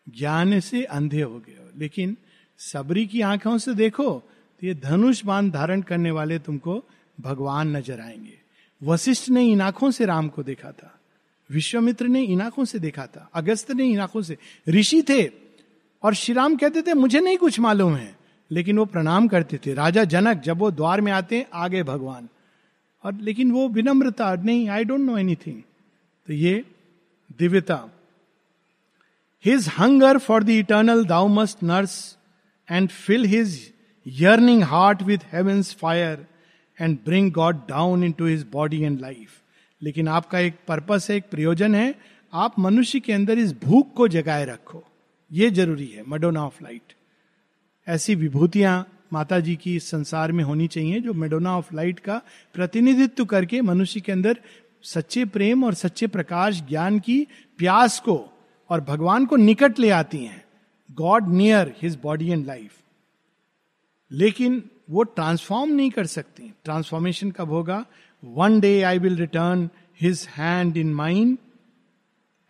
ज्ञान 0.10 0.60
से 0.60 0.84
अंधे 0.84 1.22
हो 1.22 1.40
गए 1.40 1.54
हो। 1.54 1.70
लेकिन 1.78 2.18
सबरी 2.58 3.08
की 3.08 3.22
आँखों 3.22 3.58
से 3.58 3.74
देखो 3.74 4.20
तो 4.62 4.68
ये 4.68 4.74
धनुष 4.74 5.26
बाण 5.26 5.50
धारण 5.52 5.82
करने 5.82 6.12
वाले 6.12 6.40
तुमको 6.40 6.84
भगवान 7.22 7.78
नज़र 7.78 8.00
आएँगे। 8.00 8.45
वशिष्ठ 8.84 9.30
ने 9.30 9.46
इन 9.46 9.62
आँखों 9.62 9.92
से 9.92 10.06
राम 10.06 10.28
को 10.28 10.44
देखा 10.44 10.72
था। 10.72 11.00
विश्वमित्र 11.52 12.08
ने 12.08 12.22
इन 12.22 12.42
आँखों 12.42 12.66
से 12.66 12.80
देखा 12.80 13.06
था। 13.06 13.30
अगस्त 13.34 13.72
ने 13.72 13.86
इन 13.86 14.00
आँखों 14.00 14.22
से। 14.22 14.38
ऋषि 14.70 15.02
थे 15.02 15.32
और 16.04 16.14
श्री 16.14 16.36
राम 16.36 16.56
कहते 16.56 16.82
थे, 16.82 16.94
मुझे 16.94 17.20
नहीं 17.20 17.38
कुछ 17.38 17.60
मालूम 17.60 17.96
है। 17.96 18.16
लेकिन 18.52 18.78
वो 18.78 18.86
प्रणाम 18.86 19.28
करते 19.28 19.58
थे। 19.58 19.74
राजा 19.74 20.04
जनक 20.04 20.42
जब 20.42 20.58
वो 20.58 20.72
द्वार 20.72 21.02
में 21.02 21.12
आते 21.12 21.38
हैं, 21.38 21.46
आगे 21.54 21.84
भगवान। 21.84 22.28
और 23.04 23.14
लेकिन 23.14 23.52
वो 23.52 23.70
विनम्रता, 23.70 24.36
नहीं 24.36 24.70
आई 24.70 24.84
डोंट 24.84 25.00
नो 25.00 25.18
एनीथिंग 25.18 25.62
तो 26.28 26.34
ये 26.34 26.66
दिव्यता। 27.40 27.86
His 29.46 29.68
hunger 29.80 30.18
for 30.18 30.44
the 30.44 30.50
eternal 30.50 31.06
thou 31.06 31.28
must 31.28 31.64
nurse 31.64 32.18
and 32.72 32.90
fill 32.90 33.26
his 33.26 33.74
yearning 34.08 34.64
heart 34.64 35.04
with 35.04 35.20
heaven's 35.34 35.76
fire 35.76 36.28
and 36.80 36.98
bring 37.06 37.32
God 37.32 37.56
down 37.70 38.04
into 38.12 38.26
his 38.26 38.46
body 38.52 38.82
and 38.82 39.00
life 39.02 39.42
लेकिन 39.82 40.08
आपका 40.08 40.40
एक 40.40 40.56
पर्पस 40.68 41.08
है, 41.10 41.18
एक 41.18 41.30
प्रयोजन 41.32 41.76
है, 41.76 41.94
आप 42.34 42.60
मनुष्य 42.60 43.00
के 43.00 43.14
अंदर 43.14 43.40
इस 43.40 43.54
भूख 43.64 43.94
को 43.94 44.08
जगाए 44.08 44.46
रखो। 44.46 44.84
ये 45.32 45.50
ज़रूरी 45.50 45.86
है 45.88 46.04
मडोना 46.08 46.46
ऑफ़ 46.46 46.64
लाइट 46.64 46.94
ऐसी 47.88 48.16
विभूतियाँ 48.16 48.86
माता 49.14 49.40
जी 49.40 49.56
की 49.56 49.76
इस 49.76 49.90
संसार 49.90 50.32
में 50.32 50.44
होनी 50.44 50.68
चाहिए, 50.68 51.00
जो 51.00 51.14
मेडोना 51.14 51.58
ऑफ़ 51.58 51.74
लाइट 51.76 52.00
का 52.00 52.22
प्रतिनिधित्व 52.56 53.26
करके 53.26 53.62
मनुष्य 53.62 54.00
के 54.00 54.12
अंदर 54.12 54.40
सच्चे 54.84 55.26
प्रेम 55.26 55.64
और 55.64 55.74
सच्चे 55.74 56.08
प्रकाश, 56.08 56.62
ज्ञान 56.70 57.00
की 57.00 57.28
प्यास 57.60 58.00
को 58.00 58.18
और 58.70 58.82
भगवान 58.82 59.26
को 59.26 59.36
निकट 59.36 59.80
ले 59.80 59.90
आती 59.92 60.24
हैं। 60.26 60.44
God 60.90 61.28
near 61.28 61.74
his 61.82 61.98
body 62.04 62.30
and 62.32 62.46
life 62.48 62.72
लेकिन 64.12 64.62
वो 64.90 65.04
ट्रांसफॉर्म 65.04 65.72
नहीं 65.72 65.90
कर 65.92 66.06
सकती। 66.06 66.52
ट्रांसफॉर्मेशन 66.64 67.32
कब 67.32 67.50
होगा? 67.50 67.86
One 68.24 68.60
day 68.60 68.82
I 68.82 69.00
will 69.00 69.16
return 69.18 69.70
his 70.02 70.28
hand 70.32 70.78
in 70.78 70.94
mind 70.94 71.38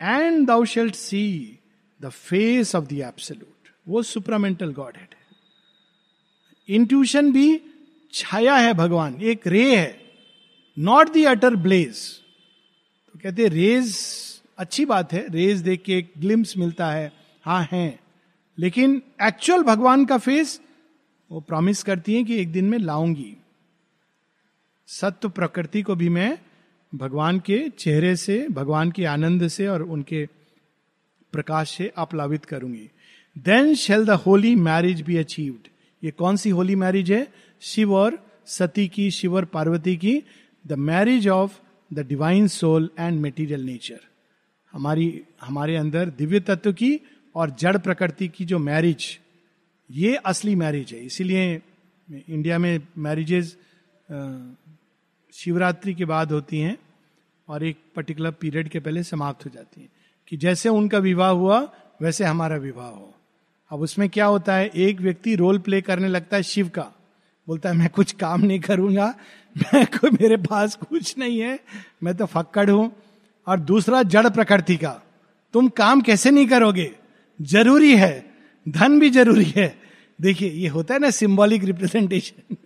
and 0.00 0.46
thou 0.46 0.64
shalt 0.64 0.94
see 0.94 1.58
the 2.00 2.08
face 2.08 2.74
of 2.74 2.84
the 2.84 2.92
absolute 2.92 3.70
वो 3.86 4.02
सुपरामेंटल 4.02 4.72
गॉड 4.72 4.96
हेड 4.96 5.08
है। 5.10 6.74
इंट्यूशन 6.74 7.32
भी 7.32 7.60
छाया 8.12 8.54
है 8.56 8.72
भगवान, 8.74 9.20
एक 9.22 9.46
रे 9.46 9.76
है 9.76 10.00
नॉट 10.76 11.12
दी 11.12 11.24
अटर 11.24 11.54
ब्लेज 11.56 11.98
तो 13.06 13.18
कहते 13.22 13.48
रेज 13.48 13.96
अच्छी 14.58 14.84
बात 14.84 15.12
है 15.12 15.26
रेज 15.30 15.60
देख 15.60 15.82
के 15.82 15.96
एक 15.98 16.12
ग्लिम्स 16.18 16.56
मिलता 16.56 16.90
है। 16.90 17.12
हाँ 17.44 17.66
है। 17.72 17.98
लेकिन 18.58 19.02
एक्चुअल 19.22 19.62
भगवान 19.62 20.04
का 20.04 20.18
फेस 20.18 20.60
वो 21.30 21.40
प्रॉमिस 21.40 21.82
करती 21.82 22.14
है 22.14 22.24
कि 22.24 22.40
एक 22.40 22.52
दिन 22.52 22.64
में 22.64 22.78
लाऊँगी। 22.78 23.36
सत्य 24.88 25.28
प्रकृति 25.28 25.82
को 25.82 25.94
भी 25.94 26.08
मैं 26.08 26.38
भगवान 26.92 27.38
के 27.38 27.58
चेहरे 27.68 28.16
से, 28.16 28.46
भगवान 28.48 28.90
के 28.90 29.04
आनंद 29.04 29.48
से 29.48 29.66
और 29.66 29.82
उनके 29.82 30.26
प्रकाश 31.32 31.70
से 31.70 31.92
अपलावित 31.96 32.44
करूँगी। 32.44 32.90
Then 33.36 33.74
shall 33.74 34.04
the 34.04 34.10
holy 34.10 34.54
marriage 34.54 35.02
be 35.02 35.16
achieved 35.16 35.68
ये 36.02 36.10
कौन 36.10 36.36
सी 36.36 36.50
होली 36.50 36.74
मैरिज 36.74 37.12
है? 37.12 37.26
शिव 37.60 37.94
और 37.94 38.18
सती 38.46 38.88
की, 38.88 39.10
शिव 39.10 39.34
और 39.34 39.44
पार्वती 39.44 39.96
की 39.96 40.22
the 40.66 40.72
marriage 40.72 41.28
of 41.28 41.58
the 41.92 42.06
divine 42.06 42.48
soul 42.48 42.90
and 42.98 43.20
material 43.20 43.60
nature 43.60 44.00
हमारी, 44.72 45.22
हमारे 45.42 45.76
अंदर 45.76 46.08
दिव्य 46.08 46.40
तत्व 46.40 46.72
की 46.72 47.00
और 47.34 47.50
जड़ 47.50 47.76
प्रकृति 47.78 48.28
की 48.28 48.44
जो 48.44 48.58
मैरिज 48.58 49.18
ये 49.90 50.16
असली 50.16 50.54
मैरिज 50.54 50.92
है। 50.92 51.06
इसीलिए 51.06 51.62
इंडिया 52.28 52.58
में 52.58 52.88
मैरिजेज 52.98 53.56
शिवरात्रि 55.32 55.94
के 55.94 56.04
बाद 56.04 56.32
होती 56.32 56.58
हैं 56.58 56.78
और 57.48 57.64
एक 57.64 57.76
पर्टिकुलर 57.96 58.30
पीरियड 58.30 58.68
के 58.68 58.80
पहले 58.80 59.02
समाप्त 59.02 59.44
हो 59.44 59.50
जाती 59.54 59.80
हैं। 59.80 59.88
कि 60.28 60.36
जैसे 60.36 60.68
उनका 60.68 60.98
विवाह 60.98 61.30
हुआ, 61.30 61.72
वैसे 62.02 62.24
हमारा 62.24 62.56
विवाह 62.56 62.86
हो। 62.86 63.14
अब 63.70 63.80
उसमें 63.80 64.08
क्या 64.08 64.26
होता 64.26 64.54
है? 64.54 64.70
एक 64.74 65.00
व्यक्ति 65.00 65.34
रोल 65.34 65.58
प्ले 65.58 65.80
करने 65.80 66.08
लगता 66.08 66.36
है 66.36 66.42
शिव 66.42 66.68
का। 66.68 66.92
बोलता 67.48 67.68
है, 67.68 67.74
मैं 67.74 67.88
कुछ 67.88 68.12
काम 68.12 68.40
नहीं 68.40 68.60
करूँगा। 68.60 69.14
मैं 69.56 69.86
को, 69.86 70.10
मेरे 70.10 70.36
पास 70.36 70.76
कुछ 70.76 71.18
नहीं 71.18 71.40
है। 71.40 71.60
मैं 72.02 72.14
तो 72.14 72.26
फक्कड़ 72.26 72.70
हूँ। 72.70 72.96
और 73.46 73.60
दूसरा, 73.60 74.02
जड़ 74.02 74.28
प्रकृति 74.28 74.76
का। 74.76 75.02
तुम 75.52 75.68
काम 75.68 76.00
कैसे 76.00 76.30
नहीं 76.30 76.46
करोगे? 76.46 76.96
ज़रूरी 77.42 77.96
है। 77.96 78.25
धन 78.66 78.98
भी 79.00 79.10
ज़रूरी 79.10 79.52
है। 79.56 79.74
देखिए, 80.18 80.50
ये 80.50 80.68
होता 80.68 80.94
है 80.94 81.00
ना 81.00 81.10
symbolic 81.12 81.64
representation 81.64 82.56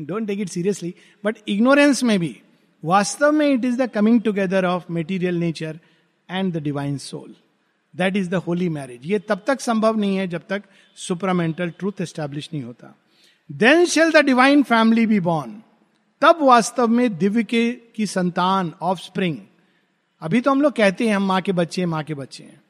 don't 0.00 0.26
take 0.26 0.40
it 0.40 0.48
seriously 0.48 0.94
but 1.24 1.36
ignorance 1.48 2.02
में 2.04 2.18
भी, 2.18 2.36
वास्तव 2.82 3.32
में 3.32 3.48
it 3.48 3.64
is 3.64 3.76
the 3.76 3.88
coming 3.90 4.20
together 4.22 4.64
of 4.64 4.92
material 4.92 5.36
nature 5.36 5.78
and 6.28 6.52
the 6.52 6.62
divine 6.62 6.96
soul 6.98 7.34
that 7.94 8.16
is 8.16 8.28
the 8.30 8.34
holy 8.46 8.68
marriage 8.68 9.06
ये 9.06 9.18
तब 9.18 9.42
तक 9.46 9.60
संभव 9.60 9.96
नहीं 9.96 10.16
है 10.16 10.26
जब 10.28 10.42
तक 10.48 10.62
सुपरामेंटल 10.98 11.70
ट्रूथ 11.70 12.00
एस्टेब्लिश 12.00 12.48
नहीं 12.52 12.62
होता। 12.62 12.94
Then 13.50 13.84
shall 13.86 14.10
the 14.12 14.24
divine 14.26 14.62
family 14.62 15.06
be 15.06 15.20
born 15.22 15.60
तब 16.22 16.38
वास्तव 16.42 16.88
में 16.88 17.18
दिव्य 17.18 17.42
के, 17.44 17.70
की 17.72 18.06
संतान 18.06 18.72
ऑफ़ 18.82 18.98
स्प्रिंग 19.00 19.36
अभी 20.22 20.40
तो 20.40 20.50
हम 20.50 20.62
लोग 20.62 20.72
कहते 20.72 21.08
हैं, 21.08 21.16
हम 21.16 21.26
माँ 21.26 21.40
के 21.42 21.52
बच्चे 21.52 21.80
हैं 21.80 21.88
माँ 21.88 22.02
के 22.04 22.14
बच्चे 22.14 22.44
हैं। 22.44 22.60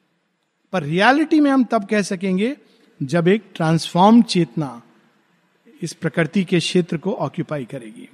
पर 0.73 0.83
रियलिटी 0.83 1.41
में 1.41 1.51
हम 1.51 1.65
तब 1.65 1.85
कह 1.85 2.03
सकेंगे 2.03 2.57
जब 3.03 3.29
एक 3.29 3.45
ट्रांसफॉर्म 3.55 4.23
चेतना 4.23 4.83
इस 5.83 5.93
प्रकृति 5.93 6.45
के 6.45 6.59
क्षेत्र 6.59 6.97
को 6.97 7.13
ऑक्यूपाई 7.13 7.65
करेगी। 7.65 8.09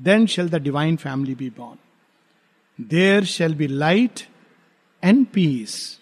Then 0.00 0.26
shall 0.26 0.48
the 0.48 0.54
divine 0.54 0.96
family 0.96 1.34
be 1.34 1.50
born 1.50 1.78
there 2.84 3.24
shall 3.24 3.54
be 3.54 3.66
light 3.66 4.20
and 5.04 5.26
peace 5.26 6.00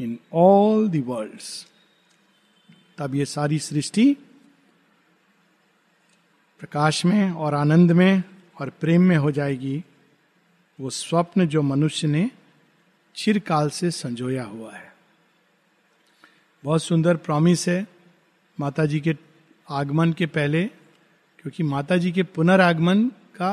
in 0.00 0.18
all 0.32 0.88
the world 0.88 1.40
तब 2.98 3.14
ये 3.14 3.24
सारी 3.24 3.58
सृष्टि 3.58 4.16
प्रकाश 6.58 7.04
में 7.04 7.30
और 7.30 7.54
आनंद 7.54 7.92
में 7.92 8.22
और 8.60 8.70
प्रेम 8.70 9.02
में 9.02 9.16
हो 9.16 9.30
जाएगी। 9.30 9.84
वो 10.80 10.90
स्वप्न 10.90 11.46
जो 11.46 11.62
मनुष्य 11.62 12.08
ने 12.08 12.30
चिरकाल 13.16 13.70
से 13.70 13.90
संजोया 13.90 14.44
हुआ 14.44 14.74
है। 14.74 14.89
बहुत 16.64 16.82
सुंदर 16.82 17.16
प्रॉमिस 17.16 17.68
है 17.68 17.86
माता 18.60 18.86
जी 18.86 19.00
के 19.00 19.14
आगमन 19.70 20.12
के 20.12 20.26
पहले 20.26 20.64
क्योंकि 21.38 21.62
माता 21.62 21.96
जी 21.96 22.12
के 22.12 22.22
पुनरागमन 22.22 23.04
का 23.08 23.52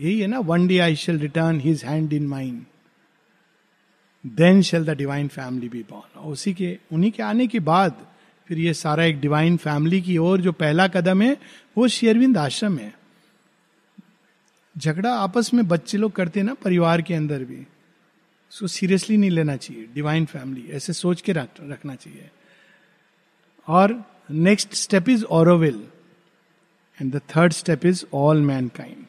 यही 0.00 0.20
है 0.20 0.26
ना 0.26 0.38
one 0.38 0.66
day 0.66 0.78
I 0.78 0.96
shall 0.96 1.18
return 1.18 1.60
his 1.60 1.84
hand 1.84 2.12
in 2.12 2.26
mind 2.26 2.64
then 4.26 4.62
shall 4.62 4.84
the 4.84 4.90
divine 4.90 5.28
family 5.28 5.68
be 5.68 5.82
born 5.82 6.20
उसी 6.20 6.54
के 6.54 6.78
उन्हीं 6.92 7.12
के 7.12 7.22
आने 7.22 7.46
के 7.46 7.60
बाद 7.60 8.06
फिर 8.48 8.58
ये 8.58 8.74
सारा 8.74 9.04
एक 9.04 9.20
डिवाइन 9.20 9.56
फैमिली 9.56 10.00
की 10.02 10.18
ओर 10.18 10.40
जो 10.40 10.52
पहला 10.52 10.88
कदम 10.88 11.22
है 11.22 11.36
वो 11.78 11.88
शेरविंद 11.88 12.38
आश्रम 12.38 12.78
है। 12.78 12.94
झगड़ा 14.78 15.14
आपस 15.14 15.54
में 15.54 15.68
बच्चे 15.68 15.98
लोग 15.98 16.12
करते 16.12 16.42
ना 16.42 16.54
परिवार 16.54 17.02
के 17.02 17.14
अंदर 17.14 17.44
भी। 17.44 17.66
उसको 18.50 18.66
सीरियसली 18.66 19.16
नहीं 19.16 19.30
लेना 19.30 19.56
चाहिए 19.56 19.88
डिवाइन 19.94 20.24
फैमिली 20.24 20.70
ऐसे 20.70 20.92
सोच 20.92 21.20
के 21.20 21.32
रख, 21.32 21.48
रखना 21.60 21.94
चाहिए। 21.94 22.30
और 23.68 24.00
next 24.30 24.74
step 24.74 25.08
is 25.08 25.24
Auroville 25.38 25.82
and 26.98 27.12
the 27.14 27.20
third 27.36 27.52
step 27.52 27.86
is 27.86 28.04
all 28.14 28.40
mankind 28.76 29.05